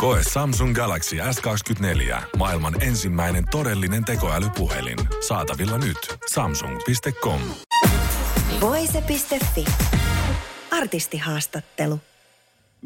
Koe 0.00 0.20
Samsung 0.32 0.74
Galaxy 0.74 1.16
S24. 1.16 2.22
Maailman 2.36 2.82
ensimmäinen 2.82 3.44
todellinen 3.50 4.04
tekoälypuhelin. 4.04 4.98
Saatavilla 5.28 5.78
nyt. 5.78 5.96
Samsung.com. 6.32 7.40
Voise.fi. 8.60 9.64
Artistihaastattelu. 10.70 12.00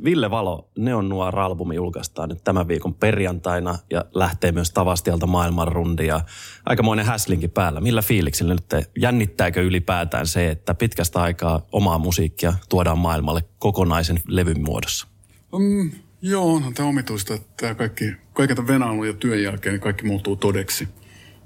Ville 0.05 0.31
Valo, 0.31 0.69
Neon 0.79 1.09
Noir-albumi 1.09 1.75
julkaistaan 1.75 2.29
nyt 2.29 2.45
tämän 2.45 2.69
viikon 2.69 2.95
perjantaina 2.95 3.79
ja 3.91 4.05
lähtee 4.15 4.53
myös 4.53 4.71
Tavastialta 4.71 5.27
maailmanrundia. 5.27 6.21
Aikamoinen 6.67 7.07
häslinki 7.07 7.49
päällä. 7.49 7.81
Millä 7.81 8.03
fiiliksillä 8.03 8.55
nyt 8.55 8.69
te, 8.69 8.87
jännittääkö 8.99 9.63
ylipäätään 9.63 10.27
se, 10.27 10.51
että 10.51 10.75
pitkästä 10.75 11.23
aikaa 11.23 11.67
omaa 11.73 11.99
musiikkia 11.99 12.53
tuodaan 12.69 12.99
maailmalle 12.99 13.45
kokonaisen 13.59 14.21
levyn 14.27 14.65
muodossa? 14.65 15.07
Um, 15.53 15.91
joo, 16.25 16.55
onhan 16.55 16.75
tämä 16.75 16.89
omituista, 16.89 17.35
että 17.35 17.47
tämä 17.57 17.75
kaikki, 17.75 18.13
kaiken 18.33 18.67
venailun 18.67 19.07
ja 19.07 19.13
työn 19.13 19.43
jälkeen 19.43 19.73
niin 19.73 19.81
kaikki 19.81 20.07
muuttuu 20.07 20.37
todeksi. 20.37 20.89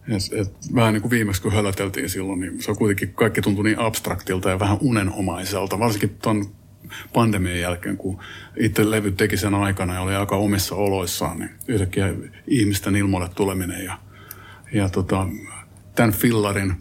Et, 0.08 0.40
et, 0.40 0.74
vähän 0.74 0.94
niin 0.94 1.02
kuin 1.02 1.10
viimeksi 1.10 1.42
kun 1.42 1.52
höläteltiin 1.52 2.10
silloin, 2.10 2.40
niin 2.40 2.62
se 2.62 2.70
on 2.70 2.76
kuitenkin, 2.76 3.14
kaikki 3.14 3.40
tuntui 3.40 3.64
niin 3.64 3.78
abstraktilta 3.78 4.50
ja 4.50 4.58
vähän 4.58 4.78
unenomaiselta. 4.80 5.78
Varsinkin 5.78 6.18
tuon 6.22 6.46
pandemian 7.12 7.60
jälkeen, 7.60 7.96
kun 7.96 8.20
itse 8.56 8.90
levy 8.90 9.10
teki 9.12 9.36
sen 9.36 9.54
aikana 9.54 9.94
ja 9.94 10.00
oli 10.00 10.14
aika 10.14 10.36
omissa 10.36 10.74
oloissaan, 10.74 11.38
niin 11.38 11.50
yhtäkkiä 11.68 12.14
ihmisten 12.46 12.96
ilmoille 12.96 13.28
tuleminen 13.34 13.84
ja, 13.84 13.98
ja 14.72 14.88
tota, 14.88 15.26
tämän 15.94 16.12
fillarin 16.12 16.74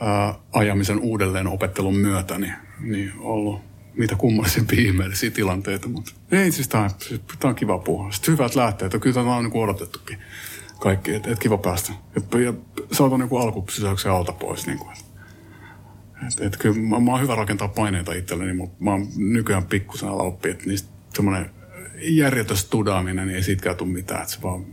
ää, 0.00 0.34
ajamisen 0.52 0.98
uudelleen 0.98 1.46
opettelun 1.46 1.96
myötä, 1.96 2.38
niin, 2.38 2.54
niin 2.80 3.12
ollut 3.18 3.68
mitä 3.98 4.16
kummallisimpia 4.16 4.80
ihmeellisiä 4.80 5.30
tilanteita, 5.30 5.88
mutta 5.88 6.12
ei 6.32 6.52
siis 6.52 6.68
tämä, 6.68 6.90
tämä 7.38 7.50
on 7.50 7.54
kiva 7.54 7.78
puhua. 7.78 8.12
Sitten 8.12 8.32
hyvät 8.32 8.54
lähteet, 8.54 8.92
kyllä 9.00 9.14
tämä 9.14 9.36
on 9.36 9.44
niin 9.44 9.62
odotettukin 9.62 10.18
kaikki, 10.80 11.14
että 11.14 11.30
et 11.30 11.38
kiva 11.38 11.58
päästä. 11.58 11.92
Ja, 12.14 12.40
ja 12.40 12.52
saatan 12.92 13.20
niin 13.20 13.40
alkusysäyksen 13.42 14.12
alta 14.12 14.32
pois. 14.32 14.66
Niin 14.66 14.78
kuin, 14.78 14.96
et, 16.26 16.40
et 16.40 16.56
kyllä 16.56 16.76
mä, 16.76 17.00
mä 17.00 17.10
oon 17.10 17.20
hyvä 17.20 17.34
rakentaa 17.34 17.68
paineita 17.68 18.12
itselleni, 18.12 18.52
mutta 18.52 18.84
mä 18.84 18.90
oon 18.90 19.06
nykyään 19.16 19.66
pikkusen 19.66 20.08
ala 20.08 20.22
oppi, 20.22 20.50
että 20.50 20.66
niistä 20.66 20.88
semmoinen 21.14 21.50
järjetön 22.00 22.56
studaaminen, 22.56 23.26
niin 23.26 23.36
ei 23.36 23.42
siitäkään 23.42 23.76
tule 23.76 23.88
mitään. 23.88 24.22
Että 24.22 24.34
se 24.34 24.42
vaan, 24.42 24.66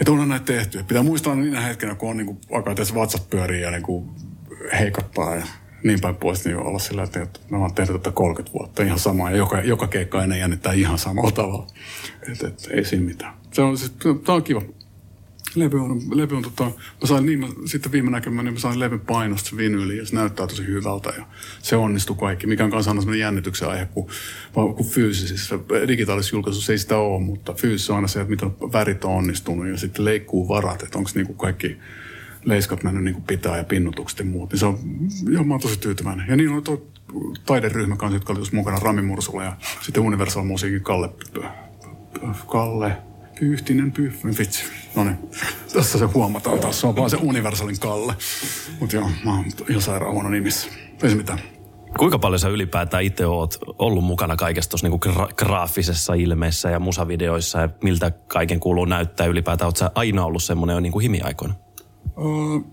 että 0.00 0.12
onhan 0.12 0.28
näitä 0.28 0.44
tehty. 0.44 0.82
Pitää 0.82 1.02
muistaa 1.02 1.34
niinä 1.34 1.60
hetkenä, 1.60 1.94
kun 1.94 2.10
on 2.10 2.16
niin 2.16 2.26
kuin, 2.26 2.38
alkaa 2.52 2.74
tässä 2.74 2.94
vatsat 2.94 3.30
pyörii 3.30 3.62
ja 3.62 3.70
niin 3.70 3.82
kuin 3.82 4.10
heikottaa 4.78 5.36
ja 5.36 5.46
niin 5.82 6.00
päin 6.00 6.16
pois, 6.16 6.44
niin 6.44 6.56
olla 6.56 6.78
sillä, 6.78 7.02
että, 7.02 7.26
mä 7.50 7.58
oon 7.58 7.74
tehnyt 7.74 8.02
tätä 8.02 8.14
30 8.14 8.58
vuotta 8.58 8.82
ihan 8.82 8.98
samaa 8.98 9.30
ja 9.30 9.36
joka, 9.36 9.60
joka 9.60 9.86
keikka 9.86 10.22
ennen 10.22 10.38
jännittää 10.38 10.72
ihan 10.72 10.98
samalla 10.98 11.30
tavalla. 11.30 11.66
Että 12.32 12.48
et, 12.48 12.68
ei 12.70 12.84
siinä 12.84 13.06
mitään. 13.06 13.34
Se 13.52 13.62
on, 13.62 13.78
siis, 13.78 13.92
tämä 14.00 14.36
on 14.36 14.42
kiva 14.42 14.62
levy 15.54 15.80
on, 15.80 16.02
levy 16.14 16.36
on 16.36 16.42
tota, 16.42 16.64
mä 16.64 17.06
sain 17.06 17.26
niin, 17.26 17.40
mä, 17.40 17.46
sitten 17.66 17.92
viime 17.92 18.10
näkemään, 18.10 18.44
niin 18.44 18.54
mä 18.54 18.60
sain 18.60 18.80
levyn 18.80 19.00
painosta 19.00 19.56
vinyli 19.56 19.96
ja 19.96 20.06
se 20.06 20.14
näyttää 20.14 20.46
tosi 20.46 20.66
hyvältä 20.66 21.12
ja 21.18 21.26
se 21.62 21.76
onnistui 21.76 22.16
kaikki, 22.16 22.46
mikä 22.46 22.64
on 22.64 22.70
kanssa 22.70 22.90
aina 22.90 23.16
jännityksen 23.16 23.68
aihe, 23.68 23.86
kun, 23.86 24.10
kun 24.52 24.86
fyysisissä, 24.86 25.58
digitaalisessa 25.88 26.36
julkaisussa 26.36 26.72
ei 26.72 26.78
sitä 26.78 26.98
ole, 26.98 27.22
mutta 27.22 27.52
fyysisessä 27.54 27.92
on 27.92 27.96
aina 27.96 28.08
se, 28.08 28.20
että 28.20 28.30
miten 28.30 28.72
värit 28.72 29.04
on 29.04 29.12
onnistunut 29.12 29.68
ja 29.68 29.76
sitten 29.76 30.04
leikkuu 30.04 30.48
varat, 30.48 30.82
että 30.82 30.98
onko 30.98 31.10
niinku 31.14 31.34
kaikki 31.34 31.78
leiskat 32.44 32.82
mennyt 32.82 33.04
niin 33.04 33.14
kuin 33.14 33.24
pitää 33.24 33.56
ja 33.56 33.64
pinnutukset 33.64 34.18
ja 34.18 34.24
muut. 34.24 34.50
Niin 34.50 34.60
se 34.60 34.66
on, 34.66 34.78
joo, 35.28 35.44
mä 35.44 35.54
oon 35.54 35.60
tosi 35.60 35.78
tyytyväinen. 35.78 36.26
Ja 36.28 36.36
niin 36.36 36.50
on 36.50 36.62
tuo 36.62 36.86
taideryhmä 37.46 37.96
kanssa, 37.96 38.16
jotka 38.16 38.32
oli 38.32 38.40
mukana 38.52 38.78
Rami 38.78 39.02
Mursula 39.02 39.44
ja 39.44 39.56
sitten 39.80 40.02
Universal 40.02 40.44
Musiikin 40.44 40.82
Kalle, 40.82 41.10
Kalle 42.46 42.96
Pyyhtinen, 43.40 43.92
pyyhtinen, 43.92 44.38
vitsi. 44.38 44.64
No 44.96 45.04
niin, 45.04 45.18
tässä 45.72 45.98
se 45.98 46.04
huomataan 46.04 46.58
taas. 46.58 46.80
Se 46.80 46.86
on 46.86 46.96
vaan 46.96 47.10
se 47.10 47.16
universalin 47.16 47.78
Kalle. 47.80 48.14
Mutta 48.80 48.96
joo, 48.96 49.10
mä 49.24 49.34
oon 49.34 49.44
ihan 49.68 49.82
sairaan 49.82 50.12
huono 50.12 50.28
nimissä. 50.28 50.68
Ei 51.02 51.10
se 51.10 51.16
mitään. 51.16 51.38
Kuinka 51.98 52.18
paljon 52.18 52.38
sä 52.38 52.48
ylipäätään 52.48 53.02
itse 53.02 53.26
oot 53.26 53.58
ollut 53.78 54.04
mukana 54.04 54.36
kaikessa 54.36 54.70
tuossa 54.70 54.88
niinku 54.88 55.08
gra- 55.08 55.34
graafisessa 55.34 56.14
ilmeessä 56.14 56.70
ja 56.70 56.80
musavideoissa 56.80 57.60
ja 57.60 57.68
miltä 57.82 58.10
kaiken 58.10 58.60
kuuluu 58.60 58.84
näyttää 58.84 59.26
ylipäätään? 59.26 59.66
Oot 59.66 59.76
sä 59.76 59.90
aina 59.94 60.24
ollut 60.24 60.42
semmoinen 60.42 60.74
jo 60.74 60.80
niinku 60.80 60.98
himiaikoina? 60.98 61.54
Uh, 62.16 62.66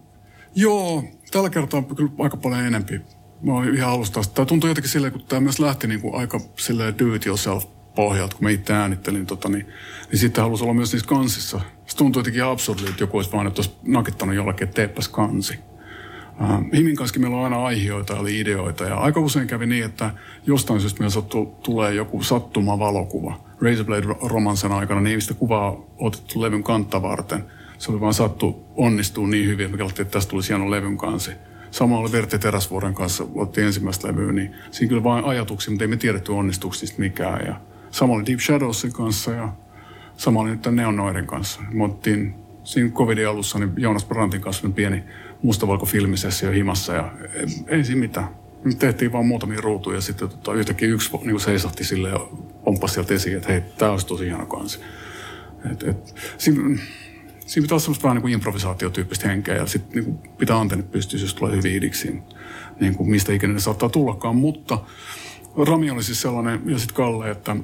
joo, 0.55 1.03
tällä 1.31 1.49
kertaa 1.49 1.77
on 1.77 1.95
kyllä 1.95 2.11
aika 2.19 2.37
paljon 2.37 2.65
enempi. 2.65 3.01
Mä 3.41 3.53
oon 3.53 3.75
ihan 3.75 3.91
alusta 3.91 4.21
Tämä 4.33 4.45
tuntuu 4.45 4.69
jotenkin 4.69 4.91
silleen, 4.91 5.13
kun 5.13 5.23
tämä 5.23 5.39
myös 5.39 5.59
lähti 5.59 5.87
niinku 5.87 6.15
aika 6.15 6.39
silleen 6.57 6.99
do 6.99 7.13
it 7.13 7.25
yourself 7.25 7.65
pohjalta, 7.95 8.35
kun 8.35 8.43
mä 8.43 8.49
itse 8.49 8.73
äänittelin, 8.73 9.25
tota, 9.25 9.49
niin, 9.49 9.67
niin 10.11 10.19
sitten 10.19 10.43
halusi 10.43 10.63
olla 10.63 10.73
myös 10.73 10.91
niissä 10.91 11.07
kansissa. 11.07 11.61
Se 11.85 11.97
tuntui 11.97 12.19
jotenkin 12.19 12.43
absurdilta, 12.43 12.89
että 12.89 13.03
joku 13.03 13.17
olisi 13.17 13.31
vaan, 13.31 13.47
että 13.47 13.61
olisi 13.61 13.75
nakittanut 13.83 14.35
jollakin, 14.35 14.67
että 14.67 14.75
teepäs 14.75 15.07
kansi. 15.07 15.59
Uh, 16.41 16.77
Himin 16.77 16.95
kanssa 16.95 17.19
meillä 17.19 17.37
on 17.37 17.43
aina 17.43 17.65
aiheita, 17.65 18.19
oli 18.19 18.39
ideoita 18.39 18.83
ja 18.83 18.95
aika 18.95 19.19
usein 19.19 19.47
kävi 19.47 19.65
niin, 19.65 19.85
että 19.85 20.11
jostain 20.47 20.79
syystä 20.79 20.99
meillä 20.99 21.13
sattuu, 21.13 21.45
tulee 21.45 21.93
joku 21.93 22.23
sattuma 22.23 22.79
valokuva. 22.79 23.39
Razorblade 23.61 24.07
romansen 24.21 24.71
aikana 24.71 25.01
niin 25.01 25.21
sitä 25.21 25.33
kuvaa 25.33 25.75
otettu 25.97 26.41
levyn 26.41 26.63
kantta 26.63 27.01
varten. 27.01 27.45
Se 27.85 27.91
oli 27.91 28.01
vaan 28.01 28.13
sattu 28.13 28.65
onnistuu 28.75 29.25
niin 29.25 29.47
hyvin, 29.47 29.65
että 29.65 29.77
me 29.77 29.85
että 29.85 30.05
tästä 30.05 30.29
tulisi 30.29 30.49
hieno 30.49 30.71
levyn 30.71 30.97
kansi. 30.97 31.31
Sama 31.71 31.97
oli 31.97 32.11
Vertti 32.11 32.39
Teräsvuoren 32.39 32.93
kanssa, 32.93 33.25
otti 33.35 33.61
ensimmäistä 33.61 34.07
levyä, 34.07 34.31
niin 34.31 34.55
siinä 34.71 34.89
kyllä 34.89 35.03
vain 35.03 35.25
ajatuksia, 35.25 35.71
mutta 35.71 35.83
ei 35.83 35.87
me 35.87 35.97
tiedetty 35.97 36.31
onnistuksista 36.31 36.99
mikään. 36.99 37.45
Ja 37.45 37.55
sama 37.91 38.13
oli 38.13 38.25
Deep 38.25 38.39
Shadowsin 38.39 38.93
kanssa 38.93 39.31
ja 39.31 39.49
sama 40.17 40.39
oli 40.39 40.49
nyt 40.49 40.65
Neon 40.71 40.95
Noirin 40.95 41.27
kanssa. 41.27 41.61
Me 41.71 41.83
ottiin 41.83 42.35
siinä 42.63 42.89
covidin 42.89 43.27
alussa 43.27 43.59
niin 43.59 43.71
Joonas 43.77 44.05
Brantin 44.05 44.41
kanssa 44.41 44.69
pieni 44.69 45.03
mustavalko-filmisessio 45.43 46.51
himassa 46.51 46.93
ja 46.93 47.11
ei, 47.33 47.45
ei 47.67 47.83
siinä 47.83 47.99
mitään. 47.99 48.27
Me 48.63 48.73
tehtiin 48.73 49.11
vaan 49.11 49.25
muutamia 49.25 49.61
ruutuja 49.61 49.97
ja 49.97 50.01
sitten 50.01 50.29
tota, 50.29 50.53
yhtäkkiä 50.53 50.87
yksi 50.87 51.17
niin 51.23 51.39
seisahti 51.39 51.83
sille 51.83 52.09
ja 52.09 52.19
pomppasi 52.63 52.93
sieltä 52.93 53.13
esiin, 53.13 53.37
että 53.37 53.51
hei, 53.51 53.61
tämä 53.77 53.91
olisi 53.91 54.07
tosi 54.07 54.25
hieno 54.25 54.45
kansi. 54.45 54.79
Et, 55.71 55.83
et, 55.83 56.15
siinä, 56.37 56.79
siinä 57.45 57.63
pitää 57.63 57.75
olla 57.75 57.81
semmoista 57.81 58.03
vähän 58.03 58.15
niin 58.15 58.21
kuin 58.21 58.33
improvisaatiotyyppistä 58.33 59.27
henkeä 59.27 59.55
ja 59.55 59.65
sitten 59.65 60.03
niin 60.03 60.17
pitää 60.37 60.59
antennit 60.59 60.91
pystyä, 60.91 61.19
jos 61.19 61.33
tulee 61.33 61.55
hyvin 61.55 61.75
idiksi, 61.75 62.19
niin 62.79 62.95
kuin 62.95 63.09
mistä 63.09 63.33
ikinä 63.33 63.53
ne 63.53 63.59
saattaa 63.59 63.89
tullakaan. 63.89 64.35
Mutta 64.35 64.79
Rami 65.67 65.91
oli 65.91 66.03
siis 66.03 66.21
sellainen, 66.21 66.61
ja 66.65 66.79
sitten 66.79 66.95
Kalle, 66.95 67.31
että 67.31 67.55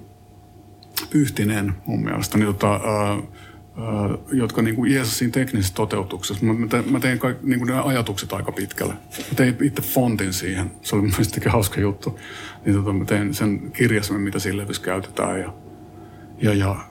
Pyhtinen 1.10 1.74
mun 1.86 2.04
mielestä, 2.04 2.38
niin 2.38 2.46
tota, 2.46 2.72
ää, 2.72 3.10
ää, 3.10 3.22
jotka 4.32 4.62
niin 4.62 4.76
kuin 4.76 5.06
siinä 5.06 5.32
teknisessä 5.32 5.74
toteutuksessa. 5.74 6.46
Mä, 6.46 6.68
tein, 6.68 6.92
mä 6.92 7.00
tein 7.00 7.20
kaikki, 7.20 7.48
niin 7.48 7.60
kuin 7.60 7.68
ne 7.68 7.80
ajatukset 7.80 8.34
aika 8.34 8.52
pitkälle. 8.52 8.94
Mä 8.94 9.36
tein 9.36 9.58
itse 9.62 9.82
fontin 9.82 10.34
siihen. 10.34 10.72
Se 10.82 10.96
oli 10.96 11.04
mielestäni 11.04 11.46
hauska 11.46 11.82
juttu. 11.82 12.20
Niin 12.66 12.76
tota, 12.76 12.94
mä 12.94 13.06
tein 13.06 13.34
sen 13.34 13.72
kirjasmen, 13.72 14.22
mitä 14.22 14.40
siinä 14.40 14.58
levyssä 14.58 14.84
käytetään. 14.84 15.40
Ja, 15.40 15.54
ja, 16.42 16.54
ja 16.54 16.91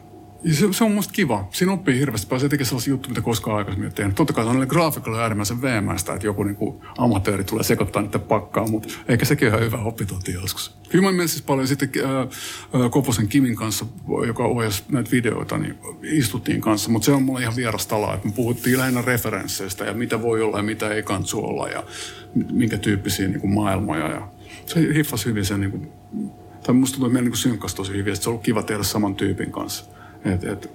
se, 0.53 0.67
se, 0.71 0.84
on 0.84 0.93
musta 0.93 1.12
kiva. 1.12 1.49
Siinä 1.53 1.73
oppii 1.73 1.99
hirveästi. 1.99 2.27
Pääsee 2.27 2.49
tekemään 2.49 2.69
sellaisia 2.69 2.91
juttuja, 2.91 3.11
mitä 3.11 3.21
koskaan 3.21 3.56
aikaisemmin 3.56 3.89
ei 3.89 3.95
tehnyt. 3.95 4.17
Totta 4.17 4.33
kai 4.33 4.45
se 4.45 4.51
on 4.51 4.67
graafikolle 4.69 5.23
äärimmäisen 5.23 5.62
veemäistä, 5.62 6.15
että 6.15 6.27
joku 6.27 6.43
niinku 6.43 6.83
amatööri 6.99 7.45
tulee 7.45 7.65
sekoittaa 7.65 8.03
niitä 8.03 8.19
pakkaa, 8.19 8.67
mutta 8.67 8.88
eikä 9.09 9.25
sekin 9.25 9.49
ihan 9.49 9.61
hyvä 9.61 9.76
oppitunti 9.76 10.32
joskus. 10.32 10.76
Mä 10.94 11.26
siis 11.26 11.43
paljon 11.43 11.69
sitten 11.69 11.91
äh, 12.05 12.91
Koposen 12.91 13.29
Kimin 13.29 13.56
kanssa, 13.56 13.87
joka 14.26 14.44
ohjasi 14.44 14.82
näitä 14.88 15.11
videoita, 15.11 15.59
niin 15.59 15.79
istuttiin 16.03 16.61
kanssa. 16.61 16.91
Mutta 16.91 17.06
se 17.06 17.12
on 17.12 17.23
mulle 17.23 17.41
ihan 17.41 17.56
vieras 17.56 17.87
tala, 17.87 18.14
että 18.14 18.29
me 18.29 18.32
puhuttiin 18.35 18.79
lähinnä 18.79 19.03
referensseistä 19.03 19.85
ja 19.85 19.94
mitä 19.94 20.23
voi 20.23 20.43
olla 20.43 20.56
ja 20.56 20.62
mitä 20.62 20.88
ei 20.88 21.03
kansu 21.03 21.44
olla 21.44 21.69
ja 21.69 21.85
minkä 22.53 22.79
tyyppisiä 22.79 23.29
niin 23.29 23.41
kuin 23.41 23.55
maailmoja. 23.55 24.09
Ja 24.09 24.29
se 24.67 24.81
hiffasi 24.94 25.26
hyvin 25.26 25.44
sen, 25.44 25.61
niin 25.61 25.70
kuin, 25.70 25.88
tai 26.62 26.75
musta 26.75 26.99
tuli 26.99 27.09
meidän 27.09 27.31
niin 27.31 27.37
synkkasi 27.37 27.76
tosi 27.76 27.93
hyvin, 27.93 28.12
että 28.12 28.25
se 28.25 28.31
on 28.31 28.32
ollut 28.32 28.44
kiva 28.44 28.62
tehdä 28.62 28.82
saman 28.82 29.14
tyypin 29.14 29.53
kanssa. 29.53 30.00
Et, 30.25 30.44
et, 30.44 30.70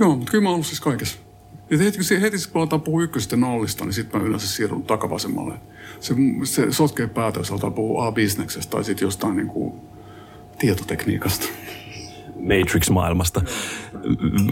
joo, 0.00 0.16
mutta 0.16 0.30
kyllä 0.30 0.42
mä 0.42 0.50
ollut 0.50 0.66
siis 0.66 0.80
kaikessa. 0.80 1.18
Ja 1.70 1.78
heti, 1.78 2.20
heti 2.20 2.36
kun 2.52 2.60
aletaan 2.60 2.82
puhua 2.82 3.02
ykkösestä 3.02 3.36
nollista, 3.36 3.84
niin 3.84 3.92
sitten 3.92 4.20
mä 4.20 4.26
yleensä 4.26 4.48
siirryn 4.48 4.82
takavasemmalle. 4.82 5.54
Se, 6.00 6.14
se 6.44 6.72
sotkee 6.72 7.06
päätä, 7.06 7.40
jos 7.40 7.50
aletaan 7.50 7.72
puhua 7.72 8.06
A-bisneksestä 8.06 8.70
tai 8.70 8.84
sitten 8.84 9.06
jostain 9.06 9.36
niin 9.36 9.48
kuin 9.48 9.72
tietotekniikasta. 10.58 11.46
Matrix-maailmasta. 12.36 13.40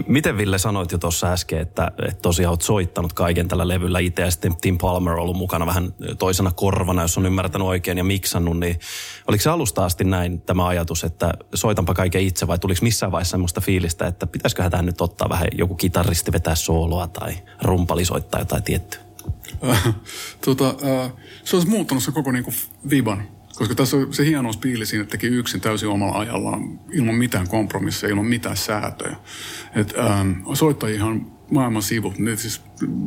Miten 0.07 0.37
Ville 0.37 0.57
sanoit 0.57 0.91
jo 0.91 0.97
tuossa 0.97 1.31
äsken, 1.31 1.59
että, 1.59 1.91
että 2.07 2.21
tosiaan 2.21 2.51
olet 2.51 2.61
soittanut 2.61 3.13
kaiken 3.13 3.47
tällä 3.47 3.67
levyllä 3.67 3.99
itse 3.99 4.21
ja 4.21 4.31
sitten 4.31 4.55
Tim 4.61 4.77
Palmer 4.77 5.13
on 5.13 5.19
ollut 5.19 5.37
mukana 5.37 5.65
vähän 5.65 5.93
toisena 6.19 6.51
korvana, 6.51 7.01
jos 7.01 7.17
on 7.17 7.25
ymmärtänyt 7.25 7.67
oikein 7.67 7.97
ja 7.97 8.03
miksannut, 8.03 8.59
niin 8.59 8.79
oliko 9.27 9.41
se 9.41 9.49
alusta 9.49 9.85
asti 9.85 10.03
näin 10.03 10.41
tämä 10.41 10.67
ajatus, 10.67 11.03
että 11.03 11.33
soitanpa 11.55 11.93
kaiken 11.93 12.21
itse 12.21 12.47
vai 12.47 12.59
tuliko 12.59 12.79
missään 12.81 13.11
vaiheessa 13.11 13.31
semmoista 13.31 13.61
fiilistä, 13.61 14.07
että 14.07 14.27
pitäisiköhän 14.27 14.71
tähän 14.71 14.85
nyt 14.85 15.01
ottaa 15.01 15.29
vähän 15.29 15.47
joku 15.51 15.75
kitaristi 15.75 16.31
vetää 16.31 16.55
sooloa 16.55 17.07
tai 17.07 17.33
rumpali 17.61 18.05
soittaa 18.05 18.41
jotain 18.41 18.63
tiettyä? 18.63 18.99
tota, 20.45 20.67
äh, 20.67 21.11
se 21.43 21.55
olisi 21.55 21.69
muuttanut 21.69 22.03
se 22.03 22.11
koko 22.11 22.31
niinku 22.31 22.53
viban 22.89 23.23
koska 23.55 23.75
tässä 23.75 23.97
on 23.97 24.13
se 24.13 24.25
hieno 24.25 24.51
piili 24.61 24.85
siinä, 24.85 25.03
että 25.03 25.11
teki 25.11 25.27
yksin 25.27 25.61
täysin 25.61 25.89
omalla 25.89 26.19
ajallaan, 26.19 26.79
ilman 26.91 27.15
mitään 27.15 27.47
kompromisseja, 27.47 28.11
ilman 28.11 28.25
mitään 28.25 28.57
säätöjä. 28.57 29.15
Et, 29.75 29.93
ähm, 29.97 30.31
soittajihan 30.53 31.33
maailman 31.51 31.83
sivut, 31.83 32.17
ne 32.17 32.35
siis 32.35 32.61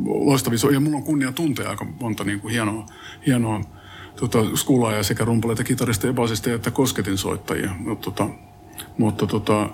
loistavia. 0.05 0.73
Ja 0.73 0.79
mulla 0.79 0.97
on 0.97 1.03
kunnia 1.03 1.31
tuntea 1.31 1.69
aika 1.69 1.85
monta 1.85 2.23
niin 2.23 2.39
kuin 2.39 2.51
hienoa, 2.51 2.85
hienoa 3.25 3.61
tota, 4.15 4.55
skulaajaa 4.55 5.03
sekä 5.03 5.25
rumpaleita, 5.25 5.63
kitaristeja, 5.63 6.13
basisteja 6.13 6.55
että 6.55 6.71
kosketin 6.71 7.17
soittajia. 7.17 7.75
Mutta, 7.79 8.11
tota, 8.11 8.29
mutta 8.97 9.27
tota, 9.27 9.69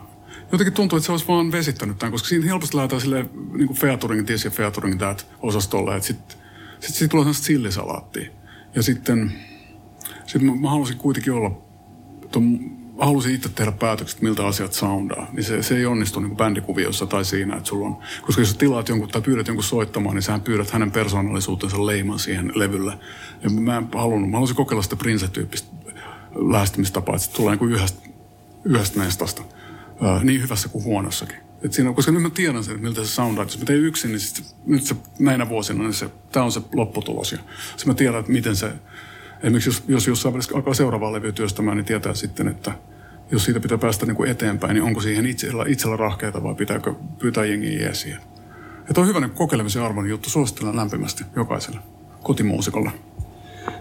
jotenkin 0.51 0.73
tuntuu, 0.73 0.97
että 0.97 1.05
se 1.05 1.11
olisi 1.11 1.27
vaan 1.27 1.51
vesittänyt 1.51 1.97
tämän, 1.97 2.11
koska 2.11 2.27
siinä 2.27 2.45
helposti 2.45 2.77
lähdetään 2.77 3.01
sille 3.01 3.25
niin 3.53 3.67
kuin 3.67 3.77
featuring 3.77 4.25
this 4.25 4.45
ja 4.45 4.51
featuring 4.51 4.97
that 4.97 5.27
osastolle, 5.41 5.95
että 5.95 6.07
sitten 6.07 6.37
sit, 6.79 6.95
sit 6.95 7.09
tulee 7.09 7.23
sellaista 7.23 7.45
sillisalaattia. 7.45 8.31
Ja 8.75 8.83
sitten 8.83 9.33
sitten 10.33 10.51
mä, 10.51 10.61
mä 10.61 10.69
halusin 10.69 10.97
kuitenkin 10.97 11.33
olla, 11.33 11.61
ton, 12.31 12.59
halusin 12.99 13.35
itse 13.35 13.49
tehdä 13.49 13.71
päätökset, 13.71 14.21
miltä 14.21 14.47
asiat 14.47 14.73
soundaa. 14.73 15.27
Niin 15.33 15.43
se, 15.43 15.63
se 15.63 15.77
ei 15.77 15.85
onnistu 15.85 16.19
niin 16.19 16.37
bändikuviossa 16.37 17.05
tai 17.05 17.25
siinä, 17.25 17.55
että 17.55 17.69
sulla 17.69 17.87
on, 17.87 17.97
koska 18.21 18.41
jos 18.41 18.55
tilaat 18.55 18.89
jonkun 18.89 19.09
tai 19.09 19.21
pyydät 19.21 19.47
jonkun 19.47 19.63
soittamaan, 19.63 20.15
niin 20.15 20.23
sähän 20.23 20.41
pyydät 20.41 20.71
hänen 20.71 20.91
persoonallisuutensa 20.91 21.85
leiman 21.85 22.19
siihen 22.19 22.51
levylle. 22.55 22.93
Ja 23.43 23.49
mä 23.49 23.77
en 23.77 23.87
halunnut, 23.95 24.29
mä 24.29 24.37
halusin 24.37 24.55
kokeilla 24.55 24.83
sitä 24.83 24.95
prinse-tyyppistä 24.95 25.75
lähestymistapaa, 26.35 27.15
että 27.15 27.27
se 27.27 27.33
tulee 27.33 27.55
niin 27.55 27.71
yhdestä, 27.71 28.09
yhdestä 28.65 28.99
mestasta. 28.99 29.41
niin 30.23 30.41
hyvässä 30.41 30.69
kuin 30.69 30.83
huonossakin. 30.83 31.37
Et 31.63 31.73
siinä, 31.73 31.93
koska 31.93 32.11
nyt 32.11 32.21
mä 32.21 32.29
tiedän 32.29 32.63
sen, 32.63 32.81
miltä 32.81 33.03
se 33.03 33.09
soundaa. 33.09 33.43
Jos 33.43 33.59
mä 33.59 33.65
teen 33.65 33.79
yksin, 33.79 34.11
niin 34.11 34.19
sit, 34.19 34.55
nyt 34.65 34.83
se, 34.83 34.95
näinä 35.19 35.49
vuosina, 35.49 35.83
niin 35.83 35.93
se, 35.93 36.09
tämä 36.31 36.45
on 36.45 36.51
se 36.51 36.61
lopputulos. 36.73 37.31
Ja 37.31 37.37
mä 37.85 37.93
tiedän, 37.93 38.19
että 38.19 38.31
miten 38.31 38.55
se, 38.55 38.71
Esimerkiksi 39.43 39.69
jos, 39.69 39.83
jos 39.87 40.07
jossain 40.07 40.33
välissä 40.33 40.55
alkaa 40.55 40.73
seuraavaa 40.73 41.13
levyä 41.13 41.31
työstämään, 41.31 41.77
niin 41.77 41.85
tietää 41.85 42.13
sitten, 42.13 42.47
että 42.47 42.71
jos 43.31 43.45
siitä 43.45 43.59
pitää 43.59 43.77
päästä 43.77 44.05
niin 44.05 44.15
kuin 44.15 44.31
eteenpäin, 44.31 44.73
niin 44.73 44.83
onko 44.83 45.01
siihen 45.01 45.25
itsellä, 45.25 45.65
itsellä 45.67 45.97
rahkeita 45.97 46.43
vai 46.43 46.55
pitääkö 46.55 46.93
pyytää 47.19 47.45
jengiä 47.45 47.79
jeesiä. 47.79 48.17
Että 48.89 49.01
on 49.01 49.07
hyvä 49.07 49.19
niin 49.19 49.31
kokeilemisen 49.31 49.81
arvon 49.81 50.09
juttu. 50.09 50.29
Suosittelen 50.29 50.75
lämpimästi 50.75 51.23
jokaiselle 51.35 51.79
kotimuusikolle. 52.23 52.91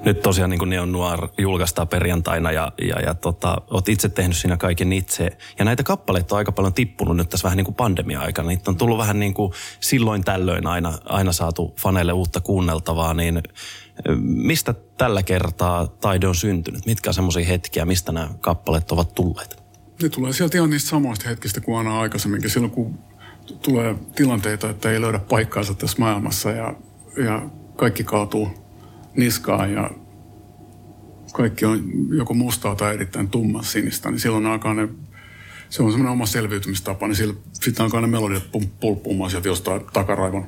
Nyt 0.05 0.23
tosiaan 0.23 0.51
niin 0.51 0.69
Neon 0.69 0.93
Noir 0.93 1.29
julkaistaan 1.39 1.89
perjantaina 1.89 2.53
ja, 2.53 2.73
ja, 2.83 3.01
ja 3.01 3.15
tota, 3.15 3.57
oot 3.71 3.89
itse 3.89 4.09
tehnyt 4.09 4.37
siinä 4.37 4.57
kaiken 4.57 4.93
itse. 4.93 5.31
Ja 5.59 5.65
näitä 5.65 5.83
kappaleita 5.83 6.35
on 6.35 6.39
aika 6.39 6.53
paljon 6.53 6.75
tippunut 6.75 7.17
nyt 7.17 7.29
tässä 7.29 7.45
vähän 7.45 7.57
niin 7.57 7.65
kuin 7.65 7.75
pandemia-aikana. 7.75 8.49
Niitä 8.49 8.71
on 8.71 8.77
tullut 8.77 8.99
vähän 8.99 9.19
niin 9.19 9.35
kuin 9.35 9.53
silloin 9.81 10.25
tällöin 10.25 10.67
aina, 10.67 10.99
aina 11.05 11.33
saatu 11.33 11.75
faneille 11.81 12.13
uutta 12.13 12.41
kuunneltavaa. 12.41 13.15
Niin 13.15 13.43
Mistä 14.21 14.75
tällä 14.99 15.23
kertaa 15.23 15.87
taide 15.87 16.29
on 16.29 16.35
syntynyt? 16.35 16.87
Mitkä 16.87 17.11
on 17.11 17.15
semmoisia 17.15 17.45
hetkiä, 17.45 17.85
mistä 17.85 18.13
nämä 18.13 18.29
kappaleet 18.41 18.93
ovat 18.93 19.15
tulleet? 19.15 19.63
Ne 20.03 20.09
tulee 20.09 20.33
sieltä 20.33 20.59
ihan 20.59 20.71
niistä 20.71 20.91
samoista 20.91 21.29
hetkistä 21.29 21.61
kuin 21.61 21.79
aina 21.79 22.01
aikaisemminkin. 22.01 22.51
Silloin 22.51 22.71
kun 22.71 22.99
tulee 23.63 23.95
tilanteita, 24.15 24.71
että 24.71 24.91
ei 24.91 25.01
löydä 25.01 25.19
paikkaansa 25.19 25.75
tässä 25.75 25.97
maailmassa 25.99 26.51
ja, 26.51 26.75
ja 27.25 27.43
kaikki 27.77 28.05
kaatuu 28.05 28.49
niskaan 29.17 29.73
ja 29.73 29.91
kaikki 31.33 31.65
on 31.65 31.83
joko 32.17 32.35
mustaa 32.35 32.77
tai 32.77 32.95
erittäin 32.95 33.29
tumman 33.29 33.65
sinistä, 33.65 34.11
niin 34.11 34.21
silloin 34.21 34.47
alkaa 34.47 34.75
ne, 34.75 34.89
se 35.71 35.83
on 35.83 35.91
semmoinen 35.91 36.13
oma 36.13 36.27
selviytymistapa, 36.27 37.09
niin 37.09 37.37
sitten 37.53 37.85
alkaa 37.85 38.01
ne 38.01 38.07
melodiat 38.07 38.43
pulppumaan 38.81 39.31
sieltä 39.31 39.49
jostain 39.49 39.81
takaraivon 39.93 40.47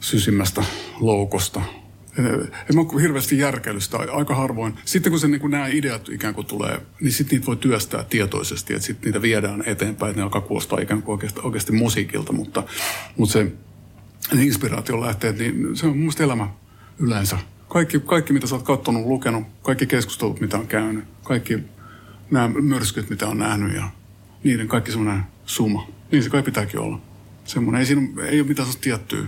sysimmästä 0.00 0.64
loukosta– 1.00 1.62
en 2.18 2.76
mä 2.76 3.00
hirveästi 3.00 3.38
järkeilystä 3.38 3.98
aika 4.12 4.34
harvoin. 4.34 4.74
Sitten 4.84 5.12
kun 5.12 5.20
se 5.20 5.28
niin 5.28 5.50
nämä 5.50 5.66
ideat 5.66 6.08
ikään 6.08 6.34
kuin 6.34 6.46
tulee, 6.46 6.80
niin 7.00 7.12
sitten 7.12 7.36
niitä 7.36 7.46
voi 7.46 7.56
työstää 7.56 8.04
tietoisesti, 8.04 8.74
että 8.74 8.86
sitten 8.86 9.04
niitä 9.04 9.22
viedään 9.22 9.62
eteenpäin, 9.66 10.10
että 10.10 10.20
ne 10.20 10.22
alkaa 10.22 10.40
kuulostaa 10.40 10.80
ikään 10.80 11.02
kuin 11.02 11.12
oikeasti, 11.12 11.40
oikeasti 11.42 11.72
musiikilta, 11.72 12.32
mutta, 12.32 12.62
mutta 13.16 13.32
se 13.32 13.52
ne 14.34 14.44
inspiraation 14.44 15.00
niin 15.38 15.76
se 15.76 15.86
on 15.86 15.98
mun 15.98 16.12
elämä 16.20 16.48
yleensä. 16.98 17.38
Kaikki, 17.68 18.00
kaikki, 18.00 18.32
mitä 18.32 18.46
sä 18.46 18.54
oot 18.54 18.64
katsonut, 18.64 19.06
lukenut, 19.06 19.44
kaikki 19.62 19.86
keskustelut, 19.86 20.40
mitä 20.40 20.58
on 20.58 20.66
käynyt, 20.66 21.04
kaikki 21.22 21.58
nämä 22.30 22.48
myrskyt, 22.48 23.10
mitä 23.10 23.28
on 23.28 23.38
nähnyt 23.38 23.74
ja 23.74 23.88
niiden 24.44 24.68
kaikki 24.68 24.90
semmoinen 24.90 25.22
suma. 25.46 25.88
Niin 26.10 26.22
se 26.22 26.30
kai 26.30 26.42
pitääkin 26.42 26.80
olla. 26.80 27.00
Semmoinen, 27.44 27.80
ei, 27.80 27.86
siinä, 27.86 28.22
ei 28.22 28.40
ole 28.40 28.48
mitään 28.48 28.68
tiettyä 28.80 29.26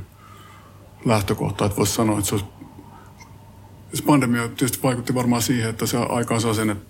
lähtökohtaa, 1.05 1.67
että 1.67 1.77
voisi 1.77 1.95
sanoa, 1.95 2.19
että 2.19 2.29
se 2.29 2.35
olisi 2.35 2.51
pandemia 4.03 4.49
tietysti 4.49 4.83
vaikutti 4.83 5.15
varmaan 5.15 5.43
siihen, 5.43 5.71
että 5.71 5.87
se 5.87 5.99
aikaan 5.99 6.41
saa 6.41 6.55
sen, 6.55 6.71
että 6.71 6.85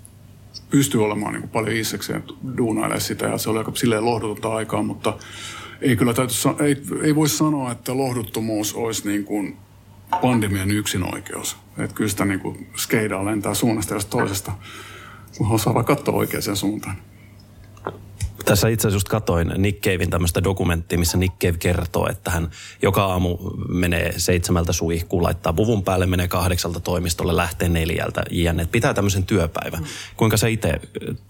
pystyy 0.70 1.04
olemaan 1.04 1.32
niin 1.32 1.42
kuin 1.42 1.50
paljon 1.50 1.76
itsekseen 1.76 2.24
duunailemaan 2.56 3.00
sitä 3.00 3.26
ja 3.26 3.38
se 3.38 3.50
oli 3.50 3.58
aika 3.58 3.72
silleen 3.74 4.04
lohdutonta 4.04 4.54
aikaa, 4.54 4.82
mutta 4.82 5.18
ei 5.80 5.96
kyllä 5.96 6.14
täytyy, 6.14 6.36
ei, 6.66 6.76
ei 7.02 7.14
voi 7.14 7.28
sanoa, 7.28 7.72
että 7.72 7.96
lohduttomuus 7.96 8.74
olisi 8.74 9.08
niin 9.08 9.24
kuin 9.24 9.56
pandemian 10.20 10.70
yksinoikeus. 10.70 11.56
Että 11.78 11.94
kyllä 11.94 12.10
sitä 12.10 12.24
niin 12.24 12.40
kuin 12.40 12.66
skeidaa 12.76 13.24
lentää 13.24 13.54
suunnasta 13.54 13.94
ja 13.94 14.00
toisesta, 14.10 14.52
kun 15.38 15.50
osaa 15.50 15.74
vaan 15.74 15.84
katsoa 15.84 16.14
oikeaan 16.14 16.56
suuntaan. 16.56 16.96
Tässä 18.44 18.68
itse 18.68 18.88
asiassa 18.88 18.96
just 18.96 19.08
katoin 19.08 19.52
Nick 19.56 19.80
Cavein 19.80 20.10
tämmöistä 20.10 20.44
dokumenttia, 20.44 20.98
missä 20.98 21.18
Nick 21.18 21.34
Cave 21.38 21.58
kertoo, 21.58 22.08
että 22.10 22.30
hän 22.30 22.50
joka 22.82 23.04
aamu 23.04 23.38
menee 23.68 24.14
seitsemältä 24.16 24.72
suihkuun, 24.72 25.22
laittaa 25.22 25.52
puvun 25.52 25.84
päälle, 25.84 26.06
menee 26.06 26.28
kahdeksalta 26.28 26.80
toimistolle, 26.80 27.36
lähtee 27.36 27.68
neljältä 27.68 28.22
jne. 28.30 28.66
Pitää 28.66 28.94
tämmöisen 28.94 29.26
työpäivän. 29.26 29.80
Mm. 29.80 29.86
Kuinka 30.16 30.36
sä 30.36 30.48
itse 30.48 30.80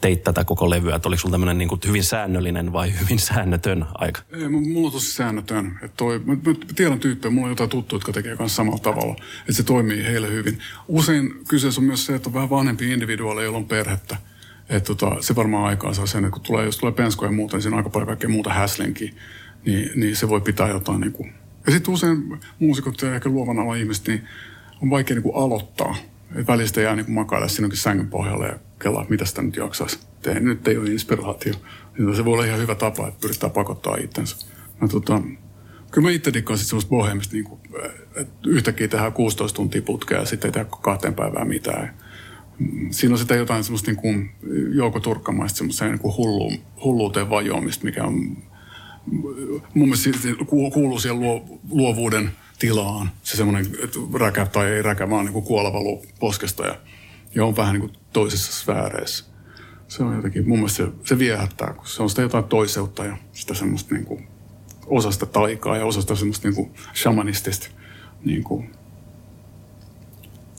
teit 0.01 0.23
tätä 0.23 0.45
koko 0.45 0.71
levyä? 0.71 0.97
Että 0.97 1.09
oliko 1.09 1.21
sulla 1.21 1.33
tämmöinen 1.33 1.59
niin 1.59 1.69
hyvin 1.87 2.05
säännöllinen 2.05 2.73
vai 2.73 2.93
hyvin 3.01 3.19
säännötön 3.19 3.87
aika? 3.95 4.21
Ei, 4.33 4.49
mulla 4.49 4.87
on 4.87 4.93
tosi 4.93 5.13
säännötön. 5.13 5.79
Että 5.83 5.97
toi, 5.97 6.19
mä, 6.19 6.33
mä 6.33 6.55
tiedän 6.75 7.01
tyyppejä, 7.01 7.31
mulla 7.31 7.47
on 7.47 7.53
jotain 7.53 7.71
tuttuja, 7.71 7.97
jotka 7.97 8.13
tekee 8.13 8.37
kanssa 8.37 8.57
samalla 8.57 8.79
tavalla. 8.79 9.15
Että 9.41 9.53
se 9.53 9.63
toimii 9.63 10.05
heille 10.05 10.29
hyvin. 10.29 10.59
Usein 10.89 11.35
kyseessä 11.49 11.81
on 11.81 11.85
myös 11.85 12.07
se, 12.07 12.15
että 12.15 12.29
on 12.29 12.35
vähän 12.35 12.51
vanhempi 12.51 12.93
individuaaleja, 12.93 13.45
joilla 13.45 13.59
on 13.59 13.69
perhettä– 13.69 14.17
että 14.69 14.95
tota, 14.95 15.17
se 15.21 15.37
varmaan 15.37 15.65
aikaa 15.65 15.95
saa 15.95 16.07
sen, 16.07 16.25
että 16.25 16.33
kun 16.33 16.43
tulee, 16.43 16.65
jos 16.65 16.79
tulee 16.79 16.93
penskoja 16.93 17.31
ja 17.31 17.37
muuta, 17.37 17.57
niin 17.57 17.63
siinä 17.63 17.77
on 17.77 17.79
aika 17.79 17.91
paljon 17.91 18.07
kaikkea 18.07 18.31
muuta 18.31 18.53
häslinkiä, 18.53 19.13
niin, 19.67 19.91
niin 19.95 20.17
se 20.17 20.29
voi 20.29 20.41
pitää 20.41 20.69
jotain 20.69 21.01
niin 21.01 21.13
kuin. 21.13 21.33
Ja 21.67 21.73
sitten 21.73 21.95
usein 21.95 22.41
muusikot 22.59 23.03
ja 23.03 23.15
ehkä 23.15 23.29
luovan 23.29 23.59
alan 23.59 23.79
ihmiset, 23.79 24.07
niin 24.07 24.25
on 24.83 24.91
vaikea 24.91 25.15
niin 25.15 25.23
kuin 25.23 25.37
aloittaa. 25.37 25.97
Et 26.35 26.47
välistä 26.47 26.81
jää 26.81 26.97
niin 26.97 27.07
kuin 27.07 27.15
makailla 27.15 27.49
sinunkin 27.49 27.79
sängyn 27.79 28.09
pohjalle 28.09 28.47
ja 28.47 28.59
kelaa, 28.79 29.07
mitä 29.09 29.25
sitä 29.25 29.43
nyt 29.43 29.57
jaksaisi 29.57 29.99
tehdä. 30.23 30.41
Nyt 30.41 30.69
ei 30.69 30.79
ole 30.79 30.91
inspiraatio. 30.91 31.55
Niin 31.99 32.17
se 32.17 32.25
voi 32.25 32.33
olla 32.33 32.45
ihan 32.45 32.61
hyvä 32.61 32.75
tapa, 32.75 33.09
että 33.09 33.21
pyritään 33.21 33.53
pakottaa 33.53 33.97
itsensä. 33.97 34.37
No, 34.81 34.89
tota, 34.89 35.21
kyllä 35.91 36.09
mä 36.09 36.11
itse 36.11 36.33
dikkaan 36.33 36.59
sitten 36.59 36.69
semmoista 36.69 36.91
bohemista, 36.91 37.35
niin 37.35 37.45
kuin, 37.45 37.61
että 38.17 38.35
yhtäkkiä 38.47 38.89
tehdään 38.89 39.13
16 39.13 39.57
tuntia 39.57 39.83
putkea 39.83 40.19
ja 40.19 40.27
sitten 40.27 40.49
ei 40.49 40.53
tehdä 40.53 40.69
kahteen 40.83 41.15
päivään 41.15 41.49
mitään 41.49 41.95
siinä 42.91 43.15
on 43.15 43.19
sitä 43.19 43.35
jotain 43.35 43.65
semmoista 43.65 43.91
niin 43.91 44.01
kuin 44.01 44.31
Jouko 44.75 45.01
Turkkamaista 45.01 45.57
semmoista 45.57 45.85
niin 45.85 45.99
kuin 45.99 46.17
hullu, 46.17 46.53
hulluuteen 46.85 47.31
vajoamista, 47.31 47.85
mikä 47.85 48.05
on 48.05 48.37
mun 49.75 49.89
mielestä 49.89 50.11
kuuluu 50.47 51.01
siihen 51.01 51.21
luo, 51.21 51.61
luovuuden 51.71 52.31
tilaan. 52.59 53.11
Se 53.23 53.37
semmoinen, 53.37 53.67
että 53.85 53.99
räkä 54.19 54.47
tai 54.47 54.67
ei 54.73 54.83
räkä, 54.83 55.11
vaan 55.11 55.25
niin 55.25 55.33
kuin 55.33 55.45
kuoleva 55.45 55.79
poskesta 56.21 56.67
ja, 56.67 56.79
ja 57.35 57.45
on 57.45 57.57
vähän 57.57 57.73
niin 57.73 57.81
kuin 57.81 57.93
toisessa 58.13 58.53
sfääreissä. 58.53 59.25
Se 59.89 60.03
on 60.03 60.17
jotenkin, 60.17 60.49
mun 60.49 60.59
mielestä 60.59 60.85
se, 60.85 60.93
se 61.05 61.19
viehättää, 61.19 61.73
kun 61.73 61.87
se 61.87 62.03
on 62.03 62.11
sitä 62.11 62.23
jotain 62.23 62.45
toiseutta 62.45 63.05
ja 63.05 63.17
sitä 63.33 63.55
semmoista 63.55 63.95
niin 63.95 64.07
kuin 64.07 64.29
osasta 64.87 65.27
taikaa 65.27 65.77
ja 65.77 65.87
osasta 65.87 66.17
semmoista 66.17 66.49
niin 66.49 66.57
kuin 66.57 66.71
shamanistista 66.95 67.69
niin 68.25 68.45
kuin 68.45 68.71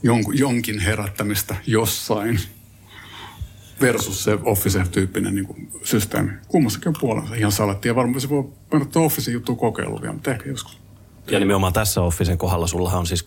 jonkun, 0.06 0.38
jonkin 0.38 0.78
herättämistä 0.78 1.56
jossain 1.66 2.40
versus 3.80 4.24
se 4.24 4.38
Office-tyyppinen 4.42 5.34
niin 5.34 5.46
kuin 5.46 5.70
systeemi. 5.84 6.30
Kummassakin 6.48 6.88
on 6.88 6.94
puolensa 7.00 7.34
ihan 7.34 7.52
salettia. 7.52 7.94
Varmaan 7.94 8.20
se 8.20 8.28
voi 8.28 8.48
mennä 8.72 8.86
tuon 8.86 9.06
Office 9.06 9.30
juttuun 9.30 9.58
kokeiluun 9.58 10.02
vielä, 10.02 10.14
mutta 10.14 10.30
ehkä 10.30 10.48
joskus. 10.48 10.78
Ja 11.30 11.38
nimenomaan 11.38 11.72
tässä 11.72 12.02
Officen 12.02 12.38
kohdalla 12.38 12.66
sulla 12.66 12.90
on 12.90 13.06
siis 13.06 13.24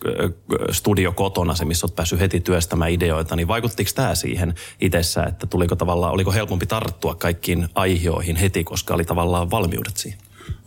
studio 0.72 1.12
kotona 1.12 1.56
se, 1.56 1.66
missä 1.66 1.86
olet 1.86 1.96
päässyt 1.96 2.20
heti 2.20 2.40
työstämään 2.40 2.92
ideoita, 2.92 3.36
niin 3.36 3.48
vaikuttiko 3.48 3.92
tämä 3.96 4.16
siihen 4.16 4.54
itsessä, 4.82 5.24
että 5.24 5.48
tuliko 5.48 5.76
tavallaan, 5.76 6.14
oliko 6.14 6.32
helpompi 6.32 6.66
tarttua 6.66 7.16
kaikkiin 7.16 7.68
aihioihin 7.76 8.36
heti, 8.36 8.64
koska 8.64 8.94
oli 8.94 9.06
tavallaan 9.06 9.52
valmiudet 9.52 9.98
siihen? 9.98 10.20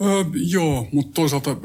Öö, 0.02 0.24
joo, 0.34 0.88
mutta 0.92 1.12
toisaalta 1.14 1.56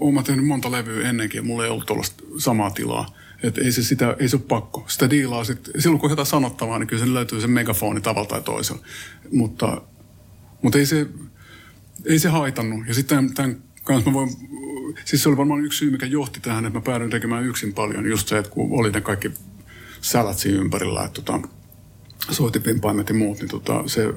olen 0.00 0.24
tehnyt 0.24 0.46
monta 0.46 0.72
levyä 0.72 1.08
ennenkin 1.08 1.38
ja 1.38 1.42
mulla 1.42 1.64
ei 1.64 1.70
ollut 1.70 1.86
tuollaista 1.86 2.24
samaa 2.38 2.70
tilaa. 2.70 3.06
Että 3.42 3.60
ei 3.60 3.72
se, 3.72 3.82
sitä, 3.82 4.16
ei 4.18 4.28
se 4.28 4.36
ole 4.36 4.44
pakko. 4.48 4.84
Sitä 4.88 5.10
diilaa 5.10 5.44
sit, 5.44 5.70
silloin 5.78 6.00
kun 6.00 6.10
jotain 6.10 6.26
sanottavaa, 6.26 6.78
niin 6.78 6.86
kyllä 6.86 7.04
sen 7.04 7.14
löytyy 7.14 7.40
se 7.40 7.46
megafoni 7.46 8.00
tavalla 8.00 8.28
tai 8.28 8.42
toisella. 8.42 8.82
Mutta, 9.32 9.82
mutta 10.62 10.78
ei, 10.78 10.86
se, 10.86 11.06
ei 12.04 12.18
se 12.18 12.28
haitannut. 12.28 12.88
Ja 12.88 12.94
sitten 12.94 13.34
tämän 13.34 13.62
kanssa 13.84 14.10
mä 14.10 14.14
voin, 14.14 14.30
siis 15.04 15.22
se 15.22 15.28
oli 15.28 15.36
varmaan 15.36 15.64
yksi 15.64 15.78
syy, 15.78 15.90
mikä 15.90 16.06
johti 16.06 16.40
tähän, 16.40 16.66
että 16.66 16.78
mä 16.78 16.82
päädyin 16.82 17.10
tekemään 17.10 17.44
yksin 17.44 17.74
paljon. 17.74 18.06
Just 18.06 18.28
se, 18.28 18.38
että 18.38 18.50
kun 18.50 18.80
oli 18.80 18.90
ne 18.90 19.00
kaikki 19.00 19.30
sälät 20.00 20.38
siinä 20.38 20.60
ympärillä, 20.60 21.04
että 21.04 21.22
tota, 21.22 21.48
soitipimpaimet 22.30 23.08
ja 23.08 23.14
muut, 23.14 23.38
niin 23.38 23.48
tota, 23.48 23.82
se, 23.86 24.14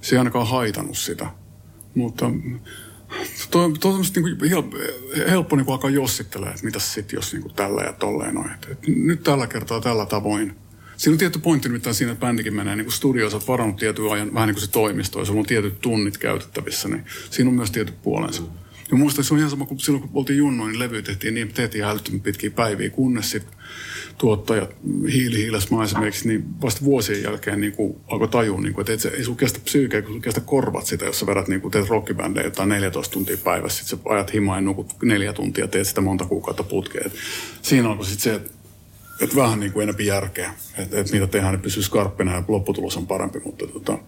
se 0.00 0.14
ei 0.14 0.18
ainakaan 0.18 0.46
haitannut 0.46 0.98
sitä. 0.98 1.26
Mutta 1.94 2.30
Tuo, 3.50 3.68
tuo 3.80 3.92
on 3.92 4.04
niin 4.14 4.50
helppo, 4.50 4.76
helppo 5.28 5.56
niin 5.56 5.70
alkaa 5.70 5.90
jossittelemaan, 5.90 6.54
että 6.54 6.66
mitä 6.66 6.78
sitten 6.78 7.16
jos 7.16 7.32
niin 7.32 7.54
tällä 7.56 7.82
ja 7.82 7.92
tolleen 7.92 8.34
noin. 8.34 8.50
Et, 8.50 8.66
et 8.70 8.88
nyt 8.88 9.22
tällä 9.22 9.46
kertaa 9.46 9.80
tällä 9.80 10.06
tavoin. 10.06 10.56
Siinä 10.96 11.14
on 11.14 11.18
tietty 11.18 11.38
pointti 11.38 11.68
nimittäin 11.68 11.94
siinä, 11.94 12.12
että 12.12 12.26
bändikin 12.26 12.54
menee 12.54 12.76
niin 12.76 12.92
studioon, 12.92 13.30
sä 13.30 13.40
varannut 13.48 13.76
tietyn 13.76 14.12
ajan, 14.12 14.34
vähän 14.34 14.46
niin 14.46 14.54
kuin 14.54 14.64
se 14.64 14.70
toimisto, 14.70 15.18
ja 15.18 15.24
sulla 15.24 15.40
on 15.40 15.46
tietyt 15.46 15.80
tunnit 15.80 16.18
käytettävissä, 16.18 16.88
niin 16.88 17.04
siinä 17.30 17.50
on 17.50 17.56
myös 17.56 17.70
tietyt 17.70 18.02
puolensa. 18.02 18.42
Ja 18.90 18.96
muistan, 18.96 19.24
se 19.24 19.34
on 19.34 19.38
ihan 19.38 19.50
sama 19.50 19.66
kuin 19.66 19.80
silloin, 19.80 20.02
kun 20.02 20.10
oltiin 20.14 20.38
junnoin, 20.38 20.72
niin 20.72 20.78
levy 20.78 21.02
tehtiin 21.02 21.34
niin, 21.34 21.52
tehtiin 21.52 21.84
älyttömän 21.84 22.20
pitkiä 22.20 22.50
päiviä, 22.50 22.90
kunnes 22.90 23.30
sitten 23.30 23.54
tuottajat 24.18 24.76
hiilihiilasmaa 25.12 25.84
esimerkiksi, 25.84 26.28
niin 26.28 26.44
vasta 26.62 26.84
vuosien 26.84 27.22
jälkeen 27.22 27.60
niin 27.60 27.72
kuin 27.72 27.96
alkoi 28.08 28.28
tajua, 28.28 28.60
niin 28.60 28.74
kuin, 28.74 28.82
että 28.82 28.92
et 28.92 29.00
se, 29.00 29.08
ei 29.08 29.24
sun 29.24 29.36
kestä 29.36 29.60
psyykeä, 29.64 30.02
kun 30.02 30.12
sun 30.12 30.22
kestä 30.22 30.40
korvat 30.40 30.86
sitä, 30.86 31.04
jos 31.04 31.20
sä 31.20 31.26
vedät 31.26 31.48
niin 31.48 31.60
kuin 31.60 31.72
teet 31.72 31.88
rockibändejä 31.88 32.46
jotain 32.46 32.68
14 32.68 33.12
tuntia 33.12 33.36
päivässä, 33.36 33.78
sitten 33.78 33.98
sä 33.98 34.14
ajat 34.14 34.32
himaan 34.32 34.64
nukut 34.64 34.94
neljä 35.02 35.32
tuntia, 35.32 35.68
teet 35.68 35.86
sitä 35.86 36.00
monta 36.00 36.24
kuukautta 36.24 36.62
putkeen. 36.62 37.12
siinä 37.62 37.88
alkoi 37.88 38.04
sitten 38.04 38.22
se, 38.22 38.34
että 38.34 38.50
et 39.20 39.36
vähän 39.36 39.60
niin 39.60 39.72
kuin 39.72 39.82
enempi 39.82 40.06
järkeä, 40.06 40.54
että 40.78 41.00
et 41.00 41.12
mitä 41.12 41.26
tehdään, 41.26 41.54
niin 41.54 41.62
pysyy 41.62 41.82
skarppina 41.82 42.34
ja 42.34 42.42
lopputulos 42.48 42.96
on 42.96 43.06
parempi, 43.06 43.40
mutta 43.44 43.66
tota, 43.66 43.98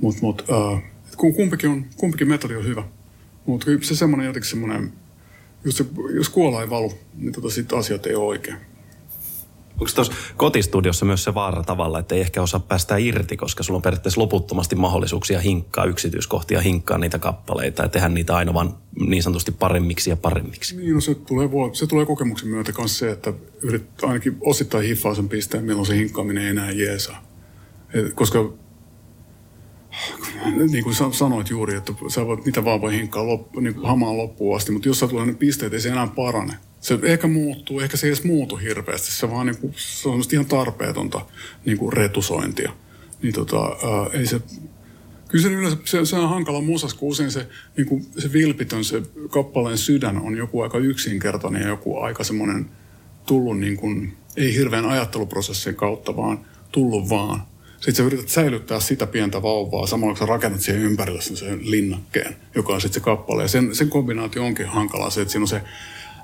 mut, 0.00 0.20
mut, 0.20 0.44
uh, 0.48 0.80
kumpikin, 1.16 1.70
on, 1.70 1.86
kumpikin 1.96 2.28
metodi 2.28 2.56
on 2.56 2.66
hyvä. 2.66 2.84
Mutta 3.46 3.66
se 3.80 3.96
semmoinen 3.96 4.26
jotenkin 4.26 4.50
semmoinen, 4.50 4.92
se, 5.68 5.84
jos 6.14 6.28
kuola 6.28 6.62
ei 6.62 6.70
valu, 6.70 6.92
niin 7.14 7.32
tota 7.32 7.50
sitten 7.50 7.78
asiat 7.78 8.06
ei 8.06 8.14
ole 8.14 8.24
oikein. 8.24 8.56
Onko 9.80 9.92
tuossa 9.94 10.12
kotistudiossa 10.36 11.04
myös 11.04 11.24
se 11.24 11.34
vaara 11.34 11.62
tavalla, 11.62 11.98
että 11.98 12.14
ei 12.14 12.20
ehkä 12.20 12.42
osaa 12.42 12.60
päästä 12.60 12.96
irti, 12.96 13.36
koska 13.36 13.62
sulla 13.62 13.78
on 13.78 13.82
periaatteessa 13.82 14.20
loputtomasti 14.20 14.76
mahdollisuuksia 14.76 15.40
hinkkaa 15.40 15.84
yksityiskohtia, 15.84 16.60
hinkkaa 16.60 16.98
niitä 16.98 17.18
kappaleita 17.18 17.82
ja 17.82 17.88
tehdä 17.88 18.08
niitä 18.08 18.36
aina 18.36 18.54
vaan 18.54 18.76
niin 19.06 19.22
sanotusti 19.22 19.52
paremmiksi 19.52 20.10
ja 20.10 20.16
paremmiksi? 20.16 20.76
Niin, 20.76 20.94
no 20.94 21.00
se 21.00 21.14
tulee, 21.14 21.48
se 21.72 21.86
tulee 21.86 22.06
kokemuksen 22.06 22.48
myötä 22.48 22.72
myös 22.78 22.98
se, 22.98 23.10
että 23.10 23.32
yrit, 23.62 23.84
ainakin 24.02 24.36
osittain 24.40 24.84
hiffaa 24.84 25.14
sen 25.14 25.28
pisteen, 25.28 25.64
milloin 25.64 25.86
se 25.86 25.96
hinkkaaminen 25.96 26.44
ei 26.44 26.50
enää 26.50 26.70
jeesaa. 26.70 27.24
Et, 27.94 28.14
koska 28.14 28.52
niin 30.70 30.84
kuin 30.84 31.14
sanoit 31.14 31.50
juuri, 31.50 31.74
että 31.74 31.92
sä 32.08 32.26
voit 32.26 32.44
mitä 32.44 32.64
vaan 32.64 32.80
voi 32.80 32.92
hinkkaa 32.92 33.26
loppu, 33.26 33.60
niin 33.60 33.74
hamaan 33.82 34.16
loppuun 34.16 34.56
asti, 34.56 34.72
mutta 34.72 34.88
jos 34.88 35.00
sä 35.00 35.08
tulee 35.08 35.26
ne 35.26 35.34
pisteet, 35.34 35.72
ei 35.72 35.80
se 35.80 35.88
enää 35.88 36.06
parane. 36.06 36.54
Se 36.80 36.98
ehkä 37.02 37.26
muuttuu, 37.26 37.80
ehkä 37.80 37.96
se 37.96 38.06
ei 38.06 38.08
edes 38.08 38.24
muutu 38.24 38.56
hirveästi, 38.56 39.12
se, 39.12 39.30
vaan 39.30 39.56
kuin, 39.60 39.74
se 39.76 40.08
on 40.08 40.22
ihan 40.32 40.46
tarpeetonta 40.46 41.26
kuin 41.78 41.92
retusointia. 41.92 42.72
Niin 43.22 43.34
tota, 43.34 43.58
ää, 43.58 44.06
ei 44.12 44.26
se, 44.26 44.40
kyllä 45.28 45.42
se 45.42 45.48
yleensä, 45.48 45.76
se, 45.84 46.04
se 46.04 46.16
on 46.16 46.28
hankala 46.28 46.60
musas, 46.60 46.94
kun 46.94 47.08
usein 47.08 47.30
se, 47.30 47.46
kuin 47.88 48.06
se 48.18 48.32
vilpitön, 48.32 48.84
se 48.84 49.02
kappaleen 49.30 49.78
sydän 49.78 50.18
on 50.18 50.36
joku 50.36 50.60
aika 50.60 50.78
yksinkertainen 50.78 51.62
ja 51.62 51.68
joku 51.68 51.98
aika 51.98 52.24
semmoinen 52.24 52.70
tullut 53.26 53.56
kuin, 53.76 54.16
ei 54.36 54.54
hirveän 54.54 54.86
ajatteluprosessin 54.86 55.74
kautta, 55.74 56.16
vaan 56.16 56.40
tullut 56.72 57.08
vaan– 57.08 57.42
sitten 57.80 57.94
sä 57.94 58.02
yrität 58.02 58.28
säilyttää 58.28 58.80
sitä 58.80 59.06
pientä 59.06 59.42
vauvaa 59.42 59.86
samalla 59.86 60.12
kun 60.12 60.18
sä 60.18 60.26
rakennat 60.26 60.60
siihen 60.60 60.82
ympärille 60.82 61.20
sen 61.20 61.70
linnakkeen, 61.70 62.36
joka 62.54 62.72
on 62.72 62.80
sitten 62.80 63.00
se 63.00 63.04
kappale. 63.04 63.42
Ja 63.42 63.48
sen, 63.48 63.74
sen 63.74 63.90
kombinaatio 63.90 64.44
onkin 64.44 64.66
hankalaa 64.66 65.10
se, 65.10 65.20
että 65.20 65.32
siinä 65.32 65.42
on 65.42 65.48
se 65.48 65.62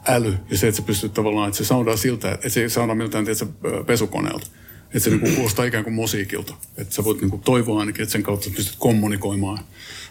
äly 0.09 0.35
ja 0.51 0.59
se, 0.59 0.69
että 0.69 0.81
sä 0.81 0.87
pystyt 0.87 1.15
tavallaan, 1.15 1.49
että 1.49 1.59
se 1.59 1.65
soundaa 1.65 1.97
siltä, 1.97 2.33
että 2.33 2.49
se 2.49 2.69
soundaa 2.69 2.95
miltään 2.95 3.25
tietysti, 3.25 3.49
pesukoneelta. 3.87 4.47
Että 4.85 4.99
se 4.99 5.11
niinku 5.11 5.29
kuulostaa 5.35 5.65
ikään 5.65 5.85
kuin 5.85 5.95
musiikilta. 5.95 6.55
Että 6.77 6.95
sä 6.95 7.05
voit 7.05 7.21
niinku 7.21 7.39
toivoa 7.39 7.81
ainakin, 7.81 8.03
että 8.03 8.13
sen 8.13 8.23
kautta 8.23 8.51
pystyt 8.57 8.77
kommunikoimaan 8.79 9.59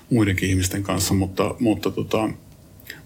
muidenkin 0.10 0.50
ihmisten 0.50 0.84
kanssa, 0.84 1.14
mutta, 1.14 1.56
mutta, 1.60 1.92
tota, 1.92 2.30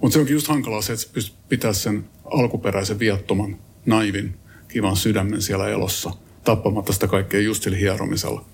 mutta 0.02 0.14
se 0.14 0.20
onkin 0.20 0.34
just 0.34 0.48
hankalaa 0.48 0.82
se, 0.82 0.94
että 0.94 1.06
sä 1.06 1.10
pystyt 1.14 1.36
pitää 1.50 1.74
sen 1.74 2.06
alkuperäisen 2.26 3.00
viattoman, 3.00 3.58
naivin, 3.86 4.36
kivan 4.68 4.96
sydämen 4.96 5.42
siellä 5.42 5.68
elossa– 5.70 6.12
tappamatta 6.48 6.94
sitä 6.94 7.08
kaikkea 7.08 7.40
just 7.40 7.64
sillä 7.64 7.78
hieromisella. 7.78 8.46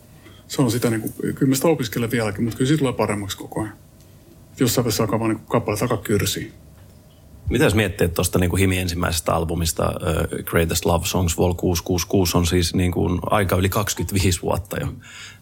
Se 0.48 0.62
on 0.62 0.72
sitä, 0.72 0.90
niin 0.90 1.02
kuin, 1.02 1.14
kyllä 1.36 1.50
mä 1.50 1.56
sitä 1.56 1.68
opiskelen 1.68 2.12
vieläkin, 2.12 2.44
mutta 2.44 2.58
kyllä 2.58 2.68
siitä 2.68 2.80
tulee 2.80 2.94
paremmaksi 2.94 3.38
koko 3.38 3.62
ajan. 3.62 3.74
Jossain 4.60 4.86
vaiheessa 4.86 5.04
alkaa 5.04 5.20
vaan 5.20 5.32
niin 5.32 5.46
kappale 5.50 5.78
takakyrsiä. 5.78 6.52
Mitä 7.50 7.64
jos 7.64 7.76
miettii 7.76 8.10
tuosta 8.10 8.40
niin 8.40 8.58
Himi 8.58 8.78
ensimmäisestä 8.78 9.34
albumista 9.34 9.90
uh, 9.90 10.44
Greatest 10.44 10.86
Love 10.86 11.06
Songs 11.06 11.38
Vol 11.38 11.54
666 11.54 12.38
on 12.38 12.46
siis 12.46 12.74
niin 12.74 12.92
kuin 12.92 13.20
aika 13.30 13.56
yli 13.56 13.70
25 13.70 14.42
vuotta 14.42 14.78
jo. 14.80 14.88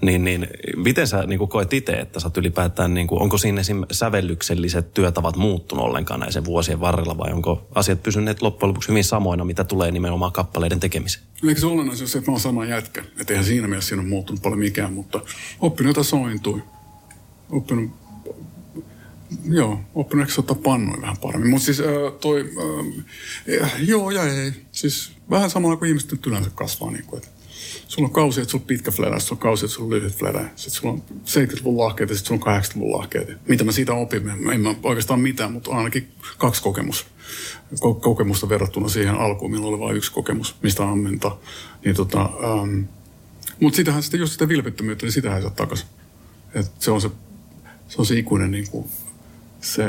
Niin, 0.01 0.23
niin 0.23 0.47
miten 0.75 1.07
sä 1.07 1.23
niin 1.23 1.39
kuin 1.39 1.49
koet 1.49 1.73
itse, 1.73 1.91
että 1.91 2.19
sä 2.19 2.31
ylipäätään, 2.37 2.93
niin 2.93 3.07
kuin, 3.07 3.21
onko 3.21 3.37
siinä 3.37 3.61
esim. 3.61 3.83
sävellykselliset 3.91 4.93
työtavat 4.93 5.35
muuttunut 5.35 5.85
ollenkaan 5.85 6.19
näisen 6.19 6.45
vuosien 6.45 6.79
varrella 6.79 7.17
vai 7.17 7.31
onko 7.31 7.67
asiat 7.75 8.03
pysyneet 8.03 8.41
loppujen 8.41 8.69
lopuksi 8.69 8.89
hyvin 8.89 9.03
samoina, 9.03 9.45
mitä 9.45 9.63
tulee 9.63 9.91
nimenomaan 9.91 10.31
kappaleiden 10.31 10.79
tekemiseen? 10.79 11.25
Eikö 11.47 11.59
se 11.59 11.67
olennaista 11.67 12.07
se, 12.07 12.17
että 12.17 12.31
mä 12.31 12.33
oon 12.33 12.41
sama 12.41 12.65
jätkä? 12.65 13.03
Että 13.19 13.33
eihän 13.33 13.45
siinä 13.45 13.67
mielessä 13.67 13.87
siinä 13.87 14.01
ole 14.01 14.09
muuttunut 14.09 14.41
paljon 14.41 14.59
mikään, 14.59 14.93
mutta 14.93 15.21
oppinut 15.59 15.89
jotain 15.89 16.05
sointui. 16.05 16.63
Oppinut 17.49 18.00
Joo, 19.49 19.79
ottaa 19.95 20.55
pannuja 20.63 21.01
vähän 21.01 21.17
paremmin. 21.17 21.49
Mutta 21.49 21.65
siis 21.65 21.79
äh, 21.79 21.85
toi, 22.21 22.49
äh, 23.61 23.71
joo 23.79 24.11
ja 24.11 24.23
ei. 24.23 24.51
Siis 24.71 25.11
vähän 25.29 25.49
samalla 25.49 25.77
kuin 25.77 25.89
ihmiset 25.89 26.11
nyt 26.11 26.27
yleensä 26.27 26.49
kasvaa. 26.55 26.91
Niin 26.91 27.05
kuin, 27.05 27.17
että 27.17 27.41
sulla 27.87 28.07
on 28.07 28.13
kausi, 28.13 28.41
että 28.41 28.51
sulla 28.51 28.61
on 28.61 28.67
pitkä 28.67 28.91
flera, 28.91 29.19
sulla 29.19 29.39
on 29.39 29.41
kausi, 29.43 29.65
että 29.65 29.75
sulla 29.75 29.87
on 29.87 29.99
lyhyt 29.99 30.15
flera. 30.15 30.45
Sitten 30.55 30.81
sulla 30.81 30.93
on 30.93 31.03
70-luvun 31.25 31.77
lahkeet 31.77 32.09
ja 32.09 32.15
sitten 32.15 32.39
sulla 32.39 32.55
on 32.55 32.61
80-luvun 32.61 32.91
lahkeet. 32.97 33.47
Mitä 33.47 33.63
mä 33.63 33.71
siitä 33.71 33.93
opin? 33.93 34.29
En 34.53 34.61
mä 34.61 34.75
oikeastaan 34.83 35.19
mitään, 35.19 35.51
mutta 35.51 35.71
ainakin 35.71 36.07
kaksi 36.37 36.61
kokemus. 36.61 37.05
kokemusta 38.01 38.49
verrattuna 38.49 38.89
siihen 38.89 39.15
alkuun, 39.15 39.51
milloin 39.51 39.73
oli 39.73 39.79
vain 39.79 39.97
yksi 39.97 40.11
kokemus, 40.11 40.55
mistä 40.63 40.83
ammentaa. 40.83 41.39
Niin 41.85 41.95
tota, 41.95 42.21
ähm, 42.21 42.81
mutta 43.59 43.77
sitähän 43.77 44.03
sitten, 44.03 44.19
jos 44.19 44.33
sitä 44.33 44.47
vilpittömyyttä, 44.47 45.05
niin 45.05 45.13
sitähän 45.13 45.37
ei 45.37 45.41
saa 45.41 45.51
takaisin. 45.51 45.87
Et 46.53 46.71
se 46.79 46.91
on 46.91 47.01
se, 47.01 47.09
se 47.87 47.95
on 47.97 48.05
se 48.05 48.15
ikuinen 48.19 48.51
niin 48.51 48.67
kuin, 48.71 48.89
se, 49.61 49.83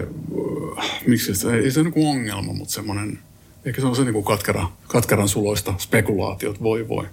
äh, 0.78 1.00
miksi 1.06 1.34
se, 1.34 1.56
ei 1.56 1.70
se 1.70 1.82
niin 1.82 2.08
ongelma, 2.08 2.52
mutta 2.52 2.74
semmoinen, 2.74 3.18
ehkä 3.64 3.80
se 3.80 3.86
on 3.86 3.96
se 3.96 4.02
niin 4.02 4.12
kuin 4.12 4.24
katkera, 4.24 4.68
katkeran 4.88 5.28
suloista 5.28 5.74
spekulaatiot, 5.78 6.62
voi 6.62 6.88
voi. 6.88 7.06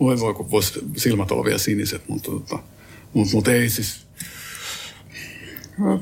Voi 0.00 0.20
voi, 0.20 0.34
kun 0.34 0.50
voisi 0.50 0.80
silmät 0.96 1.30
olla 1.30 1.44
vielä 1.44 1.58
siniset, 1.58 2.08
mutta, 2.08 2.30
tota, 2.30 2.58
mutta, 3.14 3.34
mutta 3.34 3.52
ei 3.52 3.70
siis... 3.70 4.06
Äh, 5.72 6.00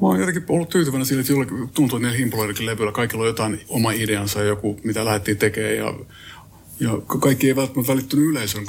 mä 0.00 0.06
oon 0.06 0.20
jotenkin 0.20 0.44
ollut 0.48 0.68
tyytyväinen 0.68 1.06
sille, 1.06 1.20
että 1.20 1.32
jollakin 1.32 1.68
tuntuu, 1.74 1.96
että 1.96 2.06
niillä 2.06 2.18
himpuloidenkin 2.18 2.66
levyillä 2.66 2.92
kaikilla 2.92 3.22
on 3.22 3.28
jotain 3.28 3.60
oma 3.68 3.92
ideansa, 3.92 4.42
joku, 4.42 4.80
mitä 4.84 5.04
lähdettiin 5.04 5.36
tekemään 5.36 5.76
ja 5.76 5.94
ja 6.80 6.90
kaikki 7.20 7.46
ei 7.46 7.56
välttämättä 7.56 7.92
välittynyt 7.92 8.26
yleisön 8.26 8.64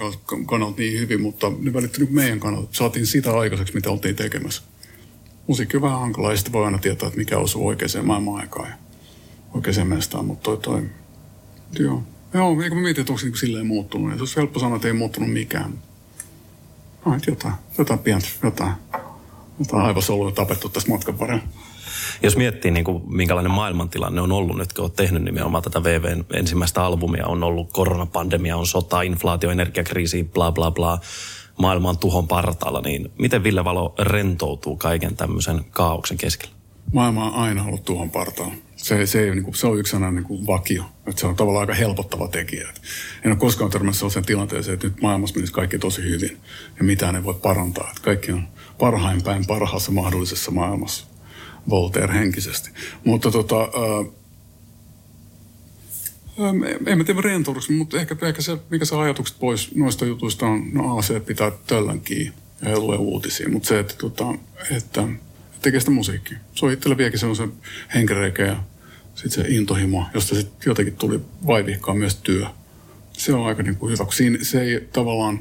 kannalta 0.46 0.78
niin 0.78 1.00
hyvin, 1.00 1.22
mutta 1.22 1.52
ne 1.60 1.74
välittynyt 1.74 2.12
meidän 2.12 2.40
kannalta. 2.40 2.70
Saatiin 2.72 3.08
sitä 3.08 3.40
aikaiseksi, 3.40 3.74
mitä 3.74 3.92
oltiin 3.92 4.16
tekemässä 4.16 4.64
musiikki 5.50 5.78
on 5.78 5.84
vähän 5.84 6.00
hankalaa, 6.00 6.32
ja 6.32 6.38
voi 6.52 6.66
aina 6.66 6.78
tietää, 6.78 7.08
että 7.08 7.20
mikä 7.20 7.38
osuu 7.38 7.68
oikeaan 7.68 8.06
maailman 8.06 8.42
aikaan 8.42 8.70
ja 8.70 8.76
oikeaan 9.54 9.88
mestaan, 9.88 10.26
mutta 10.26 10.44
toi, 10.44 10.58
toi, 10.58 10.90
joo. 11.80 12.04
Joo, 12.34 12.62
eikö 12.62 12.76
mä 12.76 12.82
mietin, 12.82 13.02
että 13.02 13.12
onko 13.12 13.20
se 13.20 13.26
niin 13.26 13.38
silleen 13.38 13.68
muuttunut. 13.68 14.10
Ja 14.10 14.16
se 14.16 14.22
olisi 14.22 14.36
helppo 14.36 14.60
sanoa, 14.60 14.76
että 14.76 14.88
ei 14.88 14.94
muuttunut 14.94 15.34
mikään. 15.34 15.74
No, 17.06 17.16
että 17.16 17.32
jotain, 17.32 17.54
jotain 17.78 18.00
pientä, 18.00 18.28
jotain, 18.44 18.74
jotain 19.60 19.84
aivosoluja 19.84 20.36
tapettu 20.36 20.70
tästä 20.70 20.92
matkan 20.92 21.20
varrella. 21.20 21.44
Jos 22.24 22.38
miettii, 22.38 22.72
niin 22.72 22.86
kuin, 22.86 23.04
minkälainen 23.16 23.52
maailmantilanne 23.52 24.22
on 24.22 24.32
ollut 24.32 24.58
nyt, 24.58 24.74
kun 24.74 24.84
olet 24.84 24.96
tehnyt 24.96 25.24
nimenomaan 25.24 25.64
tätä 25.64 25.84
VVn 25.84 26.26
ensimmäistä 26.34 26.84
albumia, 26.84 27.28
on 27.28 27.44
ollut 27.44 27.72
koronapandemia, 27.72 28.58
on 28.58 28.68
sota, 28.68 29.02
inflaatio, 29.02 29.52
energiakriisi, 29.52 30.24
bla 30.24 30.52
bla 30.52 30.72
bla 30.72 31.00
maailman 31.60 31.98
tuhon 31.98 32.28
partaalla, 32.28 32.82
niin 32.82 33.12
miten 33.18 33.44
Ville 33.44 33.64
Valo 33.64 33.96
rentoutuu 34.00 34.76
kaiken 34.78 35.16
tämmöisen 35.16 35.66
kaauksen 35.72 36.18
keskellä? 36.18 36.56
Maailma 36.94 37.26
on 37.26 37.34
aina 37.34 37.64
ollut 37.64 37.86
tuhon 37.86 38.10
partaalla. 38.10 38.54
Se, 38.76 39.06
se, 39.06 39.24
ei, 39.24 39.32
niin 39.32 39.44
kuin, 39.44 39.56
se 39.56 39.68
on 39.68 39.80
yksi 39.80 39.92
sellainen 39.92 40.26
niin 40.30 40.48
vakio. 40.48 40.84
Että 41.08 41.22
se 41.22 41.28
on 41.28 41.36
tavallaan 41.36 41.62
aika 41.62 41.74
helpottava 41.74 42.28
tekijä. 42.28 42.70
Et 42.70 42.82
en 43.26 43.32
ole 43.32 43.40
koskaan 43.40 43.72
törmännyt 43.72 43.96
sellaiseen 43.96 44.26
tilanteeseen, 44.26 44.74
että 44.74 44.88
nyt 44.88 45.02
maailmassa 45.02 45.36
menisi 45.36 45.54
kaikki 45.54 45.80
tosi 45.80 46.02
hyvin 46.02 46.38
ja 46.78 46.84
mitään 46.84 47.16
ei 47.16 47.24
voi 47.24 47.34
parantaa. 47.34 47.90
Että 47.90 48.02
kaikki 48.02 48.32
on 48.32 48.48
parhain 48.80 49.22
päin 49.22 49.46
parhaassa 49.46 49.92
mahdollisessa 49.92 50.52
maailmassa. 50.52 51.06
Voltaire 51.70 52.14
henkisesti. 52.14 52.70
Mutta 53.06 53.32
tota, 53.32 53.60
ää, 53.60 53.70
en 56.88 56.98
mä 56.98 57.04
tiedä 57.04 57.22
rentouduksi, 57.22 57.72
mutta 57.72 57.98
ehkä, 57.98 58.16
ehkä 58.22 58.42
se, 58.42 58.58
mikä 58.70 58.86
se 58.86 58.96
ajatukset 58.96 59.40
pois 59.40 59.76
noista 59.76 60.06
jutuista 60.06 60.46
on, 60.46 60.70
no 60.74 60.98
A, 60.98 61.02
se, 61.02 61.20
pitää 61.20 61.52
töllän 61.68 62.02
kiinni 62.02 62.34
ja 62.62 62.80
lue 62.80 62.96
uutisia, 62.96 63.50
mutta 63.50 63.68
se, 63.68 63.80
että, 63.80 63.94
tota, 63.98 64.34
että 64.72 65.08
tekee 65.62 65.80
sitä 65.80 65.92
musiikkia. 65.92 66.38
Se 66.56 66.66
on 66.66 66.72
itsellä 66.72 66.98
vieläkin 66.98 67.20
sellaisen 67.20 67.54
henkereikä 67.94 68.46
ja 68.46 68.64
sitten 69.16 69.46
se 69.46 69.50
intohimo, 69.50 70.06
josta 70.14 70.36
sitten 70.36 70.70
jotenkin 70.70 70.96
tuli 70.96 71.20
vaivihkaa 71.48 71.96
myös 71.96 72.16
työ. 72.16 72.46
Se 73.14 73.34
on 73.34 73.46
aika 73.46 73.64
niin 73.64 73.76
kuin 73.76 73.92
hyvä, 73.92 74.04
kun 74.04 74.14
se 74.42 74.62
ei 74.62 74.88
tavallaan, 74.94 75.40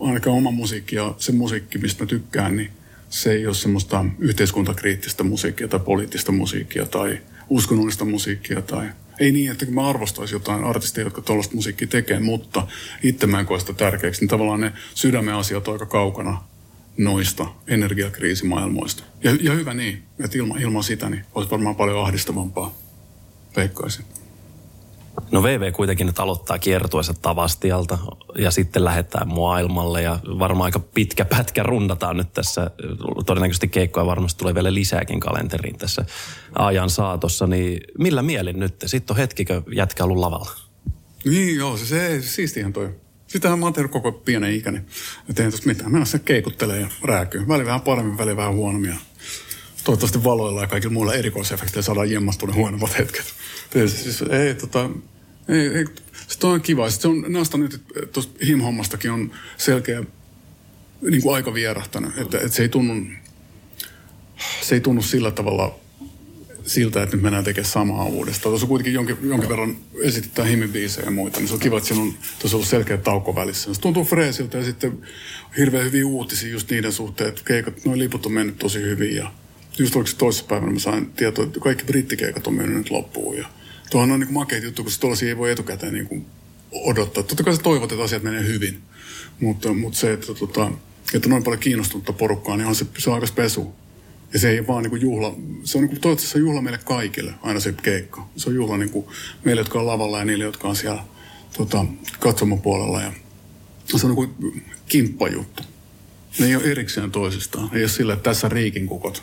ainakaan 0.00 0.36
oma 0.36 0.50
musiikki 0.50 0.96
ja 0.96 1.14
se 1.18 1.32
musiikki, 1.32 1.78
mistä 1.78 2.04
mä 2.04 2.08
tykkään, 2.08 2.56
niin 2.56 2.70
se 3.10 3.32
ei 3.32 3.46
ole 3.46 3.54
semmoista 3.54 4.04
yhteiskuntakriittistä 4.18 5.22
musiikkia 5.22 5.68
tai 5.68 5.80
poliittista 5.80 6.32
musiikkia 6.32 6.86
tai 6.86 7.18
uskonnollista 7.48 8.04
musiikkia 8.04 8.62
tai 8.62 8.88
ei 9.20 9.32
niin, 9.32 9.50
että 9.50 9.66
mä 9.70 9.88
arvostaisin 9.88 10.36
jotain 10.36 10.64
artisteja, 10.64 11.06
jotka 11.06 11.22
tuollaista 11.22 11.54
musiikkia 11.54 11.88
tekee, 11.88 12.20
mutta 12.20 12.66
itse 13.02 13.26
mä 13.26 13.40
en 13.40 13.46
koe 13.46 13.60
sitä 13.60 13.72
tärkeäksi, 13.72 14.20
niin 14.20 14.28
tavallaan 14.28 14.60
ne 14.60 14.72
sydämen 14.94 15.34
asiat 15.34 15.68
aika 15.68 15.86
kaukana 15.86 16.42
noista 16.98 17.46
energiakriisimaailmoista. 17.66 19.04
Ja, 19.24 19.36
ja 19.40 19.52
hyvä 19.52 19.74
niin, 19.74 20.02
että 20.24 20.38
ilman, 20.38 20.60
ilman 20.60 20.84
sitä 20.84 21.10
niin 21.10 21.24
olisi 21.34 21.50
varmaan 21.50 21.76
paljon 21.76 22.02
ahdistavampaa, 22.04 22.74
veikkaisin. 23.56 24.04
No 25.30 25.42
VV 25.42 25.72
kuitenkin 25.72 26.06
nyt 26.06 26.18
aloittaa 26.18 26.58
kiertuessa 26.58 27.14
Tavastialta 27.14 27.98
ja 28.38 28.50
sitten 28.50 28.84
lähdetään 28.84 29.28
maailmalle 29.28 30.02
ja 30.02 30.18
varmaan 30.26 30.64
aika 30.64 30.78
pitkä 30.78 31.24
pätkä 31.24 31.62
rundataan 31.62 32.16
nyt 32.16 32.32
tässä. 32.32 32.70
Todennäköisesti 33.26 33.68
keikkoja 33.68 34.06
varmasti 34.06 34.38
tulee 34.38 34.54
vielä 34.54 34.74
lisääkin 34.74 35.20
kalenteriin 35.20 35.78
tässä 35.78 36.04
ajan 36.58 36.90
saatossa. 36.90 37.46
Niin 37.46 37.80
millä 37.98 38.22
mielin 38.22 38.58
nyt? 38.58 38.74
Sitten 38.86 39.14
on 39.14 39.18
hetkikö 39.18 39.62
jätkä 39.74 40.04
ollut 40.04 40.18
lavalla? 40.18 40.50
Niin 41.24 41.56
joo, 41.56 41.76
se, 41.76 41.84
se 41.86 42.22
siistihän 42.22 42.72
toi. 42.72 42.94
Sitähän 43.26 43.58
mä 43.58 43.66
oon 43.66 43.88
koko 43.90 44.12
pienen 44.12 44.54
ikäni. 44.54 44.80
Ja 45.28 45.34
tein 45.34 45.50
tuosta 45.50 45.66
mitään. 45.66 45.92
Mennä 45.92 46.04
se 46.04 46.18
keikuttelee 46.18 46.80
ja 46.80 46.88
rääkyy. 47.04 47.48
Väli 47.48 47.66
vähän 47.66 47.80
paremmin, 47.80 48.18
väli 48.18 48.36
vähän 48.36 48.54
huonommin. 48.54 48.98
Toivottavasti 49.84 50.24
valoilla 50.24 50.60
ja 50.60 50.66
kaikilla 50.66 50.92
muilla 50.92 51.14
erikoisefekteillä 51.14 51.82
saadaan 51.82 52.10
jemmattua 52.10 52.48
ne 52.48 52.54
huonommat 52.54 52.98
hetket. 52.98 53.24
Siis, 53.86 54.22
ei, 54.22 54.54
tota, 54.54 54.90
ei, 55.48 55.66
ei, 55.66 55.84
se 56.28 56.46
on 56.46 56.60
kiva. 56.60 56.90
Sitten 56.90 57.02
se 57.02 57.26
on, 57.26 57.32
näistä 57.32 57.58
nyt, 57.58 57.80
tuosta 58.12 58.38
him-hommastakin 58.46 59.10
on 59.10 59.30
selkeä 59.56 60.04
niin 61.02 61.22
kuin 61.22 61.34
aika 61.34 61.54
vierahtanut. 61.54 62.18
Että, 62.18 62.38
että 62.38 62.50
se 62.50 62.62
ei 62.62 62.68
tunnu, 62.68 63.06
se 64.62 64.74
ei 64.74 64.80
tunnu 64.80 65.02
sillä 65.02 65.30
tavalla 65.30 65.78
siltä, 66.66 67.02
että 67.02 67.16
nyt 67.16 67.22
mennään 67.22 67.44
tekemään 67.44 67.70
samaa 67.70 68.04
uudestaan. 68.04 68.50
Tuossa 68.50 68.66
kuitenkin 68.66 68.94
jonkin, 68.94 69.16
jonkin 69.22 69.48
verran 69.48 69.76
esitetään 70.02 70.48
himibiisejä 70.48 71.04
ja 71.04 71.10
muita, 71.10 71.40
niin 71.40 71.48
se 71.48 71.54
on 71.54 71.60
kiva, 71.60 71.76
että 71.76 71.88
siinä 71.88 72.02
on 72.02 72.14
tuossa 72.38 72.56
ollut 72.56 72.68
selkeä 72.68 72.96
tauko 72.96 73.34
välissä. 73.34 73.74
Se 73.74 73.80
tuntuu 73.80 74.04
freesiltä 74.04 74.58
ja 74.58 74.64
sitten 74.64 74.98
hirveän 75.58 75.84
hyviä 75.84 76.06
uutisia 76.06 76.52
just 76.52 76.70
niiden 76.70 76.92
suhteen, 76.92 77.28
että 77.28 77.42
keikat, 77.44 77.84
noin 77.84 77.98
liput 77.98 78.26
on 78.26 78.32
mennyt 78.32 78.58
tosi 78.58 78.80
hyvin 78.80 79.16
ja 79.16 79.32
just 79.78 79.96
oliko 79.96 80.06
se 80.06 80.16
toisessa 80.16 80.46
päivänä 80.48 80.72
mä 80.72 80.78
sain 80.78 81.06
tietoa, 81.06 81.44
että 81.44 81.60
kaikki 81.60 81.84
brittikeikat 81.84 82.46
on 82.46 82.54
mennyt 82.54 82.78
nyt 82.78 82.90
loppuun 82.90 83.36
ja 83.36 83.46
tuohon 83.90 84.12
on 84.12 84.20
niin 84.20 84.32
makeita 84.32 84.66
juttu, 84.66 84.84
koska 84.84 85.00
tuollaisia 85.00 85.28
ei 85.28 85.36
voi 85.36 85.50
etukäteen 85.50 85.92
niin 85.92 86.06
kuin 86.06 86.26
odottaa. 86.72 87.22
Totta 87.22 87.44
kai 87.44 87.56
sä 87.56 87.62
toivot, 87.62 87.92
että 87.92 88.04
asiat 88.04 88.22
menee 88.22 88.46
hyvin, 88.46 88.82
mutta, 89.40 89.72
mutta 89.74 89.98
se, 89.98 90.12
että, 90.12 90.34
tota, 90.34 90.70
että 91.14 91.28
noin 91.28 91.44
paljon 91.44 91.60
kiinnostunutta 91.60 92.12
porukkaa, 92.12 92.56
niin 92.56 92.66
on 92.66 92.74
se, 92.74 92.86
se 92.98 93.10
on 93.10 93.14
aika 93.14 93.26
spesu. 93.26 93.74
Ja 94.32 94.38
se 94.38 94.50
ei 94.50 94.66
vaan 94.66 94.82
niin 94.82 94.90
kuin 94.90 95.02
juhla, 95.02 95.36
se 95.64 95.78
on 95.78 95.82
niin 95.82 95.88
kuin, 95.88 96.00
toivottavasti 96.00 96.38
juhla 96.38 96.62
meille 96.62 96.78
kaikille, 96.78 97.34
aina 97.42 97.60
se 97.60 97.74
keikka. 97.82 98.28
Se 98.36 98.48
on 98.48 98.54
juhla 98.54 98.76
niin 98.76 98.90
kuin 98.90 99.06
meille, 99.44 99.60
jotka 99.60 99.80
on 99.80 99.86
lavalla 99.86 100.18
ja 100.18 100.24
niille, 100.24 100.44
jotka 100.44 100.68
on 100.68 100.76
siellä 100.76 101.04
tota, 101.56 101.84
katsomopuolella. 102.20 103.02
Ja 103.02 103.12
se 103.96 104.06
on 104.06 104.14
niin 104.14 104.28
kuin 104.36 104.62
kimppajuttu. 104.88 105.62
Ne 106.38 106.46
ei 106.46 106.56
ole 106.56 106.64
erikseen 106.64 107.10
toisistaan. 107.10 107.70
Ei 107.72 107.82
ole 107.82 107.88
sillä, 107.88 108.12
että 108.12 108.30
tässä 108.30 108.48
riikin 108.48 108.86
kukot 108.86 109.22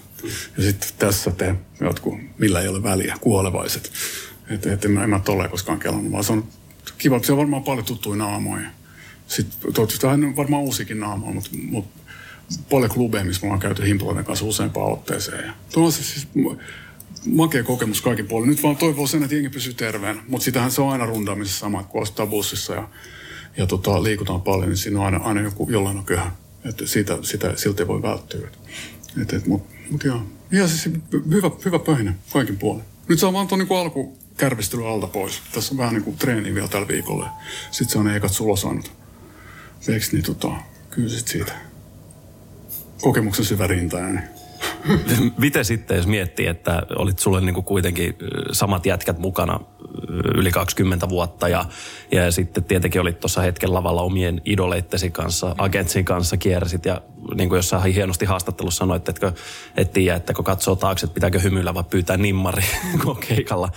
ja 0.57 0.63
sitten 0.63 0.89
tässä 0.97 1.31
te 1.31 1.55
jotkut, 1.81 2.13
millä 2.37 2.61
ei 2.61 2.67
ole 2.67 2.83
väliä, 2.83 3.17
kuolevaiset. 3.21 3.91
Että 4.49 4.73
et 4.73 4.85
en, 4.85 5.09
mä 5.09 5.19
tolle 5.19 5.49
koskaan 5.49 5.79
kelannut, 5.79 6.11
vaan 6.11 6.23
se 6.23 6.31
on 6.31 6.47
kiva, 6.97 7.23
se 7.23 7.31
on 7.31 7.37
varmaan 7.37 7.63
paljon 7.63 7.85
tuttuja 7.85 8.17
naamoja. 8.17 8.69
Sitten 9.27 9.73
toivottavasti 9.73 10.07
on 10.07 10.35
varmaan 10.35 10.61
uusikin 10.61 10.99
naamoja, 10.99 11.33
mutta, 11.33 11.49
mutta 11.53 11.99
paljon 12.69 12.91
klubeja, 12.91 13.25
missä 13.25 13.41
me 13.41 13.45
ollaan 13.45 13.59
käyty 13.59 13.85
Himploiden 13.85 14.25
kanssa 14.25 14.45
useampaan 14.45 14.93
otteeseen. 14.93 15.45
Ja 15.45 15.53
tuo 15.73 15.85
on 15.85 15.91
se 15.91 16.03
siis 16.03 16.27
makea 17.25 17.63
kokemus 17.63 18.01
kaikin 18.01 18.27
puolin. 18.27 18.49
Nyt 18.49 18.63
vaan 18.63 18.77
toivoo 18.77 19.07
sen, 19.07 19.23
että 19.23 19.35
jengi 19.35 19.49
pysyy 19.49 19.73
terveen, 19.73 20.21
mutta 20.27 20.45
sitähän 20.45 20.71
se 20.71 20.81
on 20.81 20.91
aina 20.91 21.05
rundaamisessa 21.05 21.59
sama, 21.59 21.79
että 21.79 21.91
kun 21.91 22.01
ostaa 22.01 22.27
bussissa 22.27 22.73
ja, 22.73 22.89
ja 23.57 23.65
tota, 23.67 24.03
liikutaan 24.03 24.41
paljon, 24.41 24.69
niin 24.69 24.77
siinä 24.77 24.99
on 24.99 25.05
aina, 25.05 25.17
aina 25.17 25.41
joku, 25.41 25.69
jollain 25.69 25.97
on 25.97 26.05
köhä. 26.05 26.31
Että 26.65 26.87
siitä, 26.87 27.17
sitä, 27.21 27.53
siltä 27.55 27.83
ei 27.83 27.87
voi 27.87 28.01
välttyä. 28.01 28.49
Et, 29.21 29.33
et, 29.33 29.45
mutta 29.45 29.73
mut 29.91 30.03
joo. 30.03 30.23
Ja 30.51 30.67
siis 30.67 30.95
hyvä, 31.31 31.51
hyvä 31.65 31.79
pöhinä 31.79 32.13
kaikin 32.33 32.57
puolin. 32.57 32.83
Nyt 33.07 33.19
saa 33.19 33.33
vaan 33.33 33.47
tuon 33.47 33.59
niin 33.59 33.79
alku 33.79 34.17
kärvistely 34.37 34.87
alta 34.87 35.07
pois. 35.07 35.41
Tässä 35.53 35.73
on 35.73 35.77
vähän 35.77 35.93
niin 35.93 36.03
kuin 36.03 36.17
treeni 36.17 36.53
vielä 36.53 36.67
tällä 36.67 36.87
viikolla. 36.87 37.29
Sitten 37.71 37.93
se 37.93 37.99
on 37.99 38.15
ekat 38.15 38.33
sulosannut. 38.33 38.91
Veiks, 39.87 40.11
niin 40.11 40.23
tota, 40.23 40.51
kyllä 40.89 41.09
siitä 41.09 41.53
kokemuksen 43.01 43.45
syvä 43.45 43.67
rintaääni. 43.67 44.19
Miten 45.37 45.65
sitten, 45.65 45.97
jos 45.97 46.07
miettii, 46.07 46.47
että 46.47 46.83
olit 46.95 47.19
sulle 47.19 47.41
niin 47.41 47.53
kuin 47.53 47.65
kuitenkin 47.65 48.15
samat 48.51 48.85
jätkät 48.85 49.19
mukana 49.19 49.59
yli 50.35 50.51
20 50.51 51.09
vuotta 51.09 51.47
ja, 51.49 51.65
ja 52.11 52.31
sitten 52.31 52.63
tietenkin 52.63 53.01
olit 53.01 53.19
tuossa 53.19 53.41
hetken 53.41 53.73
lavalla 53.73 54.01
omien 54.01 54.41
idoleittesi 54.45 55.11
kanssa, 55.11 55.55
agentsin 55.57 56.05
kanssa 56.05 56.37
kiersit 56.37 56.85
ja 56.85 57.01
niin 57.35 57.49
kuin 57.49 57.57
jossain 57.57 57.93
hienosti 57.93 58.25
haastattelussa 58.25 58.79
sanoit, 58.79 59.09
että 59.09 59.33
et 59.77 59.93
tiedä, 59.93 60.15
että 60.15 60.33
kun 60.33 60.45
katsoo 60.45 60.75
taakse, 60.75 61.05
että 61.05 61.13
pitääkö 61.13 61.39
hymyillä 61.39 61.73
vai 61.73 61.83
pyytää 61.89 62.17
nimmari 62.17 62.63
keikalla. 63.27 63.69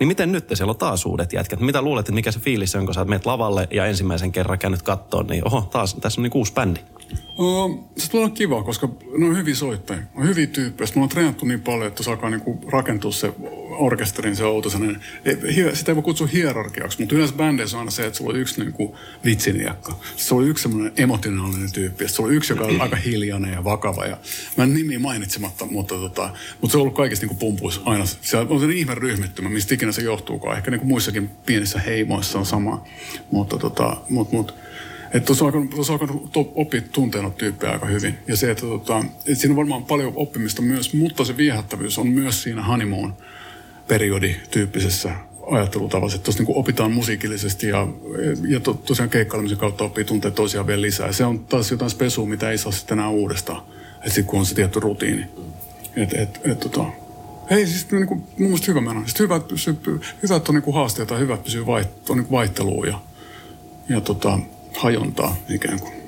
Niin 0.00 0.08
miten 0.08 0.32
nyt 0.32 0.44
siellä 0.54 0.70
on 0.70 0.76
taas 0.76 1.06
uudet 1.06 1.32
jätkät? 1.32 1.60
Mitä 1.60 1.82
luulet, 1.82 2.02
että 2.02 2.12
mikä 2.12 2.32
se 2.32 2.40
fiilis 2.40 2.74
on, 2.74 2.84
kun 2.84 2.94
sä 2.94 3.04
menet 3.04 3.26
lavalle 3.26 3.68
ja 3.70 3.86
ensimmäisen 3.86 4.32
kerran 4.32 4.58
käynyt 4.58 4.82
kattoon, 4.82 5.26
niin 5.26 5.46
oho, 5.46 5.60
taas 5.60 5.94
tässä 5.94 6.20
on 6.20 6.22
niin 6.22 6.32
uusi 6.34 6.52
bändi. 6.52 6.80
Uh, 7.38 7.90
se 7.96 8.10
tulee 8.10 8.30
kiva, 8.30 8.62
koska 8.62 8.88
ne 9.18 9.26
on 9.26 9.36
hyviä 9.36 9.54
soittajia. 9.54 10.02
On 10.14 10.28
hyviä 10.28 10.46
tyyppejä. 10.46 10.88
Me 10.94 11.02
on 11.02 11.08
treenattu 11.08 11.46
niin 11.46 11.60
paljon, 11.60 11.88
että 11.88 12.02
se 12.02 12.10
alkaa 12.10 12.30
niinku 12.30 12.58
rakentua 12.68 13.12
se 13.12 13.32
orkesterin 13.70 14.36
se 14.36 14.44
outo 14.44 14.70
sellainen. 14.70 15.00
Sitä 15.74 15.92
ei 15.92 15.96
voi 15.96 16.02
kutsua 16.02 16.26
hierarkiaksi, 16.26 16.98
mutta 16.98 17.14
yleensä 17.14 17.34
bändeissä 17.36 17.76
on 17.76 17.78
aina 17.78 17.90
se, 17.90 18.06
että 18.06 18.16
sulla 18.16 18.30
on 18.30 18.40
yksi 18.40 18.60
niinku 18.60 18.96
vitsiniakka. 19.24 19.94
Se 20.16 20.34
on 20.34 20.48
yksi 20.48 20.62
semmoinen 20.62 20.92
emotionaalinen 20.96 21.72
tyyppi. 21.72 22.08
Se 22.08 22.22
on 22.22 22.32
yksi, 22.32 22.52
joka 22.52 22.64
on 22.64 22.80
aika 22.80 22.96
hiljainen 22.96 23.52
ja 23.52 23.64
vakava. 23.64 24.06
Ja, 24.06 24.16
mä 24.56 24.64
en 24.64 24.74
nimiä 24.74 24.98
mainitsematta, 24.98 25.66
mutta, 25.66 25.94
tota, 25.94 26.30
mutta 26.60 26.72
se 26.72 26.78
on 26.78 26.82
ollut 26.82 26.94
kaikista 26.94 27.26
niinku 27.26 27.40
pumpuissa 27.40 27.80
aina. 27.84 28.06
Se 28.06 28.36
on 28.36 28.48
sellainen 28.48 28.76
ihme 28.76 28.94
ryhmittymä, 28.94 29.48
mistä 29.48 29.74
ikinä 29.74 29.89
se 29.92 30.02
johtuukaan. 30.02 30.56
Ehkä 30.56 30.70
niinku 30.70 30.86
muissakin 30.86 31.30
pienissä 31.46 31.80
heimoissa 31.80 32.38
on 32.38 32.46
sama. 32.46 32.84
Mutta 33.30 33.58
tota, 33.58 33.96
mut, 34.08 34.32
mut, 34.32 34.54
että 35.14 35.26
tuossa 35.26 35.44
on 35.44 35.54
alkanut, 35.54 35.90
alkanut 35.90 36.30
oppia 36.34 36.80
tunteena 36.92 37.30
tyyppejä 37.30 37.72
aika 37.72 37.86
hyvin. 37.86 38.18
Ja 38.28 38.36
se, 38.36 38.50
että, 38.50 38.66
tota, 38.66 39.04
että 39.18 39.34
siinä 39.34 39.52
on 39.52 39.56
varmaan 39.56 39.84
paljon 39.84 40.12
oppimista 40.16 40.62
myös, 40.62 40.94
mutta 40.94 41.24
se 41.24 41.36
viehättävyys 41.36 41.98
on 41.98 42.08
myös 42.08 42.42
siinä 42.42 42.62
honeymoon 42.62 43.14
periodityyppisessä 43.88 45.14
ajattelutavassa, 45.50 46.16
että 46.16 46.24
tuossa 46.24 46.42
niin 46.42 46.56
opitaan 46.56 46.92
musiikillisesti 46.92 47.68
ja, 47.68 47.88
ja 48.48 48.60
to, 48.60 48.74
tosiaan 48.74 49.10
keikkailemisen 49.10 49.58
kautta 49.58 49.84
oppii 49.84 50.04
tuntea 50.04 50.30
toisiaan 50.30 50.66
vielä 50.66 50.82
lisää. 50.82 51.06
Ja 51.06 51.12
se 51.12 51.24
on 51.24 51.38
taas 51.38 51.70
jotain 51.70 51.90
spesua, 51.90 52.26
mitä 52.26 52.50
ei 52.50 52.58
saa 52.58 52.72
sitten 52.72 52.98
enää 52.98 53.10
uudestaan, 53.10 53.62
että 53.96 54.08
sitten 54.10 54.24
kun 54.24 54.38
on 54.38 54.46
se 54.46 54.54
tietty 54.54 54.80
rutiini. 54.80 55.26
Et, 55.96 56.14
et, 56.14 56.40
et, 56.44 56.60
tota, 56.60 56.84
ei, 57.50 57.66
siis 57.66 57.90
niin 57.90 58.06
kuin, 58.06 58.20
mun 58.20 58.30
mielestä 58.38 58.66
hyvä 58.66 58.80
meno. 58.80 59.00
Siis 59.00 59.18
hyvä, 59.18 59.40
hyvä, 60.22 60.36
että 60.36 60.52
on 60.52 60.54
niin 60.54 60.62
kuin 60.62 60.74
haasteita 60.74 61.14
ja 61.14 61.20
hyvä, 61.20 61.34
että 61.34 61.44
pysyy 61.44 61.66
vaiht, 61.66 62.10
on 62.10 62.16
niin 62.16 62.30
vaihtelua 62.30 62.86
ja, 62.86 63.00
ja 63.88 64.00
tota, 64.00 64.38
hajontaa 64.78 65.36
ikään 65.48 65.80
kuin. 65.80 66.00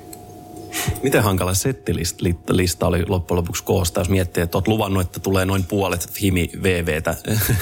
Miten 1.03 1.23
hankala 1.23 1.53
settilista 1.53 2.87
oli 2.87 3.05
loppujen 3.07 3.37
lopuksi 3.37 3.63
koosta, 3.63 3.99
jos 3.99 4.09
miettii, 4.09 4.43
että 4.43 4.57
olet 4.57 4.67
luvannut, 4.67 5.01
että 5.01 5.19
tulee 5.19 5.45
noin 5.45 5.63
puolet 5.63 6.21
himi 6.21 6.49
VVtä 6.63 7.15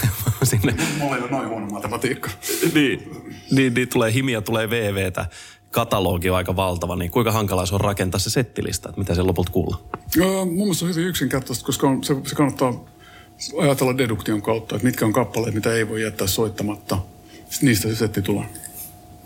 sinne. 0.43 0.75
Mulla 0.99 1.15
ei 1.15 1.21
ole 1.21 1.31
noin 1.31 1.49
huono 1.49 1.67
matematiikka. 1.67 2.29
niin, 2.73 3.11
niin, 3.51 3.73
niin, 3.73 3.89
tulee 3.89 4.13
himiä, 4.13 4.41
tulee 4.41 4.69
VVtä. 4.69 5.25
Katalogi 5.71 6.29
on 6.29 6.37
aika 6.37 6.55
valtava, 6.55 6.95
niin 6.95 7.11
kuinka 7.11 7.31
hankala 7.31 7.65
se 7.65 7.75
on 7.75 7.81
rakentaa 7.81 8.19
se 8.19 8.29
settilista, 8.29 8.89
että 8.89 9.01
mitä 9.01 9.15
se 9.15 9.21
lopulta 9.21 9.51
kuulla? 9.51 9.81
Öö, 10.17 10.45
mun 10.45 10.55
mielestä 10.55 10.85
on 10.85 10.91
hyvin 10.91 11.07
yksinkertaista, 11.07 11.65
koska 11.65 11.87
on, 11.87 12.03
se, 12.03 12.15
se 12.25 12.35
kannattaa 12.35 12.85
ajatella 13.57 13.97
deduktion 13.97 14.41
kautta, 14.41 14.75
että 14.75 14.85
mitkä 14.85 15.05
on 15.05 15.13
kappaleet, 15.13 15.55
mitä 15.55 15.73
ei 15.73 15.89
voi 15.89 16.03
jättää 16.03 16.27
soittamatta. 16.27 16.97
Sitten 17.49 17.67
niistä 17.67 17.87
se 17.87 17.95
setti 17.95 18.21
tulee. 18.21 18.45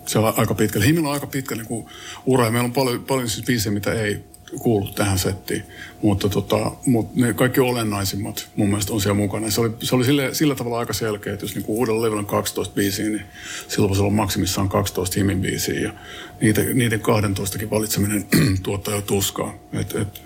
Se 0.06 0.20
on 0.20 0.34
aika 0.38 0.54
pitkälle. 0.54 0.86
Himillä 0.86 1.08
on 1.08 1.14
aika 1.14 1.28
pitkä 1.28 1.56
niin 1.56 1.68
kuin 1.68 1.86
ura 2.26 2.52
meillä 2.52 2.66
on 2.66 2.74
paljon, 2.74 3.04
paljon 3.04 3.30
siis 3.30 3.46
biisejä, 3.46 3.74
mitä 3.74 3.94
ei 3.94 4.24
kuulu 4.60 4.88
tähän 4.88 5.20
settiin. 5.20 5.64
Mutta, 6.02 6.30
tota, 6.30 6.72
mutta 6.86 7.14
ne 7.16 7.34
kaikki 7.34 7.60
olennaisimmat 7.60 8.50
mun 8.56 8.70
mielestä 8.70 8.94
on 8.94 9.02
siellä 9.02 9.18
mukana. 9.18 9.52
Se 9.52 9.62
oli, 9.62 9.72
se 9.82 9.96
oli 9.96 10.06
sille, 10.06 10.34
sillä 10.34 10.56
tavalla 10.56 10.80
aika 10.80 10.94
selkeä, 10.94 11.34
että 11.34 11.46
jos 11.46 11.56
niin 11.56 11.66
uudella 11.68 12.02
levyllä 12.02 12.20
on 12.20 12.26
12 12.26 12.76
biisiä, 12.76 13.06
niin 13.06 13.26
silloin 13.68 13.90
voisi 13.90 14.02
olla 14.02 14.14
maksimissaan 14.14 14.70
12 14.70 15.14
himin 15.18 15.42
biisiä. 15.42 15.80
Ja 15.80 15.94
niitä, 16.42 16.62
niiden 16.62 17.00
12 17.00 17.60
valitseminen 17.72 18.26
tuottaa 18.64 18.96
jo 18.96 19.02
tuskaa. 19.02 19.54
Et, 19.74 19.96
et, 19.96 20.22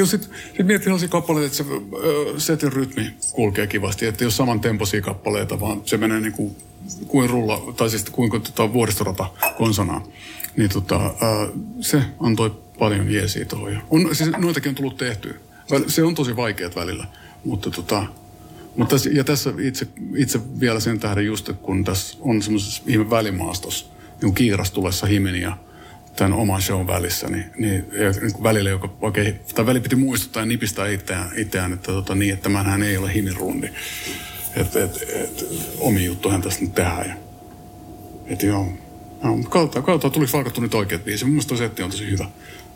ole 0.00 0.06
sitten 0.06 0.30
sit 0.56 0.66
miettii 0.66 0.84
sellaisia 0.84 1.08
kappaleita, 1.08 1.46
että 1.46 1.56
se 1.56 1.64
ö, 2.04 2.40
setin 2.40 2.72
rytmi 2.72 3.14
kulkee 3.32 3.66
kivasti, 3.66 4.06
että 4.06 4.24
ei 4.24 4.26
ole 4.26 4.32
samantempoisia 4.32 5.02
kappaleita, 5.02 5.60
vaan 5.60 5.80
se 5.84 5.96
menee 5.96 6.20
niin 6.20 6.32
kuin, 6.32 6.56
kuin 7.06 7.30
rulla, 7.30 7.74
tai 7.76 7.90
siis 7.90 8.04
kuin, 8.04 8.30
tota, 8.30 8.72
vuoristorata 8.72 9.30
konsonaan. 9.58 10.02
Niin 10.56 10.70
tota, 10.70 11.06
ö, 11.06 11.52
se 11.80 12.02
antoi 12.20 12.50
paljon 12.78 13.12
jeesiä 13.12 13.44
tuohon. 13.44 13.82
On, 13.90 14.16
siis 14.16 14.30
noitakin 14.36 14.68
on 14.68 14.74
tullut 14.74 14.96
tehtyä. 14.96 15.34
Se 15.86 16.04
on 16.04 16.14
tosi 16.14 16.36
vaikeat 16.36 16.76
välillä, 16.76 17.06
mutta 17.44 17.70
tota, 17.70 18.06
mutta 18.76 18.94
tässä, 18.94 19.10
ja 19.12 19.24
tässä 19.24 19.52
itse, 19.58 19.86
itse 20.16 20.40
vielä 20.60 20.80
sen 20.80 21.00
tähden 21.00 21.26
just, 21.26 21.48
että 21.48 21.62
kun 21.62 21.84
tässä 21.84 22.16
on 22.20 22.42
semmoisessa 22.42 22.82
ihme 22.86 23.10
välimaastossa, 23.10 23.86
niin 24.22 24.34
kiiras 24.34 24.70
tulessa 24.70 25.06
himin 25.06 25.34
ja 25.34 25.56
tämän 26.16 26.32
oman 26.32 26.62
shown 26.62 26.86
välissä, 26.86 27.28
niin, 27.28 27.44
niin, 27.58 27.84
niin 27.90 28.42
välillä, 28.42 28.70
joka 28.70 28.88
oikein, 29.00 29.40
tai 29.54 29.66
väli 29.66 29.80
piti 29.80 29.96
muistuttaa 29.96 30.42
ja 30.42 30.46
nipistää 30.46 30.88
itseään, 30.88 31.30
itseään 31.36 31.72
että 31.72 31.92
tota, 31.92 32.14
niin, 32.14 32.32
että 32.32 32.42
tämähän 32.42 32.82
ei 32.82 32.96
ole 32.96 33.14
himirundi. 33.14 33.68
Että 34.56 34.84
et, 34.84 34.96
et, 35.08 35.46
omi 35.78 36.04
juttuhan 36.04 36.42
tästä 36.42 36.64
nyt 36.64 36.74
tehdään. 36.74 37.08
Ja, 37.08 37.14
et 38.26 38.42
joo, 38.42 38.68
no, 39.22 39.38
kautta, 39.48 39.82
kautta 39.82 40.10
tuli 40.10 40.26
valkattu 40.32 40.60
nyt 40.60 40.74
oikeat 40.74 41.04
biisi. 41.04 41.24
Mun 41.24 41.32
mielestä 41.32 41.56
setti 41.56 41.82
on 41.82 41.90
tosi 41.90 42.10
hyvä. 42.10 42.26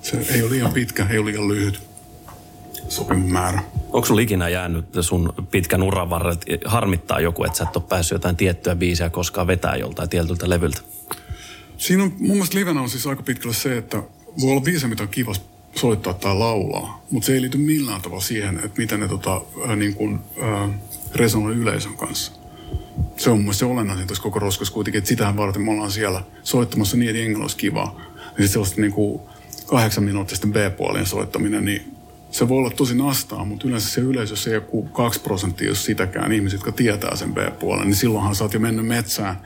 Se 0.02 0.26
ei 0.34 0.42
ole 0.42 0.50
liian 0.50 0.72
pitkä, 0.72 1.06
ei 1.10 1.18
ole 1.18 1.30
liian 1.30 1.48
lyhyt 1.48 1.80
sopimun 2.88 3.32
määrä. 3.32 3.62
Onko 3.92 4.04
sulla 4.04 4.20
ikinä 4.20 4.48
jäänyt 4.48 4.86
sun 5.00 5.32
pitkän 5.50 5.82
uran 5.82 6.10
varret, 6.10 6.44
harmittaa 6.64 7.20
joku, 7.20 7.44
että 7.44 7.58
sä 7.58 7.64
et 7.64 7.76
ole 7.76 7.84
päässyt 7.88 8.16
jotain 8.16 8.36
tiettyä 8.36 8.76
biisiä 8.76 9.10
koskaan 9.10 9.46
vetää 9.46 9.76
joltain 9.76 10.08
tietyltä 10.08 10.50
levyltä? 10.50 10.80
Siinä 11.80 12.02
on, 12.02 12.12
mun 12.18 12.30
mielestä 12.30 12.58
livenä 12.58 12.80
on 12.80 12.90
siis 12.90 13.06
aika 13.06 13.22
pitkälle 13.22 13.54
se, 13.54 13.76
että 13.76 14.02
voi 14.40 14.50
olla 14.50 14.60
biisejä, 14.60 14.88
mitä 14.88 15.02
on 15.02 15.08
kiva 15.08 15.32
soittaa 15.74 16.14
tai 16.14 16.34
laulaa, 16.34 17.04
mutta 17.10 17.26
se 17.26 17.32
ei 17.32 17.40
liity 17.40 17.58
millään 17.58 18.02
tavalla 18.02 18.22
siihen, 18.22 18.56
että 18.56 18.80
miten 18.80 19.00
ne 19.00 19.08
tota, 19.08 19.40
äh, 19.68 19.76
niin 19.76 19.94
kuin, 19.94 20.18
äh, 20.42 20.70
resonoi 21.14 21.54
yleisön 21.54 21.96
kanssa. 21.96 22.32
Se 23.16 23.30
on 23.30 23.36
mun 23.36 23.44
mielestä 23.44 23.66
olennaisin 23.66 24.06
tässä 24.06 24.22
koko 24.22 24.38
roskassa 24.38 24.74
kuitenkin, 24.74 24.98
että 24.98 25.08
sitähän 25.08 25.36
varten 25.36 25.62
me 25.62 25.70
ollaan 25.70 25.90
siellä 25.90 26.24
soittamassa 26.42 26.96
niin, 26.96 27.08
että 27.08 27.20
jengi 27.20 27.40
olisi 27.40 27.56
kivaa. 27.56 28.00
Ja 28.16 28.28
sitten 28.28 28.48
sellaista 28.48 28.80
niin 28.80 28.92
kuin 28.92 29.20
kahdeksan 29.66 30.04
minuuttisten 30.04 30.52
B-puolien 30.52 31.06
soittaminen, 31.06 31.64
niin 31.64 31.96
se 32.30 32.48
voi 32.48 32.58
olla 32.58 32.70
tosi 32.70 32.94
nastaa, 32.94 33.44
mutta 33.44 33.68
yleensä 33.68 33.90
se 33.90 34.00
yleisö, 34.00 34.36
se 34.36 34.50
ei 34.50 34.60
ole 34.72 34.84
kaksi 34.92 35.20
prosenttia, 35.20 35.68
jos 35.68 35.84
sitäkään 35.84 36.32
ihmiset, 36.32 36.58
jotka 36.58 36.72
tietää 36.72 37.16
sen 37.16 37.34
B-puolen, 37.34 37.86
niin 37.86 37.96
silloinhan 37.96 38.34
sä 38.34 38.44
oot 38.44 38.54
jo 38.54 38.60
mennyt 38.60 38.86
metsään 38.86 39.36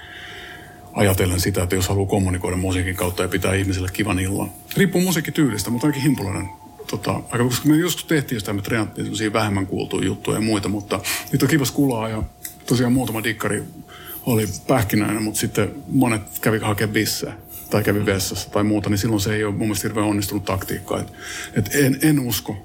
ajatellen 0.94 1.40
sitä, 1.40 1.62
että 1.62 1.74
jos 1.74 1.88
haluaa 1.88 2.08
kommunikoida 2.08 2.56
musiikin 2.56 2.96
kautta 2.96 3.22
ja 3.22 3.28
pitää 3.28 3.54
ihmisille 3.54 3.88
kivan 3.92 4.18
illan. 4.18 4.50
Riippuu 4.76 5.00
musiikkityylistä, 5.00 5.70
mutta 5.70 5.86
ainakin 5.86 6.02
himpulainen 6.02 6.48
tota, 6.90 7.12
aika, 7.12 7.44
koska 7.44 7.68
me 7.68 7.76
joskus 7.76 8.04
tehtiin 8.04 8.40
sitä, 8.40 8.52
me 8.52 8.62
treenattiin 8.62 9.32
vähemmän 9.32 9.66
kuultuja 9.66 10.06
juttuja 10.06 10.36
ja 10.36 10.40
muita, 10.40 10.68
mutta 10.68 11.00
nyt 11.32 11.42
on 11.42 11.48
kivas 11.48 11.70
kulaa 11.70 12.08
ja 12.08 12.22
tosiaan 12.66 12.92
muutama 12.92 13.24
dikkari 13.24 13.62
oli 14.26 14.48
pähkinäinen, 14.66 15.22
mutta 15.22 15.40
sitten 15.40 15.74
monet 15.88 16.22
kävi 16.40 16.58
hakemaan 16.58 16.92
bissejä 16.92 17.34
tai 17.70 17.82
kävi 17.82 18.06
vessassa 18.06 18.50
tai 18.50 18.64
muuta, 18.64 18.90
niin 18.90 18.98
silloin 18.98 19.20
se 19.20 19.34
ei 19.34 19.44
ole 19.44 19.52
mun 19.52 19.60
mielestä 19.60 19.88
hirveän 19.88 20.06
onnistunut 20.06 20.44
taktiikka. 20.44 21.00
Et, 21.00 21.12
et 21.54 21.74
en, 21.74 21.98
en 22.02 22.20
usko. 22.20 22.56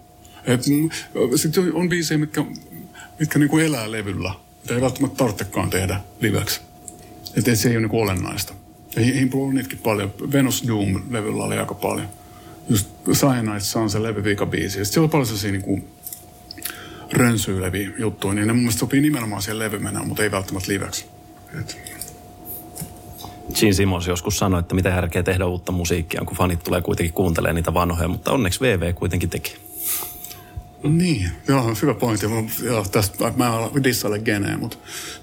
Sitten 1.35 1.73
on 1.73 1.89
biisejä, 1.89 2.17
mitkä, 2.17 2.45
mitkä 3.19 3.39
niinku 3.39 3.57
elää 3.57 3.91
levyllä, 3.91 4.33
mitä 4.61 4.75
ei 4.75 4.81
välttämättä 4.81 5.17
tarvitsekaan 5.17 5.69
tehdä 5.69 6.01
liveksi. 6.21 6.61
Että 7.37 7.55
se 7.55 7.69
ei 7.69 7.75
ole 7.75 7.81
niinku 7.81 8.01
olennaista. 8.01 8.53
Ja 8.95 9.01
Himplu 9.01 9.43
on 9.43 9.55
niitäkin 9.55 9.79
paljon. 9.79 10.13
Venus 10.31 10.63
Doom-levyllä 10.67 11.43
oli 11.43 11.57
aika 11.57 11.73
paljon. 11.73 12.07
Just 12.69 12.87
Cyanide 13.11 13.81
on 13.81 13.89
se 13.89 14.03
levyviikabiisi. 14.03 14.69
Sitten 14.69 14.85
siellä 14.85 15.05
on 15.05 15.09
paljon 15.09 15.25
sellaisia 15.25 15.51
niinku 15.51 15.79
rönsyileviä 17.11 17.89
juttuja, 17.97 18.33
niin 18.33 18.47
ne 18.47 18.53
mun 18.53 18.61
mielestä 18.61 18.79
sopii 18.79 19.01
nimenomaan 19.01 19.41
siihen 19.41 19.59
levymenään, 19.59 20.07
mutta 20.07 20.23
ei 20.23 20.31
välttämättä 20.31 20.71
liveksi. 20.71 21.05
Et. 21.59 21.77
Gene 23.59 23.73
Simmons 23.73 24.07
joskus 24.07 24.37
sanoi, 24.37 24.59
että 24.59 24.75
mitä 24.75 24.89
järkeä 24.89 25.23
tehdä 25.23 25.45
uutta 25.45 25.71
musiikkia, 25.71 26.21
kun 26.25 26.37
fanit 26.37 26.63
tulee 26.63 26.81
kuitenkin 26.81 27.13
kuuntelemaan 27.13 27.55
niitä 27.55 27.73
vanhoja, 27.73 28.07
mutta 28.07 28.31
onneksi 28.31 28.59
VV 28.59 28.93
kuitenkin 28.93 29.29
teki. 29.29 29.55
Niin, 30.83 31.29
joo, 31.47 31.75
hyvä 31.81 31.93
pointti. 31.93 32.25
Joo, 32.63 32.85
tästä, 32.91 33.33
mä 33.35 33.69
en 33.75 33.83
dissaile 33.83 34.19
geneen, 34.19 34.59
mutta 34.59 34.77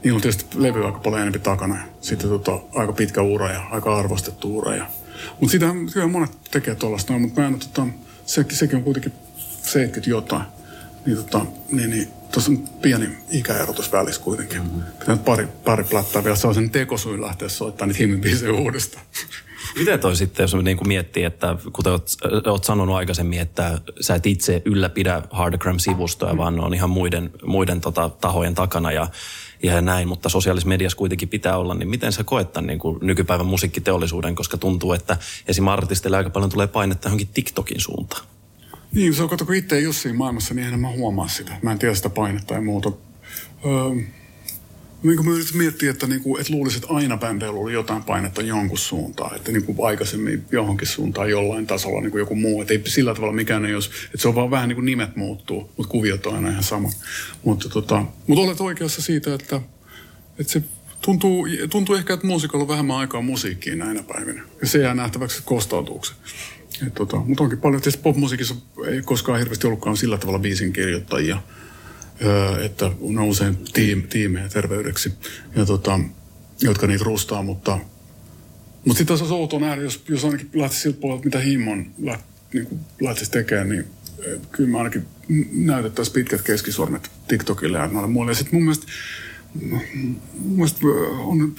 niin 0.04 0.14
on 0.14 0.20
tietysti 0.20 0.62
levy 0.62 0.86
aika 0.86 0.98
paljon 0.98 1.22
enemmän 1.22 1.40
takana. 1.40 1.76
Sitten 2.00 2.30
tota, 2.30 2.60
aika 2.74 2.92
pitkä 2.92 3.22
ura 3.22 3.52
ja 3.52 3.62
aika 3.70 3.98
arvostettu 3.98 4.58
ura. 4.58 4.74
Ja, 4.74 4.86
mutta 5.40 5.50
sitä 5.50 5.66
kyllä 5.92 6.06
monet 6.06 6.30
tekee 6.50 6.74
tuollaista, 6.74 7.18
mutta 7.18 7.40
mä 7.40 7.46
en, 7.46 7.58
tota, 7.58 7.86
se, 8.26 8.44
sekin 8.50 8.76
on 8.76 8.84
kuitenkin 8.84 9.12
70 9.62 10.10
jotain. 10.10 10.42
Niin, 11.06 11.16
tota, 11.16 11.46
niin, 11.72 11.90
niin 11.90 12.08
tuossa 12.32 12.52
on 12.52 12.58
pieni 12.58 13.08
ikäero 13.30 13.72
tuossa 13.72 13.98
välissä 13.98 14.22
kuitenkin. 14.22 14.62
Mm-hmm. 14.62 14.82
Pitää 14.98 15.16
pari, 15.16 15.48
pari 15.64 15.84
plattaa 15.84 16.24
vielä 16.24 16.36
sen 16.36 16.70
tekosuin 16.70 17.20
lähteä 17.20 17.48
soittamaan 17.48 17.88
niitä 17.88 18.28
himmin 18.28 18.60
uudestaan. 18.60 19.04
Miten 19.76 20.00
toi 20.00 20.16
sitten, 20.16 20.44
jos 20.44 20.54
niin 20.54 20.76
kuin 20.76 20.88
miettii, 20.88 21.24
että 21.24 21.56
kuten 21.72 21.92
oot, 21.92 22.08
oot 22.46 22.64
sanonut 22.64 22.96
aikaisemmin, 22.96 23.40
että 23.40 23.80
sä 24.00 24.14
et 24.14 24.26
itse 24.26 24.62
ylläpidä 24.64 25.22
Hardgram-sivustoja, 25.30 26.36
vaan 26.36 26.56
ne 26.56 26.62
on 26.62 26.74
ihan 26.74 26.90
muiden, 26.90 27.30
muiden 27.44 27.80
tota, 27.80 28.08
tahojen 28.08 28.54
takana 28.54 28.92
ja, 28.92 29.06
ja 29.62 29.80
näin, 29.80 30.08
mutta 30.08 30.28
sosiaalisessa 30.28 30.68
mediassa 30.68 30.98
kuitenkin 30.98 31.28
pitää 31.28 31.58
olla, 31.58 31.74
niin 31.74 31.88
miten 31.88 32.12
sä 32.12 32.24
koet 32.24 32.52
tämän 32.52 32.66
niin 32.66 32.78
kuin 32.78 32.98
nykypäivän 33.02 33.46
musiikkiteollisuuden, 33.46 34.34
koska 34.34 34.56
tuntuu, 34.56 34.92
että 34.92 35.16
esim. 35.48 35.68
artisteille 35.68 36.16
aika 36.16 36.30
paljon 36.30 36.50
tulee 36.50 36.66
painetta 36.66 37.08
johonkin 37.08 37.28
TikTokin 37.34 37.80
suuntaan? 37.80 38.26
Niin, 38.92 39.14
se 39.14 39.22
on 39.22 39.28
kato, 39.28 39.44
kun 39.44 39.54
itse 39.54 39.76
ei 39.76 39.86
ole 39.86 39.94
siinä 39.94 40.18
maailmassa, 40.18 40.54
niin 40.54 40.64
enhän 40.64 40.80
mä 40.80 40.88
huomaa 40.88 41.28
sitä. 41.28 41.52
Mä 41.62 41.72
en 41.72 41.78
tiedä 41.78 41.94
sitä 41.94 42.10
painetta 42.10 42.54
ja 42.54 42.60
muuta. 42.60 42.92
Öö, 43.66 44.04
niin 45.06 45.16
kuin 45.16 45.28
mä 45.28 45.34
yritän 45.34 45.56
miettiä, 45.56 45.90
että, 45.90 46.06
niin 46.06 46.22
kuin, 46.22 46.40
että 46.40 46.52
luulisin, 46.52 46.82
että 46.82 46.94
aina 46.94 47.16
bändeillä 47.16 47.60
oli 47.60 47.72
jotain 47.72 48.02
painetta 48.02 48.42
jonkun 48.42 48.78
suuntaan. 48.78 49.36
Että 49.36 49.52
niin 49.52 49.64
kuin 49.64 49.78
aikaisemmin 49.82 50.44
johonkin 50.52 50.88
suuntaan 50.88 51.30
jollain 51.30 51.66
tasolla 51.66 52.00
niin 52.00 52.10
kuin 52.10 52.18
joku 52.18 52.34
muu. 52.34 52.62
Että 52.62 52.74
ei 52.74 52.82
sillä 52.86 53.14
tavalla 53.14 53.32
mikään 53.32 53.64
ei 53.64 53.74
olisi, 53.74 53.90
että 54.04 54.18
se 54.18 54.28
on 54.28 54.34
vaan 54.34 54.50
vähän 54.50 54.68
niin 54.68 54.76
kuin 54.76 54.86
nimet 54.86 55.16
muuttuu, 55.16 55.70
mutta 55.76 55.90
kuviot 55.90 56.26
on 56.26 56.34
aina 56.34 56.50
ihan 56.50 56.62
sama. 56.62 56.90
Mutta, 57.44 57.68
tota, 57.68 58.04
mutta 58.26 58.44
olet 58.44 58.60
oikeassa 58.60 59.02
siitä, 59.02 59.34
että, 59.34 59.60
että 60.38 60.52
se 60.52 60.62
tuntuu, 61.00 61.46
tuntuu 61.70 61.94
ehkä, 61.94 62.14
että 62.14 62.26
muusikalla 62.26 62.62
on 62.62 62.68
vähemmän 62.68 62.96
aikaa 62.96 63.22
musiikkiin 63.22 63.78
näinä 63.78 64.02
päivinä. 64.02 64.42
Ja 64.60 64.66
se 64.66 64.78
jää 64.78 64.94
nähtäväksi, 64.94 65.38
että 65.38 66.90
tota, 66.94 67.16
mutta 67.16 67.42
onkin 67.42 67.60
paljon, 67.60 67.82
tietysti 67.82 68.02
popmusiikissa 68.02 68.54
ei 68.86 69.02
koskaan 69.02 69.38
hirveästi 69.38 69.66
ollutkaan 69.66 69.96
sillä 69.96 70.18
tavalla 70.18 70.38
biisin 70.38 70.72
kirjoittajia– 70.72 71.42
että 72.64 72.90
ne 73.00 73.20
on 73.20 73.28
usein 73.28 73.58
tiim, 73.72 74.02
tiimejä 74.02 74.48
terveydeksi, 74.48 75.12
ja 75.56 75.66
tota, 75.66 76.00
jotka 76.60 76.86
niitä 76.86 77.04
rustaa, 77.04 77.42
mutta, 77.42 77.78
mutta 78.84 78.98
sitten 78.98 79.18
tässä 79.18 79.34
on 79.34 79.40
outoa 79.40 79.60
nähdä, 79.60 79.82
jos, 79.82 80.04
jos 80.08 80.24
ainakin 80.24 80.50
lähtisi 80.54 80.82
siltä 80.82 81.00
puolelta, 81.00 81.24
mitä 81.24 81.38
Himmon 81.38 81.86
läht, 82.02 82.24
niin 82.52 82.80
lähtisi 83.00 83.30
tekemään, 83.30 83.68
niin 83.68 83.84
kyllä 84.52 84.70
mä 84.70 84.78
ainakin 84.78 85.06
näytettäisiin 85.52 86.14
pitkät 86.14 86.42
keskisormet 86.42 87.10
TikTokille 87.28 87.78
ja 87.78 87.86
noille 87.86 88.08
muille. 88.08 88.30
Ja 88.30 88.36
sitten 88.36 88.54
mun 88.54 88.62
mielestä, 88.62 88.86
mun 90.34 90.56
mielestä 90.56 90.80
on, 91.18 91.54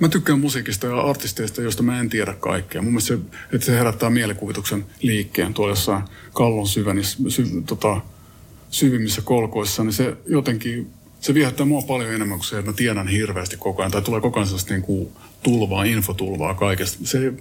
mä 0.00 0.08
tykkään 0.08 0.40
musiikista 0.40 0.86
ja 0.86 1.00
artisteista, 1.00 1.62
joista 1.62 1.82
mä 1.82 2.00
en 2.00 2.08
tiedä 2.08 2.32
kaikkea. 2.32 2.82
Mun 2.82 2.92
mielestä 2.92 3.14
se, 3.14 3.20
että 3.52 3.66
se 3.66 3.72
herättää 3.72 4.10
mielikuvituksen 4.10 4.86
liikkeen 5.02 5.54
tuolla 5.54 5.72
jossain 5.72 6.04
kallon 6.32 6.68
syvänissä, 6.68 7.18
sy, 7.28 7.62
tota, 7.66 8.00
syvimmissä 8.70 9.22
kolkoissa, 9.22 9.84
niin 9.84 9.92
se 9.92 10.16
jotenkin, 10.26 10.90
se 11.20 11.34
viehättää 11.34 11.66
mua 11.66 11.82
paljon 11.82 12.14
enemmän 12.14 12.38
kuin 12.38 12.46
se, 12.46 12.58
että 12.58 12.70
mä 12.70 12.76
tiedän 12.76 13.08
hirveästi 13.08 13.56
koko 13.56 13.82
ajan. 13.82 13.92
Tai 13.92 14.02
tulee 14.02 14.20
koko 14.20 14.38
ajan 14.38 14.46
sellaista 14.46 14.72
niin 14.72 14.82
kuin 14.82 15.08
tulvaa, 15.42 15.84
infotulvaa 15.84 16.54
kaikesta. 16.54 16.98
Se, 17.04 17.32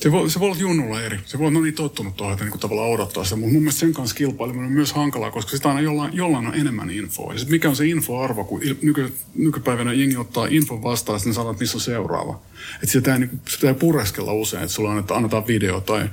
se 0.00 0.12
voi, 0.12 0.30
se 0.30 0.40
voi 0.40 0.48
olla 0.50 0.60
junnulla 0.60 1.02
eri. 1.02 1.18
Se 1.24 1.38
voi 1.38 1.46
olla 1.46 1.58
no 1.58 1.64
niin 1.64 1.74
tottunut 1.74 2.16
tuohon, 2.16 2.32
että 2.32 2.44
niin 2.44 2.50
kuin 2.50 2.60
tavallaan 2.60 2.90
odottaa 2.90 3.24
sitä. 3.24 3.36
Mutta 3.36 3.52
mun 3.52 3.62
mielestä 3.62 3.80
sen 3.80 3.92
kanssa 3.92 4.16
kilpaileminen 4.16 4.66
on 4.66 4.72
myös 4.72 4.92
hankalaa, 4.92 5.30
koska 5.30 5.56
sitä 5.56 5.68
aina 5.68 5.80
jollain, 5.80 6.16
jollain 6.16 6.46
on 6.46 6.54
enemmän 6.54 6.90
infoa. 6.90 7.32
Ja 7.32 7.38
sit 7.38 7.48
mikä 7.48 7.68
on 7.68 7.76
se 7.76 7.86
infoarvo, 7.86 8.44
kun 8.44 8.60
nyky, 8.82 9.12
nykypäivänä 9.34 9.92
jengi 9.92 10.16
ottaa 10.16 10.46
infon 10.50 10.82
vastaan 10.82 11.20
sitten 11.20 11.34
sanoo, 11.34 11.50
että 11.50 11.62
missä 11.62 11.76
on 11.76 11.80
seuraava. 11.80 12.40
Että 12.74 12.92
sitä 12.92 13.12
ei, 13.12 13.18
niin, 13.18 13.40
sitä 13.48 13.68
ei 13.68 13.74
pureskella 13.74 14.32
usein, 14.32 14.62
että 14.62 14.74
sulla 14.74 14.90
annetaan, 14.90 15.18
annetaan 15.18 15.46
video 15.46 15.80
tai, 15.80 16.08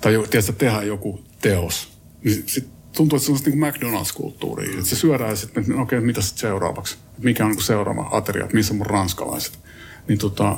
tai 0.00 0.12
tiedätkö, 0.30 0.52
tehdään 0.52 0.86
joku 0.86 1.24
teos. 1.40 1.88
Niin 2.24 2.42
sit 2.46 2.68
tuntuu, 2.96 3.16
että 3.16 3.26
se 3.26 3.32
on 3.32 3.38
niin 3.46 3.58
McDonald's-kulttuuri. 3.58 4.84
Se 4.84 4.96
syödään 4.96 5.30
ja 5.30 5.36
sitten, 5.36 5.62
okei, 5.62 5.74
okay, 5.80 6.00
mitä 6.00 6.22
sitten 6.22 6.40
seuraavaksi? 6.40 6.96
Mikä 7.18 7.44
on 7.44 7.50
niin 7.50 7.62
seuraava 7.62 8.08
ateria? 8.10 8.44
Että 8.44 8.56
missä 8.56 8.74
mun 8.74 8.86
ranskalaiset? 8.86 9.58
Niin 10.08 10.18
tota, 10.18 10.56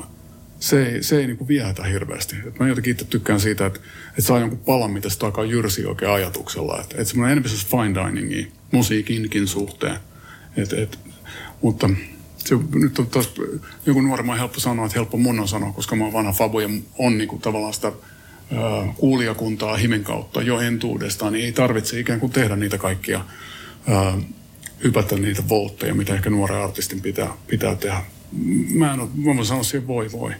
se 0.61 0.87
ei, 0.87 1.03
se 1.03 1.19
ei 1.19 1.27
niin 1.27 1.49
viehätä 1.49 1.85
hirveästi. 1.85 2.37
Et 2.47 2.59
mä 2.59 2.69
jotenkin 2.69 2.91
itse 2.91 3.05
tykkään 3.05 3.41
siitä, 3.41 3.67
että, 3.67 3.81
että 4.09 4.23
saa 4.23 4.39
jonkun 4.39 4.59
palan, 4.59 4.91
mitä 4.91 5.09
sitä 5.09 5.27
alkaa 5.27 5.45
jyrsiä 5.45 5.89
oikein 5.89 6.11
ajatuksella. 6.11 6.81
Että, 6.81 6.95
että 6.95 7.05
semmoinen 7.05 7.33
enemmän 7.33 7.59
fine 7.67 8.07
diningia 8.07 8.47
musiikinkin 8.71 9.49
suhteen. 9.49 9.97
Et, 10.57 10.73
et, 10.73 10.99
mutta 11.63 11.91
se, 12.39 12.55
nyt 12.75 12.99
on 12.99 13.07
taas 13.07 13.31
joku 13.87 14.01
nuoremman 14.01 14.35
on 14.35 14.39
helppo 14.39 14.61
sanoa, 14.61 14.87
että 14.87 14.99
helppo 14.99 15.17
mun 15.17 15.41
on 15.41 15.49
sanoa, 15.49 15.73
koska 15.73 15.97
mä 15.97 16.05
oon 16.05 16.13
vanha 16.13 16.33
fabu 16.33 16.61
ja 16.61 16.69
on 16.99 17.19
niin 17.19 17.29
kuin 17.29 17.43
tavallaan 17.43 17.75
sitä 17.75 17.93
kuulijakuntaa 18.97 19.77
himen 19.77 20.05
kautta 20.05 20.43
jo 20.43 20.61
entuudestaan, 20.61 21.33
niin 21.33 21.45
ei 21.45 21.53
tarvitse 21.53 22.01
ikään 22.01 22.21
kuin 22.21 22.33
tehdä 22.33 22.57
niitä 22.57 22.79
kaikkia, 22.79 23.25
hypätä 24.85 25.17
niitä 25.17 25.43
voltteja, 25.49 25.95
mitä 25.95 26.15
ehkä 26.15 26.31
nuoren 26.31 26.65
artistin 26.65 27.01
pitää, 27.01 27.33
pitää 27.47 27.75
tehdä. 27.75 28.03
Mä 28.75 28.95
en 28.95 29.01
ole, 29.01 29.09
mä 29.15 29.35
voin 29.35 29.47
sanoa 29.47 29.63
siihen 29.63 29.87
voi 29.87 30.13
voi. 30.13 30.33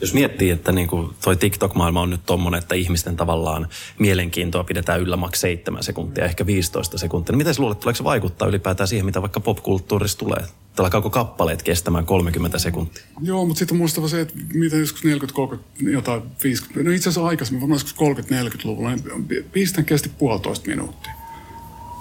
Jos 0.00 0.14
miettii, 0.14 0.50
että 0.50 0.72
niin 0.72 0.88
kuin 0.88 1.10
toi 1.24 1.36
TikTok-maailma 1.36 2.00
on 2.00 2.10
nyt 2.10 2.26
tommonen, 2.26 2.58
että 2.58 2.74
ihmisten 2.74 3.16
tavallaan 3.16 3.68
mielenkiintoa 3.98 4.64
pidetään 4.64 5.00
yllä 5.00 5.16
maks 5.16 5.40
7 5.40 5.82
sekuntia, 5.82 6.24
ehkä 6.24 6.46
15 6.46 6.98
sekuntia. 6.98 7.32
Niin 7.32 7.38
miten 7.38 7.54
luulet, 7.58 7.80
tuleeko 7.80 7.96
se 7.96 8.04
vaikuttaa 8.04 8.48
ylipäätään 8.48 8.88
siihen, 8.88 9.06
mitä 9.06 9.20
vaikka 9.20 9.40
popkulttuurissa 9.40 10.18
tulee? 10.18 10.44
Alkaako 10.78 11.10
kappaleet 11.10 11.62
kestämään 11.62 12.06
30 12.06 12.58
sekuntia? 12.58 13.04
Joo, 13.22 13.44
mutta 13.46 13.58
sitten 13.58 13.78
muistava 13.78 14.08
se, 14.08 14.20
että 14.20 14.34
mitä 14.54 14.76
joskus 14.76 15.04
40, 15.04 15.36
30, 15.36 15.90
jotain 15.90 16.22
50, 16.44 16.90
no 16.90 16.94
itse 16.96 17.08
asiassa 17.08 17.26
aikaisemmin, 17.26 17.60
varmaan 17.60 17.80
joskus 17.80 18.24
30-40-luvulla, 18.24 18.90
niin 18.90 19.44
pistän 19.52 19.84
kesti 19.84 20.08
puolitoista 20.08 20.68
minuuttia. 20.68 21.12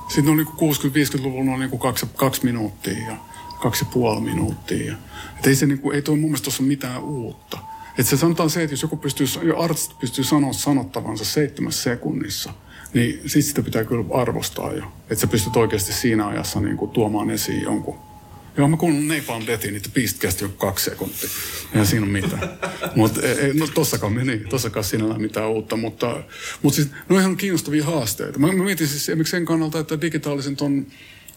Sitten 0.07 0.31
on 0.31 0.37
niin 0.37 0.47
60-50-luvulla 0.47 1.51
on 1.51 1.59
niin 1.59 1.79
kaksi, 1.79 2.05
kaksi 2.15 2.45
minuuttia 2.45 3.07
ja 3.07 3.17
kaksi 3.61 3.85
ja 3.85 3.89
puoli 3.93 4.21
minuuttia. 4.21 4.95
Et 5.39 5.47
ei, 5.47 5.55
se 5.55 5.65
niin 5.65 5.79
kuin, 5.79 5.95
ei 5.95 6.01
toi 6.01 6.15
mun 6.15 6.29
mielestä 6.29 6.43
tuossa 6.43 6.63
mitään 6.63 7.03
uutta. 7.03 7.57
Että 7.97 8.09
se 8.09 8.17
sanotaan 8.17 8.49
se, 8.49 8.63
että 8.63 8.73
jos 8.73 8.81
joku 8.81 8.97
pystyy, 8.97 9.27
artisti 9.57 9.95
pystyy 9.99 10.23
sanoa 10.23 10.53
sanottavansa 10.53 11.25
seitsemässä 11.25 11.83
sekunnissa, 11.83 12.53
niin 12.93 13.21
sit 13.25 13.45
sitä 13.45 13.61
pitää 13.61 13.83
kyllä 13.83 14.05
arvostaa 14.13 14.73
jo. 14.73 14.83
Että 15.01 15.15
sä 15.15 15.27
pystyt 15.27 15.55
oikeasti 15.55 15.93
siinä 15.93 16.27
ajassa 16.27 16.61
niin 16.61 16.77
kuin 16.77 16.91
tuomaan 16.91 17.29
esiin 17.29 17.61
jonkun. 17.61 18.08
Joo, 18.57 18.67
mä 18.67 18.77
kuulun 18.77 19.07
Napalm 19.07 19.47
Deathin, 19.47 19.73
niitä 19.73 19.89
pistkesti 19.93 20.43
jo 20.43 20.49
kaksi 20.49 20.85
sekuntia. 20.85 21.29
Eihän 21.71 21.87
siinä 21.87 22.05
ole 22.05 22.11
mitään. 22.11 22.49
Mutta 22.95 23.21
e, 23.21 23.31
e, 23.31 23.53
no 23.53 23.67
tossakaan, 23.67 24.27
niin, 24.27 24.47
tossakaan 24.49 24.83
sinällään 24.83 25.21
mitään 25.21 25.49
uutta. 25.49 25.77
Mutta, 25.77 26.23
mutta 26.61 26.75
siis, 26.75 26.87
no 27.09 27.19
ihan 27.19 27.37
kiinnostavia 27.37 27.85
haasteita. 27.85 28.39
Mä, 28.39 28.51
mä 28.51 28.63
mietin 28.63 28.87
siis 28.87 29.01
esimerkiksi 29.01 29.31
sen 29.31 29.45
kannalta, 29.45 29.79
että 29.79 30.01
digitaalisen 30.01 30.55
ton 30.55 30.85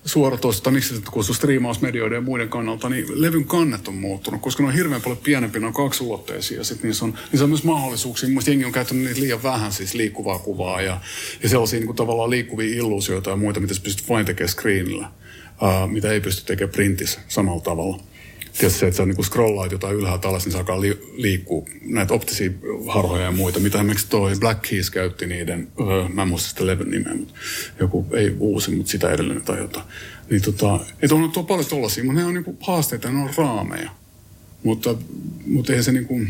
suoratoista, 0.04 0.70
miksi 0.70 0.96
se 0.96 1.02
kutsuu 1.10 1.34
striimausmedioiden 1.34 2.16
ja 2.16 2.20
muiden 2.20 2.48
kannalta, 2.48 2.88
niin 2.88 3.06
levyn 3.22 3.44
kannet 3.44 3.88
on 3.88 3.94
muuttunut, 3.94 4.40
koska 4.40 4.62
ne 4.62 4.68
on 4.68 4.74
hirveän 4.74 5.02
paljon 5.02 5.18
pienempi, 5.24 5.60
ne 5.60 5.66
on 5.66 5.72
kaksiulotteisia. 5.72 6.58
Ja 6.58 6.64
sitten 6.64 6.88
niissä 6.88 7.04
on, 7.04 7.14
niissä 7.32 7.44
on 7.44 7.50
myös 7.50 7.64
mahdollisuuksia. 7.64 8.28
Mielestäni 8.28 8.52
jengi 8.52 8.64
on 8.64 8.72
käyttänyt 8.72 9.04
niitä 9.04 9.20
liian 9.20 9.42
vähän, 9.42 9.72
siis 9.72 9.94
liikkuvaa 9.94 10.38
kuvaa 10.38 10.82
ja, 10.82 11.00
ja 11.42 11.48
sellaisia 11.48 11.78
niin 11.78 11.86
kuin 11.86 11.96
tavallaan 11.96 12.30
liikkuvia 12.30 12.76
illuusioita 12.76 13.30
ja 13.30 13.36
muita, 13.36 13.60
mitä 13.60 13.74
sä 13.74 13.80
pystyt 13.84 14.08
vain 14.08 14.26
tekemään 14.26 14.48
screenillä, 14.48 15.10
mitä 15.86 16.12
ei 16.12 16.20
pysty 16.20 16.44
tekemään 16.46 16.72
printissä 16.72 17.20
samalla 17.28 17.60
tavalla 17.60 18.02
tietysti 18.58 18.80
se, 18.80 18.86
että 18.86 18.96
sä 18.96 19.06
niin 19.06 19.24
scrollaat 19.24 19.72
jotain 19.72 19.96
ylhäältä 19.96 20.28
alas, 20.28 20.44
niin 20.44 20.52
se 20.52 20.58
alkaa 20.58 20.80
li- 20.80 21.12
liikkua 21.12 21.64
näitä 21.82 22.14
optisia 22.14 22.50
harhoja 22.88 23.22
ja 23.22 23.30
muita. 23.30 23.60
Mitä 23.60 23.78
esimerkiksi 23.78 24.08
toi 24.08 24.32
Black 24.40 24.62
Keys 24.62 24.90
käytti 24.90 25.26
niiden, 25.26 25.68
öö, 25.80 26.08
mä 26.08 26.22
en 26.22 26.28
muista 26.28 26.48
sitä 26.48 26.66
levyn 26.66 26.90
nimeä, 26.90 27.14
mutta 27.14 27.34
joku 27.80 28.06
ei 28.12 28.36
uusi, 28.38 28.70
mutta 28.70 28.90
sitä 28.90 29.10
edellinen 29.10 29.42
tai 29.42 29.58
jotain. 29.58 29.86
Niin 30.30 30.42
tota, 30.42 30.80
että 31.02 31.14
on 31.14 31.30
tuo 31.30 31.42
paljon 31.42 31.66
tollaisia, 31.66 32.04
mutta 32.04 32.20
ne 32.20 32.26
on 32.26 32.34
niinku 32.34 32.56
haasteita, 32.60 33.10
ne 33.10 33.22
on 33.22 33.30
raameja. 33.36 33.90
Mutta, 34.62 34.94
mutta 35.46 35.72
ei 35.72 35.82
se 35.82 35.92
niinku, 35.92 36.20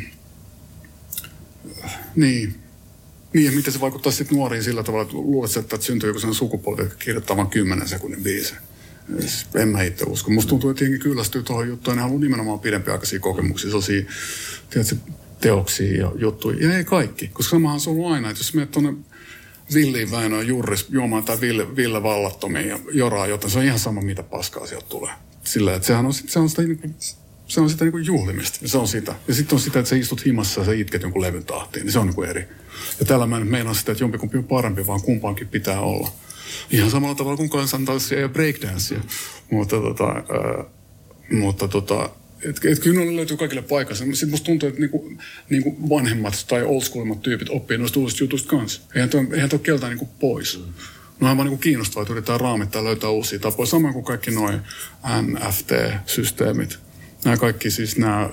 niin, 2.17 2.55
niin, 3.33 3.45
ja 3.45 3.53
miten 3.53 3.73
se 3.73 3.81
vaikuttaa 3.81 4.13
sitten 4.13 4.39
nuoriin 4.39 4.63
sillä 4.63 4.83
tavalla, 4.83 5.03
että 5.03 5.17
luulet, 5.17 5.57
että 5.57 5.77
syntyy 5.81 6.09
joku 6.11 6.19
sellainen 6.19 6.39
sukupolvi, 6.39 6.83
joka 6.83 6.95
kirjoittaa 6.95 7.37
vain 7.37 7.49
10 7.49 7.89
sekunnin 7.89 8.23
biisejä. 8.23 8.61
En 9.55 9.69
mä 9.69 9.83
itse 9.83 10.05
usko. 10.05 10.31
Musta 10.31 10.49
tuntuu, 10.49 10.71
että 10.71 10.85
jengi 10.85 10.99
kyllästyy 10.99 11.43
tuohon 11.43 11.69
juttuun. 11.69 11.97
Ne 11.97 12.03
haluaa 12.03 12.21
nimenomaan 12.21 12.61
pidempiaikaisia 12.61 13.21
kokemuksia, 13.21 13.71
sellaisia 13.71 14.03
tiedätkö, 14.71 14.97
teoksia 15.41 15.97
ja 15.97 16.13
juttuja. 16.17 16.69
Ja 16.69 16.77
ei 16.77 16.85
kaikki, 16.85 17.29
koska 17.29 17.51
samahan 17.51 17.81
se 17.81 17.91
on 17.91 17.97
ollut 17.97 18.13
aina, 18.13 18.31
että 18.31 18.41
jos 18.41 18.55
menet 18.55 18.71
tuonne 18.71 18.95
Villiin 19.75 20.11
Väinöön 20.11 20.47
juuris 20.47 20.87
juomaan 20.91 21.25
tai 21.25 21.41
Ville, 21.41 21.77
Ville 21.77 22.03
Vallattomiin 22.03 22.69
ja 22.69 22.79
joraa 22.93 23.27
jotain, 23.27 23.51
se 23.51 23.59
on 23.59 23.65
ihan 23.65 23.79
sama, 23.79 24.01
mitä 24.01 24.23
paskaa 24.23 24.67
sieltä 24.67 24.87
tulee. 24.89 25.13
Sillä, 25.45 25.75
että 25.75 25.87
sehän 25.87 26.07
on, 26.07 26.15
se 26.15 26.39
on 26.39 26.49
sitä, 26.49 26.63
niin 26.63 26.95
se 27.47 27.61
on 27.61 27.71
sitä 27.71 27.85
niin 27.85 28.05
juhlimista. 28.05 28.69
Se 28.69 28.79
on 28.79 28.89
sitä. 28.89 29.15
Ja 29.29 29.35
sitten 29.35 29.57
on 29.57 29.61
sitä, 29.61 29.79
että 29.79 29.89
sä 29.89 29.97
istut 29.97 30.27
himassa 30.27 30.61
ja 30.61 30.67
sä 30.67 30.73
itket 30.73 31.03
jonkun 31.03 31.23
levyn 31.23 31.45
tahtiin. 31.45 31.85
Niin 31.85 31.93
se 31.93 31.99
on 31.99 32.07
niin 32.07 32.15
kuin 32.15 32.31
eri. 32.31 32.49
Ja 33.01 33.07
täällä 33.07 33.27
mä 33.27 33.37
en 33.37 33.47
meinaa 33.47 33.75
sitä, 33.75 33.93
että 33.93 34.05
jompikumpi 34.05 34.39
on 34.39 34.45
parempi, 34.45 34.87
vaan 34.87 35.03
kumpaankin 35.03 35.49
pitää 35.49 35.81
olla. 35.81 36.13
Ihan 36.71 36.91
samalla 36.91 37.15
tavalla 37.15 37.37
kuin 37.37 37.51
kansantanssia 37.51 38.21
ja 38.21 38.29
breakdancea. 38.29 39.01
Mutta 39.51 39.77
tota, 39.81 40.09
äh, 40.09 40.67
mutta 41.31 41.69
tota, 41.69 42.11
et, 42.43 42.65
et 42.65 42.79
kyllä 42.79 43.05
ne 43.05 43.17
löytyy 43.17 43.37
kaikille 43.37 43.63
paikassa. 43.63 44.05
Sitten 44.05 44.31
musta 44.31 44.45
tuntuu, 44.45 44.69
että 44.69 44.81
niinku, 44.81 45.13
niinku 45.51 45.89
vanhemmat 45.89 46.45
tai 46.49 46.63
old 46.63 46.81
schoolimmat 46.81 47.23
tyypit 47.23 47.49
oppii 47.51 47.79
noista 47.79 48.01
uusista 48.01 48.25
jutuista 48.25 48.49
kanssa. 48.49 48.81
Eihän 48.95 49.11
toi, 49.11 49.27
eihän 49.33 49.51
toi 49.51 49.59
keltään 49.59 49.91
niinku 49.91 50.09
pois. 50.21 50.59
Mm. 50.59 50.73
No 51.21 51.31
on 51.31 51.37
vaan 51.37 51.49
niinku 51.49 51.63
kiinnostavaa, 51.63 52.03
että 52.03 52.13
yritetään 52.13 52.41
raamittaa 52.41 52.85
löytää 52.85 53.11
uusia 53.11 53.39
tapoja. 53.39 53.67
Samoin 53.67 53.95
kuin 53.95 54.05
kaikki 54.05 54.31
noin 54.31 54.61
NFT-systeemit. 55.23 56.79
Nämä 57.25 57.37
kaikki 57.37 57.71
siis 57.71 57.97
nämä 57.97 58.31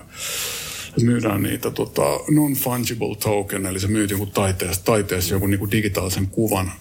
myydään 1.01 1.43
niitä 1.43 1.71
tota, 1.71 2.01
non-fungible 2.31 3.17
token, 3.23 3.65
eli 3.65 3.79
se 3.79 3.87
myyt 3.87 4.11
joku 4.11 4.25
taiteessa, 4.25 4.85
taiteessa 4.85 5.33
joku 5.33 5.47
niinku 5.47 5.71
digitaalisen 5.71 6.27
kuvan 6.27 6.71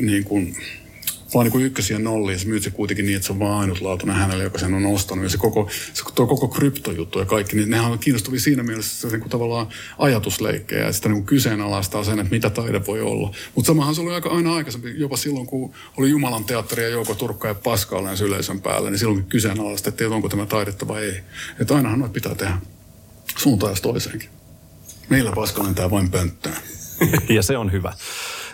niin 0.00 0.24
kuin, 0.24 0.56
vaan 1.34 1.44
niin 1.44 1.52
kuin 1.52 1.64
ykkösiä 1.64 1.98
nollia. 1.98 2.38
Se 2.38 2.46
myyt 2.46 2.62
se 2.62 2.70
kuitenkin 2.70 3.06
niin, 3.06 3.16
että 3.16 3.26
se 3.26 3.32
on 3.32 3.38
vaan 3.38 3.60
ainutlaatuinen 3.60 4.16
hänelle, 4.16 4.44
joka 4.44 4.58
sen 4.58 4.74
on 4.74 4.86
ostanut. 4.86 5.24
Ja 5.24 5.30
se 5.30 5.38
koko, 5.38 5.68
se 5.94 6.02
tuo 6.14 6.26
koko 6.26 6.48
kryptojuttu 6.48 7.18
ja 7.18 7.24
kaikki, 7.24 7.56
niin 7.56 7.70
nehän 7.70 7.92
on 7.92 7.98
kiinnostavia 7.98 8.40
siinä 8.40 8.62
mielessä, 8.62 9.00
se 9.00 9.08
niin 9.08 9.20
kuin 9.20 9.30
tavallaan 9.30 9.68
ajatusleikkejä 9.98 10.86
ja 10.86 10.92
sitä 10.92 11.08
niin 11.08 11.16
kuin 11.16 11.26
kyseenalaistaa 11.26 12.04
sen, 12.04 12.18
että 12.18 12.34
mitä 12.34 12.50
taide 12.50 12.86
voi 12.86 13.00
olla. 13.00 13.34
Mutta 13.54 13.66
samahan 13.66 13.94
se 13.94 14.00
oli 14.00 14.14
aika 14.14 14.28
aina 14.28 14.54
aikaisemmin, 14.54 15.00
jopa 15.00 15.16
silloin 15.16 15.46
kun 15.46 15.74
oli 15.96 16.10
Jumalan 16.10 16.44
teatteri 16.44 16.82
ja 16.82 16.88
Jouko 16.88 17.14
Turkka 17.14 17.48
ja 17.48 17.54
Pascal 17.54 18.04
yleisön 18.26 18.60
päällä, 18.60 18.90
niin 18.90 18.98
silloin 18.98 19.24
kyseenalaistettiin, 19.24 20.06
että 20.06 20.16
onko 20.16 20.28
tämä 20.28 20.46
taidetta 20.46 20.88
vai 20.88 21.04
ei. 21.04 21.20
Että 21.60 21.74
ainahan 21.74 21.98
noita 21.98 22.12
pitää 22.12 22.34
tehdä 22.34 22.58
suuntaan 23.38 23.72
ja 23.72 23.80
toiseenkin. 23.82 24.28
Meillä 25.08 25.32
Pascalin 25.32 25.74
tämä 25.74 25.90
vain 25.90 26.10
pönttää. 26.10 26.56
ja 27.36 27.42
se 27.42 27.56
on 27.56 27.72
hyvä. 27.72 27.92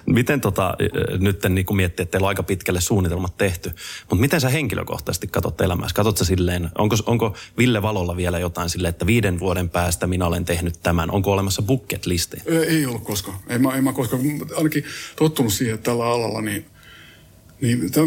Miten 0.06 0.40
tota, 0.40 0.74
nyt 1.18 1.42
niin 1.48 1.66
kuin 1.66 1.76
miettii, 1.76 2.02
että 2.02 2.10
teillä 2.10 2.24
on 2.24 2.28
aika 2.28 2.42
pitkälle 2.42 2.80
suunnitelmat 2.80 3.36
tehty, 3.36 3.72
mutta 4.00 4.20
miten 4.20 4.40
sä 4.40 4.48
henkilökohtaisesti 4.48 5.26
katsot 5.26 5.60
elämässä? 5.60 5.94
Katsot 5.94 6.18
sä 6.18 6.24
silleen, 6.24 6.70
onko, 6.78 6.96
onko 7.06 7.36
Ville 7.58 7.82
Valolla 7.82 8.16
vielä 8.16 8.38
jotain 8.38 8.70
silleen, 8.70 8.90
että 8.90 9.06
viiden 9.06 9.40
vuoden 9.40 9.70
päästä 9.70 10.06
minä 10.06 10.26
olen 10.26 10.44
tehnyt 10.44 10.74
tämän? 10.82 11.10
Onko 11.10 11.32
olemassa 11.32 11.62
bucket 11.62 12.06
listi? 12.06 12.36
Ei 12.46 12.86
ollut 12.86 13.04
koskaan. 13.04 13.38
Ei 13.48 13.58
mä, 13.58 13.74
ei 13.74 13.82
mä 13.82 13.92
koskaan, 13.92 14.22
ainakin 14.56 14.84
tottunut 15.16 15.52
siihen, 15.52 15.74
että 15.74 15.90
tällä 15.90 16.04
alalla, 16.06 16.40
niin, 16.40 16.66
niin 17.60 17.92
tämä 17.92 18.06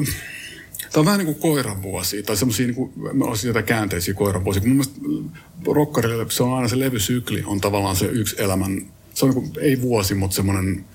on 0.96 1.06
vähän 1.06 1.18
niin 1.18 1.36
kuin 1.36 1.40
koiran 1.40 1.82
vuosi, 1.82 2.24
tai 2.24 2.38
semmoisia 2.38 2.68
niin 2.68 2.76
kuin, 2.76 2.94
jotain 3.46 3.66
käänteisiä 3.66 4.14
koiran 4.14 4.44
vuosia. 4.44 4.62
Kun 4.62 4.70
mun 4.70 4.78
mielestä 4.78 5.02
rockarille 5.74 6.26
se 6.30 6.44
on 6.44 6.54
aina 6.54 6.68
se 6.68 6.80
levysykli, 6.80 7.44
on 7.46 7.62
tavallaan 7.62 7.96
se 7.96 8.06
yksi 8.06 8.36
elämän, 8.40 8.82
se 9.14 9.26
on 9.26 9.32
niin 9.32 9.44
kuin, 9.44 9.64
ei 9.66 9.82
vuosi, 9.82 10.16
mutta 10.16 10.36
semmoinen 10.36 10.86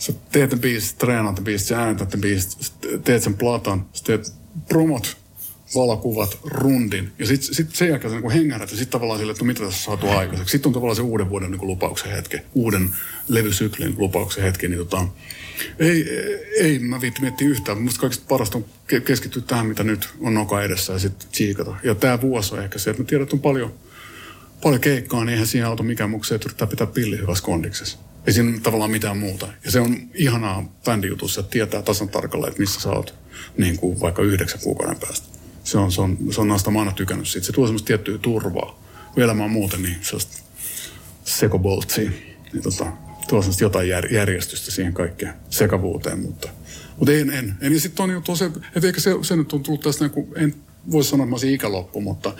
sä 0.00 0.12
teet 0.32 0.52
ne 0.52 0.58
biisit, 0.58 0.98
treenaat 0.98 1.38
ne 1.38 1.44
biisit, 1.44 1.68
sä 1.68 1.78
äänetät 1.78 2.14
ne 2.14 2.20
biisit, 2.20 2.72
teet 3.04 3.22
sen 3.22 3.34
platan, 3.34 3.86
sä 3.92 4.04
teet 4.04 4.32
promot, 4.68 5.16
valakuvat, 5.74 6.38
rundin. 6.44 7.12
Ja 7.18 7.26
sitten 7.26 7.54
sit 7.54 7.76
sen 7.76 7.88
jälkeen 7.88 8.12
sä 8.12 8.20
niin 8.20 8.30
hengähdät 8.30 8.70
ja 8.70 8.76
sitten 8.76 8.92
tavallaan 8.92 9.18
sille, 9.18 9.30
että 9.30 9.44
no 9.44 9.46
mitä 9.46 9.60
tässä 9.64 9.90
on 9.90 9.98
saatu 9.98 10.18
aikaiseksi. 10.18 10.52
Sitten 10.52 10.68
on 10.68 10.72
tavallaan 10.72 10.96
se 10.96 11.02
uuden 11.02 11.30
vuoden 11.30 11.50
niin 11.50 11.66
lupauksen 11.66 12.12
hetki, 12.12 12.38
uuden 12.54 12.90
levysyklin 13.28 13.94
lupauksen 13.98 14.44
hetki. 14.44 14.68
Niin 14.68 14.78
tota, 14.78 15.08
ei, 15.78 16.06
ei 16.60 16.78
mä 16.78 17.00
viitti 17.00 17.20
miettiä 17.20 17.48
yhtään. 17.48 17.82
Musta 17.82 18.00
kaikista 18.00 18.24
parasta 18.28 18.58
on 18.58 18.64
keskittyä 19.04 19.42
tähän, 19.46 19.66
mitä 19.66 19.84
nyt 19.84 20.08
on 20.20 20.34
noka 20.34 20.62
edessä 20.62 20.92
ja 20.92 20.98
sitten 20.98 21.28
tsiikata. 21.28 21.76
Ja 21.82 21.94
tämä 21.94 22.20
vuosi 22.20 22.54
on 22.54 22.62
ehkä 22.62 22.78
se, 22.78 22.90
että 22.90 23.02
mä 23.02 23.06
tiedän, 23.06 23.22
että 23.22 23.36
on 23.36 23.42
paljon, 23.42 23.74
paljon 24.62 24.80
keikkaa, 24.80 25.24
niin 25.24 25.32
eihän 25.32 25.46
siinä 25.46 25.68
auta 25.68 25.82
mikään 25.82 26.10
muu 26.10 26.24
se, 26.24 26.34
että 26.34 26.46
yrittää 26.46 26.66
pitää 26.66 26.86
pilli 26.86 27.18
hyvässä 27.18 27.44
kondiksessa. 27.44 27.98
Ei 28.26 28.32
siinä 28.32 28.60
tavallaan 28.62 28.90
mitään 28.90 29.18
muuta. 29.18 29.48
Ja 29.64 29.70
se 29.70 29.80
on 29.80 29.96
ihanaa 30.14 30.78
bändijutussa, 30.84 31.40
että 31.40 31.50
tietää 31.50 31.82
tasan 31.82 32.08
tarkalleen, 32.08 32.50
että 32.50 32.60
missä 32.60 32.80
sä 32.80 32.90
oot 32.90 33.14
niin 33.58 33.76
kuin 33.76 34.00
vaikka 34.00 34.22
yhdeksän 34.22 34.60
kuukauden 34.60 35.00
päästä. 35.00 35.28
Se 35.64 35.78
on, 35.78 35.92
se 35.92 36.00
on, 36.00 36.18
se 36.30 36.40
on 36.40 36.48
naista, 36.48 36.70
mä 36.70 36.92
tykännyt 36.96 37.28
siitä. 37.28 37.46
Se 37.46 37.52
tuo 37.52 37.66
semmoista 37.66 37.86
tiettyä 37.86 38.18
turvaa. 38.18 38.82
Kun 39.14 39.22
elämä 39.22 39.44
on 39.44 39.50
muuten, 39.50 39.82
niin 39.82 39.96
sellaista 40.02 40.42
sekoboltsia. 41.24 42.10
Niin 42.52 42.62
tota, 42.62 42.86
tuo 43.28 43.42
semmoista 43.42 43.64
jotain 43.64 43.88
jär, 43.88 44.14
järjestystä 44.14 44.70
siihen 44.70 44.94
kaikkeen 44.94 45.34
sekavuuteen, 45.50 46.18
mutta, 46.18 46.48
Mutta 46.96 47.12
en, 47.12 47.30
en. 47.30 47.54
en. 47.60 47.72
Ja 47.72 47.80
sitten 47.80 48.04
on 48.04 48.10
juttu 48.10 48.36
se, 48.36 48.44
että 48.44 48.86
eikä 48.86 49.00
se, 49.00 49.10
se 49.22 49.36
nyt 49.36 49.52
on 49.52 49.62
tullut 49.62 49.80
tästä, 49.80 50.04
niin 50.04 50.12
kuin, 50.12 50.26
en 50.36 50.54
voi 50.92 51.04
sanoa, 51.04 51.24
että 51.24 51.30
mä 51.30 51.34
olisin 51.34 51.54
ikäloppu, 51.54 52.00
mutta 52.00 52.34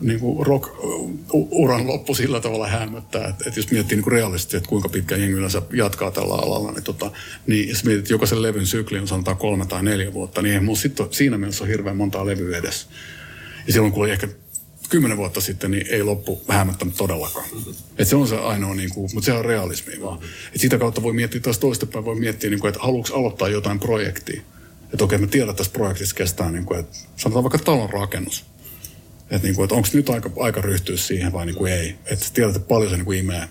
niin 0.00 0.20
kuin 0.20 0.46
rock-uran 0.46 1.86
loppu 1.86 2.14
sillä 2.14 2.40
tavalla 2.40 2.66
hämöttää, 2.66 3.28
että, 3.28 3.44
että 3.46 3.60
jos 3.60 3.70
miettii 3.70 3.96
niin 3.96 4.12
realistisesti, 4.12 4.56
että 4.56 4.68
kuinka 4.68 4.88
pitkä 4.88 5.16
jengi 5.16 5.36
yleensä 5.36 5.62
jatkaa 5.72 6.10
tällä 6.10 6.34
alalla, 6.34 6.72
niin, 6.72 6.84
tota, 6.84 7.10
niin 7.46 7.68
jos 7.68 7.84
mietit, 7.84 7.98
että 7.98 8.12
jokaisen 8.12 8.42
levyn 8.42 8.66
sykli 8.66 8.98
on 8.98 9.08
sanotaan 9.08 9.36
kolme 9.36 9.66
tai 9.66 9.82
neljä 9.82 10.12
vuotta, 10.12 10.42
niin 10.42 10.64
mun 10.64 10.76
sitten 10.76 11.06
siinä 11.10 11.38
mielessä 11.38 11.64
ole 11.64 11.70
hirveän 11.70 11.96
montaa 11.96 12.26
levyä 12.26 12.58
edes. 12.58 12.86
Ja 13.66 13.72
silloin 13.72 13.92
kun 13.92 14.02
oli 14.02 14.10
ehkä 14.10 14.28
kymmenen 14.88 15.16
vuotta 15.16 15.40
sitten, 15.40 15.70
niin 15.70 15.86
ei 15.90 16.02
loppu 16.02 16.42
hämöttänyt 16.48 16.96
todellakaan. 16.96 17.46
Et 17.98 18.08
se 18.08 18.16
on 18.16 18.28
se 18.28 18.36
ainoa, 18.36 18.74
niin 18.74 18.90
kuin, 18.90 19.10
mutta 19.14 19.26
se 19.26 19.32
on 19.32 19.44
realismi 19.44 20.02
vaan. 20.02 20.18
Et 20.54 20.60
sitä 20.60 20.78
kautta 20.78 21.02
voi 21.02 21.12
miettiä 21.12 21.40
taas 21.40 21.58
toistepäin, 21.58 22.04
voi 22.04 22.14
miettiä, 22.14 22.50
niin 22.50 22.60
kuin, 22.60 22.68
että 22.68 22.80
haluatko 22.80 23.16
aloittaa 23.16 23.48
jotain 23.48 23.80
projektia. 23.80 24.42
Että 24.96 25.04
okei, 25.04 25.18
me 25.18 25.26
tiedän, 25.26 25.50
että 25.50 25.58
tässä 25.58 25.72
projektissa 25.72 26.16
kestää, 26.16 26.50
niin 26.50 26.64
kuin, 26.64 26.80
että 26.80 26.96
sanotaan 27.16 27.44
vaikka 27.44 27.58
talon 27.58 27.90
rakennus. 27.90 28.44
Että, 29.30 29.46
niin 29.48 29.54
kuin, 29.54 29.64
että 29.64 29.74
onko 29.74 29.88
nyt 29.92 30.10
aika, 30.10 30.30
aika 30.40 30.60
ryhtyä 30.60 30.96
siihen 30.96 31.32
vai 31.32 31.46
niin 31.46 31.56
kuin 31.56 31.72
ei. 31.72 31.94
Että 32.04 32.26
tiedät, 32.34 32.56
että 32.56 32.68
paljon 32.68 32.90
se 32.90 32.96
niin 32.96 33.04
kuin 33.04 33.18
imee 33.18 33.48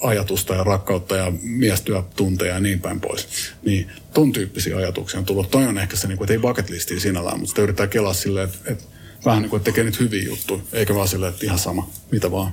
ajatusta 0.00 0.54
ja 0.54 0.64
rakkautta 0.64 1.16
ja 1.16 1.32
miestyötunteja 1.42 2.54
ja 2.54 2.60
niin 2.60 2.80
päin 2.80 3.00
pois. 3.00 3.28
Niin 3.64 3.90
ton 4.14 4.32
tyyppisiä 4.32 4.76
ajatuksia 4.76 5.18
on 5.18 5.26
tullut. 5.26 5.50
Toi 5.50 5.66
on 5.66 5.78
ehkä 5.78 5.96
se, 5.96 6.08
niin 6.08 6.18
kuin, 6.18 6.24
että 6.24 6.32
ei 6.32 6.38
bucket 6.38 6.70
listia 6.70 7.00
sinällään, 7.00 7.38
mutta 7.38 7.48
sitä 7.48 7.62
yrittää 7.62 7.86
kelaa 7.86 8.14
silleen, 8.14 8.48
että, 8.48 8.72
että 8.72 8.84
vähän 9.24 9.42
niin 9.42 9.50
kuin, 9.50 9.58
että 9.58 9.70
tekee 9.70 9.84
nyt 9.84 10.00
hyviä 10.00 10.22
juttuja, 10.22 10.60
eikä 10.72 10.94
vaan 10.94 11.08
silleen, 11.08 11.32
että 11.32 11.46
ihan 11.46 11.58
sama, 11.58 11.90
mitä 12.10 12.30
vaan, 12.30 12.52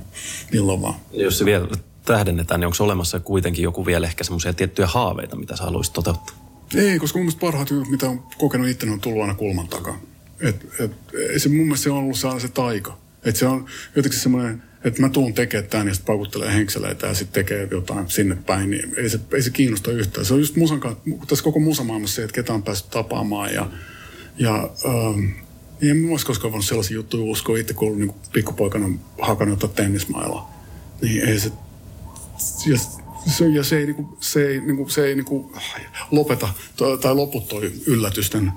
milloin 0.52 0.82
vaan. 0.82 0.94
Jos 1.12 1.38
se 1.38 1.44
vielä 1.44 1.68
tähdennetään, 2.04 2.60
niin 2.60 2.66
onko 2.66 2.84
olemassa 2.84 3.20
kuitenkin 3.20 3.62
joku 3.62 3.86
vielä 3.86 4.06
ehkä 4.06 4.24
semmoisia 4.24 4.52
tiettyjä 4.52 4.86
haaveita, 4.86 5.36
mitä 5.36 5.56
sä 5.56 5.64
haluaisit 5.64 5.92
toteuttaa? 5.92 6.45
Ei, 6.74 6.98
koska 6.98 7.18
mun 7.18 7.24
mielestä 7.24 7.40
parhaat 7.40 7.70
jutut, 7.70 7.90
mitä 7.90 8.08
on 8.08 8.22
kokenut 8.38 8.68
itse, 8.68 8.90
on 8.90 9.00
tullut 9.00 9.22
aina 9.22 9.34
kulman 9.34 9.68
takaa. 9.68 10.00
Et, 10.40 10.66
et, 10.80 10.92
se, 11.36 11.48
mun 11.48 11.58
mielestä 11.58 11.84
se 11.84 11.90
on 11.90 11.98
ollut 11.98 12.18
se 12.38 12.48
taika. 12.48 12.98
Et 13.24 13.36
se 13.36 13.46
on 13.46 13.66
jotenkin 13.96 14.20
semmoinen, 14.20 14.62
että 14.84 15.00
mä 15.00 15.08
tuun 15.08 15.34
tekemään 15.34 15.70
tämän 15.70 15.88
ja 15.88 15.94
sitten 15.94 16.06
paukuttelee 16.06 16.54
henkseleitä 16.54 17.06
ja 17.06 17.14
sitten 17.14 17.44
tekee 17.44 17.68
jotain 17.70 18.10
sinne 18.10 18.36
päin, 18.46 18.70
niin 18.70 18.94
ei 18.96 19.08
se, 19.08 19.20
ei 19.34 19.42
se 19.42 19.50
kiinnosta 19.50 19.92
yhtään. 19.92 20.26
Se 20.26 20.34
on 20.34 20.40
just 20.40 20.56
musan 20.56 20.80
kanssa, 20.80 21.02
tässä 21.26 21.44
koko 21.44 21.58
musamaailmassa 21.60 22.16
se, 22.16 22.22
että 22.22 22.34
ketä 22.34 22.54
on 22.54 22.62
päässyt 22.62 22.90
tapaamaan 22.90 23.54
ja, 23.54 23.70
ja 24.38 24.70
ähm, 24.84 25.24
en 25.82 25.96
mä 25.96 26.10
olisi 26.10 26.26
koskaan 26.26 26.52
voinut 26.52 26.66
sellaisia 26.66 26.94
juttuja 26.94 27.24
uskoa 27.24 27.58
itse, 27.58 27.74
kun 27.74 27.88
ollut 27.88 28.00
niin 28.00 28.14
pikkupoikana 28.32 28.88
hakannut 29.22 29.62
jotain 29.62 29.76
tennismailla. 29.76 30.48
Niin 31.02 31.28
ei 31.28 31.38
se, 31.38 31.52
se, 33.26 33.48
ja 33.48 33.64
se 33.64 33.78
ei, 33.78 33.86
niinku, 33.86 34.16
se 34.20 34.48
ei, 34.48 34.60
niinku, 34.60 34.88
se 34.88 35.06
ei 35.06 35.14
niinku, 35.14 35.52
lopeta 36.10 36.48
tai, 37.00 37.14
lopu 37.14 37.40
toi 37.40 37.72
yllätysten 37.86 38.52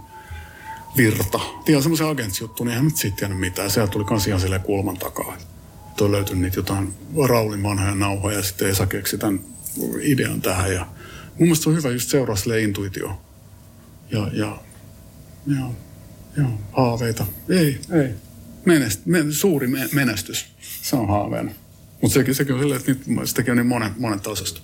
virta. 0.97 1.39
Tiedän 1.65 1.84
semmoisen 1.84 2.08
agentsijuttu, 2.08 2.63
niin 2.63 2.71
eihän 2.71 2.86
nyt 2.86 2.97
siitä 2.97 3.17
tiennyt 3.17 3.39
mitään. 3.39 3.71
Sieltä 3.71 3.91
tuli 3.91 4.05
kans 4.05 4.27
ihan 4.27 4.39
silleen 4.39 4.62
kulman 4.62 4.97
takaa. 4.97 5.38
Toi 5.97 6.12
löytyi 6.12 6.36
niitä 6.36 6.60
jotain 6.60 6.93
Raulin 7.27 7.63
vanhoja 7.63 7.95
nauhoja 7.95 8.38
ja 8.38 8.43
sitten 8.43 8.69
Esa 8.69 8.86
keksi 8.86 9.17
tämän 9.17 9.39
idean 10.01 10.41
tähän. 10.41 10.73
Ja 10.73 10.86
mun 11.29 11.47
mielestä 11.47 11.63
se 11.63 11.69
on 11.69 11.75
hyvä 11.75 11.89
just 11.89 12.10
seuraa 12.10 12.36
sille 12.36 12.62
intuitio. 12.62 13.21
Ja, 14.12 14.29
ja, 14.34 14.62
ja, 15.47 15.69
ja 16.38 16.43
haaveita. 16.71 17.25
Ei, 17.49 17.79
ei. 17.91 18.10
Menest, 18.65 19.05
men, 19.05 19.34
suuri 19.34 19.67
me, 19.67 19.89
menestys. 19.93 20.45
Se 20.82 20.95
on 20.95 21.08
haaveena. 21.08 21.51
Mutta 22.01 22.13
sekin, 22.13 22.35
sekin 22.35 22.53
on 22.53 22.59
silleen, 22.59 22.79
että 22.79 22.91
nyt 22.91 23.27
se 23.29 23.35
tekee 23.35 23.55
niin 23.55 23.67
monen, 23.67 23.91
monen 23.97 24.19
tasosta. 24.19 24.62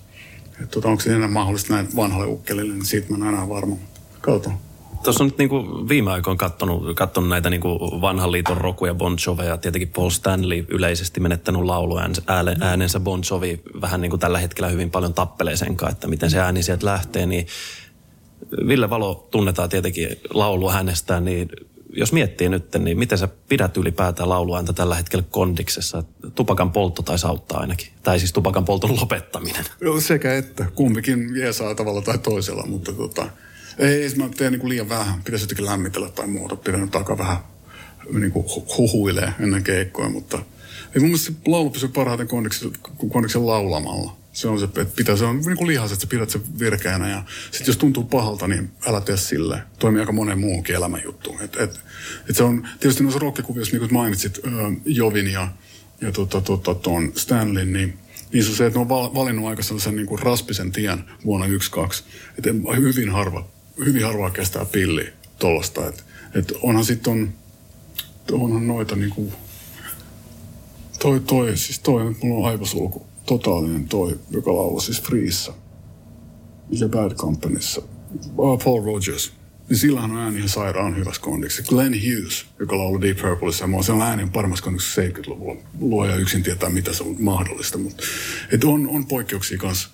Että 0.52 0.66
tota, 0.66 0.88
onko 0.88 1.02
se 1.02 1.14
enää 1.14 1.28
mahdollista 1.28 1.72
näin 1.74 1.88
vanhalle 1.96 2.26
ukkelille, 2.26 2.74
niin 2.74 2.84
siitä 2.84 3.12
mä 3.12 3.16
en 3.16 3.34
enää 3.34 3.48
varma. 3.48 3.76
Katsotaan. 4.20 4.58
Tuossa 5.04 5.24
on 5.24 5.28
nyt 5.28 5.38
niin 5.38 5.48
kuin 5.48 5.88
viime 5.88 6.12
aikoina 6.12 6.38
katsonut, 6.38 6.96
katsonut 6.96 7.30
näitä 7.30 7.50
niin 7.50 7.60
kuin 7.60 8.00
vanhan 8.00 8.32
liiton 8.32 8.56
rokuja 8.56 8.94
Bon 8.94 9.16
Joveja. 9.26 9.56
Tietenkin 9.56 9.88
Paul 9.88 10.10
Stanley 10.10 10.66
yleisesti 10.68 11.20
menettänyt 11.20 11.62
laulu 11.62 11.98
äänensä 12.60 13.00
Bon 13.00 13.22
Jovi 13.30 13.60
vähän 13.80 14.00
niin 14.00 14.10
kuin 14.10 14.20
tällä 14.20 14.38
hetkellä 14.38 14.68
hyvin 14.68 14.90
paljon 14.90 15.14
tappelee 15.14 15.56
sen 15.56 15.76
kanssa, 15.76 15.92
että 15.92 16.08
miten 16.08 16.30
se 16.30 16.38
ääni 16.38 16.62
sieltä 16.62 16.86
lähtee. 16.86 17.26
Niin 17.26 17.46
Ville 18.68 18.90
Valo 18.90 19.28
tunnetaan 19.30 19.68
tietenkin 19.68 20.08
laulua 20.30 20.72
hänestä, 20.72 21.20
niin 21.20 21.48
jos 21.96 22.12
miettii 22.12 22.48
nyt, 22.48 22.74
niin 22.78 22.98
miten 22.98 23.18
sä 23.18 23.28
pidät 23.48 23.76
ylipäätään 23.76 24.28
lauluääntä 24.28 24.72
tällä 24.72 24.94
hetkellä 24.94 25.24
kondiksessa? 25.30 26.04
Tupakan 26.34 26.72
poltto 26.72 27.02
tai 27.02 27.16
auttaa 27.24 27.60
ainakin. 27.60 27.88
Tai 28.02 28.18
siis 28.18 28.32
tupakan 28.32 28.64
polton 28.64 28.96
lopettaminen. 29.00 29.64
Joo, 29.80 30.00
sekä 30.00 30.34
että. 30.34 30.66
Kumpikin 30.74 31.36
jeesaa 31.36 31.74
tavalla 31.74 32.02
tai 32.02 32.18
toisella, 32.18 32.66
mutta 32.66 32.92
tota, 32.92 33.26
ei, 33.78 34.08
mä 34.16 34.28
teen 34.36 34.52
niin 34.52 34.60
kuin 34.60 34.68
liian 34.68 34.88
vähän. 34.88 35.22
Pitäisi 35.22 35.44
jotenkin 35.44 35.66
lämmitellä 35.66 36.08
tai 36.08 36.26
muuta. 36.26 36.56
Pidän 36.56 36.80
nyt 36.80 36.96
aika 36.96 37.18
vähän 37.18 37.36
niin 38.12 38.32
kuin 38.32 38.46
huhuilee 38.78 39.32
ennen 39.40 39.62
keikkoja, 39.62 40.08
mutta 40.08 40.38
ei 40.94 41.00
mun 41.00 41.08
mielestä 41.08 41.32
laulu 41.46 41.70
pysyy 41.70 41.88
parhaiten 41.88 42.28
kondiksen, 42.28 42.70
kondiksen 43.08 43.46
laulamalla. 43.46 44.16
Se 44.36 44.48
on 44.48 44.58
se, 44.58 44.64
että 44.64 44.84
pitää, 44.96 45.16
se 45.16 45.24
on 45.24 45.40
niin 45.40 45.56
kuin 45.56 45.68
lihas, 45.68 45.92
että 45.92 46.02
sä 46.02 46.06
pidät 46.06 46.30
sen 46.30 46.58
virkeänä 46.58 47.08
ja 47.08 47.24
sitten 47.50 47.66
jos 47.66 47.76
tuntuu 47.76 48.04
pahalta, 48.04 48.48
niin 48.48 48.70
älä 48.86 49.00
tee 49.00 49.16
sille. 49.16 49.62
Toimii 49.78 50.00
aika 50.00 50.12
monen 50.12 50.38
muunkin 50.38 50.74
elämän 50.74 51.00
juttu. 51.04 51.36
Et, 51.40 51.56
et, 51.56 51.80
et 52.30 52.36
se 52.36 52.42
on 52.42 52.68
tietysti 52.80 53.02
noissa 53.02 53.18
rockikuvioissa, 53.18 53.76
niin 53.76 53.80
kuin 53.88 53.92
mainitsit, 53.92 54.40
Jovin 54.84 55.32
ja, 55.32 55.48
ja 56.00 56.12
tota, 56.12 56.40
tota, 56.40 56.74
ton 56.74 57.12
Stanlin, 57.16 57.72
niin 57.72 57.98
niin 58.32 58.44
se 58.44 58.50
on 58.50 58.56
se, 58.56 58.66
että 58.66 58.78
ne 58.78 58.80
on 58.80 59.14
valinnut 59.14 59.46
aika 59.46 59.62
sellaisen 59.62 59.96
niin 59.96 60.06
kuin 60.06 60.22
raspisen 60.22 60.72
tien 60.72 61.04
vuonna 61.24 61.46
1-2. 61.46 61.50
Että 62.38 62.50
hyvin 62.76 63.10
harva, 63.10 63.48
hyvin 63.84 64.04
harvaa 64.04 64.30
kestää 64.30 64.64
pilli 64.64 65.12
tuollaista. 65.38 65.88
Että 65.88 66.02
et 66.34 66.52
onhan 66.62 66.84
sitten 66.84 67.12
on, 67.12 67.34
onhan 68.32 68.68
noita 68.68 68.96
niin 68.96 69.10
kuin, 69.10 69.32
toi, 70.98 71.20
toi, 71.20 71.56
siis 71.56 71.78
toi, 71.78 72.14
mulla 72.22 72.46
on 72.46 72.52
aivosulku 72.52 73.06
totaalinen 73.26 73.88
toi, 73.88 74.18
joka 74.30 74.56
laulaa 74.56 74.80
siis 74.80 75.02
Freessa 75.02 75.54
ja 76.70 76.88
Bad 76.88 77.14
Companyssa. 77.14 77.82
Uh, 78.38 78.58
Paul 78.64 78.84
Rogers. 78.84 79.32
Niin 79.68 79.78
sillä 79.78 80.00
on 80.00 80.16
ääni 80.16 80.36
ihan 80.36 80.48
sairaan 80.48 80.96
hyvässä 80.96 81.22
kondiksi. 81.22 81.62
Glenn 81.62 81.94
Hughes, 81.94 82.46
joka 82.58 82.78
laulaa 82.78 83.00
Deep 83.00 83.18
Purpleissa, 83.18 83.68
ja 83.76 83.82
se 83.82 83.92
on 83.92 84.02
ääni 84.02 84.26
paremmassa 84.32 84.64
kondiksi 84.64 85.00
70-luvulla. 85.00 85.60
Luoja 85.80 86.16
yksin 86.16 86.42
tietää, 86.42 86.70
mitä 86.70 86.92
se 86.92 87.02
on 87.02 87.16
mahdollista. 87.18 87.78
Mutta, 87.78 88.02
et 88.52 88.64
on, 88.64 88.88
on 88.88 89.06
poikkeuksia 89.06 89.58
kanssa 89.58 89.88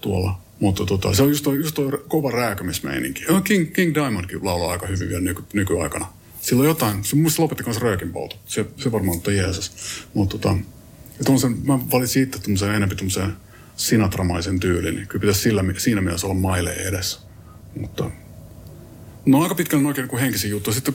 tuolla. 0.00 0.40
Mutta 0.60 0.86
tota, 0.86 1.14
se 1.14 1.22
on 1.22 1.28
just 1.28 1.44
toi, 1.44 1.56
just 1.56 1.74
toi 1.74 1.90
kova 2.08 2.30
rääkämismeininki. 2.30 3.24
King, 3.44 3.72
King 3.72 3.94
Diamondkin 3.94 4.44
laulaa 4.44 4.72
aika 4.72 4.86
hyvin 4.86 5.08
vielä 5.08 5.20
nyky, 5.20 5.42
nykyaikana. 5.52 6.06
Sillä 6.40 6.60
on 6.60 6.66
jotain, 6.66 7.04
se 7.04 7.16
mun 7.16 7.30
lopetti 7.38 7.64
kanssa 7.64 7.82
röökin. 7.82 8.12
Se, 8.46 8.66
se 8.76 8.92
varmaan 8.92 9.20
on 9.26 9.36
Jeesus. 9.36 9.72
Mutta 10.14 10.38
tota, 10.38 10.56
ja 11.18 11.50
mä 11.64 11.78
valitsin 11.92 12.22
itse 12.22 12.38
tuommoisen 12.38 12.68
enemmän 12.68 12.96
tuommoisen 12.96 13.36
sinatramaisen 13.76 14.60
tyylin. 14.60 14.94
Niin 14.94 15.08
kyllä 15.08 15.20
pitäisi 15.20 15.40
sillä, 15.40 15.64
siinä 15.76 16.00
mielessä 16.00 16.26
olla 16.26 16.40
maile 16.40 16.72
edessä. 16.72 17.20
Mutta 17.80 18.10
no 19.26 19.42
aika 19.42 19.54
pitkälle 19.54 19.88
oikein 19.88 20.08
niin 20.08 20.20
henkisiä 20.20 20.50
juttuja. 20.50 20.74
Sitten 20.74 20.94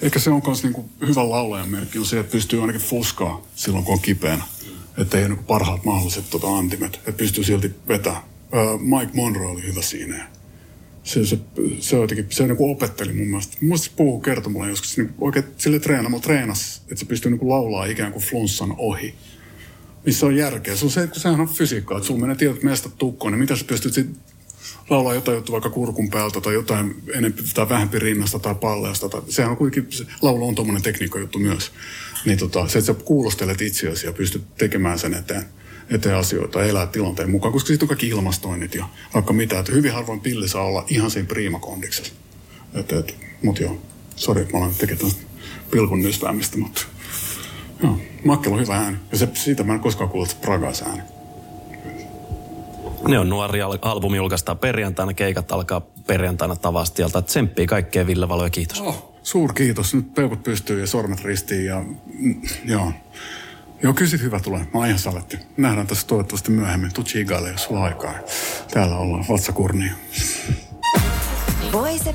ehkä 0.00 0.18
se 0.18 0.30
on 0.30 0.42
myös 0.46 0.62
niin 0.62 0.90
hyvä 1.06 1.30
laulajan 1.30 1.68
merkki 1.68 1.98
on 1.98 2.06
se, 2.06 2.20
että 2.20 2.32
pystyy 2.32 2.60
ainakin 2.60 2.82
fuskaa 2.82 3.46
silloin, 3.54 3.84
kun 3.84 3.94
on 3.94 4.00
kipeänä. 4.00 4.44
Että 4.98 5.18
ei 5.18 5.24
ole 5.24 5.34
niin 5.34 5.44
parhaat 5.44 5.84
mahdolliset 5.84 6.30
tota, 6.30 6.56
antimet. 6.58 6.94
Että 6.96 7.12
pystyy 7.12 7.44
silti 7.44 7.74
vetämään. 7.88 8.22
Mike 8.80 9.12
Monroe 9.14 9.46
oli 9.46 9.62
hyvä 9.62 9.82
siinä. 9.82 10.28
Se, 11.02 11.26
se, 11.26 11.38
se, 11.80 11.96
jotenkin, 11.96 12.26
se 12.30 12.46
niin 12.46 12.56
opetteli 12.60 13.12
mun 13.12 13.26
mielestä. 13.26 13.56
Mun 13.60 13.68
mielestä 13.68 14.42
se 14.42 14.48
mulle 14.48 14.68
joskus 14.68 14.96
niin 14.96 15.14
oikein 15.18 15.44
sille 15.56 15.78
treenaamalla 15.78 16.22
treenas, 16.22 16.82
että 16.82 16.96
se 16.96 17.04
pystyy 17.04 17.30
niin 17.30 17.48
laulaa 17.48 17.86
ikään 17.86 18.12
kuin 18.12 18.24
flunssan 18.24 18.74
ohi 18.78 19.14
missä 20.06 20.26
on 20.26 20.36
järkeä. 20.36 20.76
Se 20.76 20.84
on 20.84 20.90
se, 20.90 21.02
että 21.02 21.20
sehän 21.20 21.40
on 21.40 21.48
fysiikkaa, 21.48 21.98
että 21.98 22.06
sulla 22.06 22.20
menee 22.20 22.36
tietyt 22.36 22.62
meistä 22.62 22.88
tukkoon, 22.88 23.32
niin 23.32 23.40
mitä 23.40 23.56
sä 23.56 23.64
pystyt 23.64 23.94
sitten 23.94 24.16
laulaa 24.90 25.14
jotain 25.14 25.36
juttua 25.36 25.52
vaikka 25.52 25.70
kurkun 25.70 26.10
päältä 26.10 26.40
tai 26.40 26.54
jotain 26.54 26.94
enempi 27.14 27.42
tai 27.54 27.68
vähempi 27.68 27.98
rinnasta 27.98 28.38
tai 28.38 28.54
palleasta. 28.54 29.08
Tai, 29.08 29.22
sehän 29.28 29.50
on 29.50 29.56
kuitenkin, 29.56 29.92
se 29.92 30.06
laulu 30.22 30.48
on 30.48 30.54
tuommoinen 30.54 30.82
tekniikkajuttu 30.82 31.38
myös. 31.38 31.72
Niin 32.24 32.38
tota, 32.38 32.68
se, 32.68 32.78
että 32.78 32.92
sä 32.92 32.98
kuulostelet 33.04 33.60
itseäsi 33.60 34.06
ja 34.06 34.12
pystyt 34.12 34.56
tekemään 34.56 34.98
sen 34.98 35.14
eteen, 35.14 35.44
eteen 35.90 36.16
asioita, 36.16 36.64
elää 36.64 36.86
tilanteen 36.86 37.30
mukaan, 37.30 37.52
koska 37.52 37.66
sitten 37.66 37.84
on 37.84 37.88
kaikki 37.88 38.08
ilmastoinnit 38.08 38.74
ja 38.74 38.88
vaikka 39.14 39.32
mitä. 39.32 39.58
Että 39.58 39.72
hyvin 39.72 39.92
harvoin 39.92 40.20
pilli 40.20 40.48
saa 40.48 40.64
olla 40.64 40.84
ihan 40.88 41.10
siinä 41.10 41.28
priimakondiksessa. 41.28 42.12
Että, 42.74 42.98
et, 42.98 43.14
mut 43.42 43.60
joo, 43.60 43.82
sori, 44.16 44.48
mä 44.52 44.58
olen 44.58 44.74
tekemään 44.74 45.12
pilkun 45.70 46.02
nysväämistä, 46.02 46.58
mutta 46.58 46.86
Joo, 47.82 47.98
Makkel 48.24 48.52
on 48.52 48.60
hyvä 48.60 48.76
ääni. 48.76 48.96
Ja 49.12 49.18
se, 49.18 49.28
siitä 49.34 49.64
mä 49.64 49.74
en 49.74 49.80
koskaan 49.80 50.10
kuullut 50.10 50.36
Pragas 50.40 50.82
ääni. 50.82 51.02
Ne 53.08 53.18
on 53.18 53.28
nuori 53.28 53.62
albumi 53.62 54.16
julkaistaan 54.16 54.58
perjantaina, 54.58 55.14
keikat 55.14 55.52
alkaa 55.52 55.80
perjantaina 55.80 56.56
Tavastialta. 56.56 57.22
Tsemppii 57.22 57.66
kaikkea 57.66 58.06
Ville 58.06 58.28
Valo 58.28 58.44
ja 58.44 58.50
kiitos. 58.50 58.80
Oh, 58.80 59.16
suur 59.22 59.52
kiitos. 59.52 59.94
Nyt 59.94 60.14
peukut 60.14 60.42
pystyy 60.42 60.80
ja 60.80 60.86
sormet 60.86 61.24
ristiin 61.24 61.64
ja 61.66 61.84
mm, 62.18 62.42
joo. 62.64 62.92
Joo, 63.82 63.94
kyllä 63.94 64.10
sit 64.10 64.22
hyvä 64.22 64.40
tulee. 64.40 64.60
Mä 64.60 64.68
oon 64.74 64.86
ihan 64.86 64.98
saletti. 64.98 65.38
Nähdään 65.56 65.86
tässä 65.86 66.06
toivottavasti 66.06 66.50
myöhemmin. 66.50 66.92
Tuu 66.92 67.04
chigaille, 67.04 67.50
jos 67.50 67.64
sulla 67.64 67.84
aikaa. 67.84 68.14
Täällä 68.70 68.96
ollaan 68.96 69.24
vatsakurnia. 69.28 69.92
Voice 71.72 72.14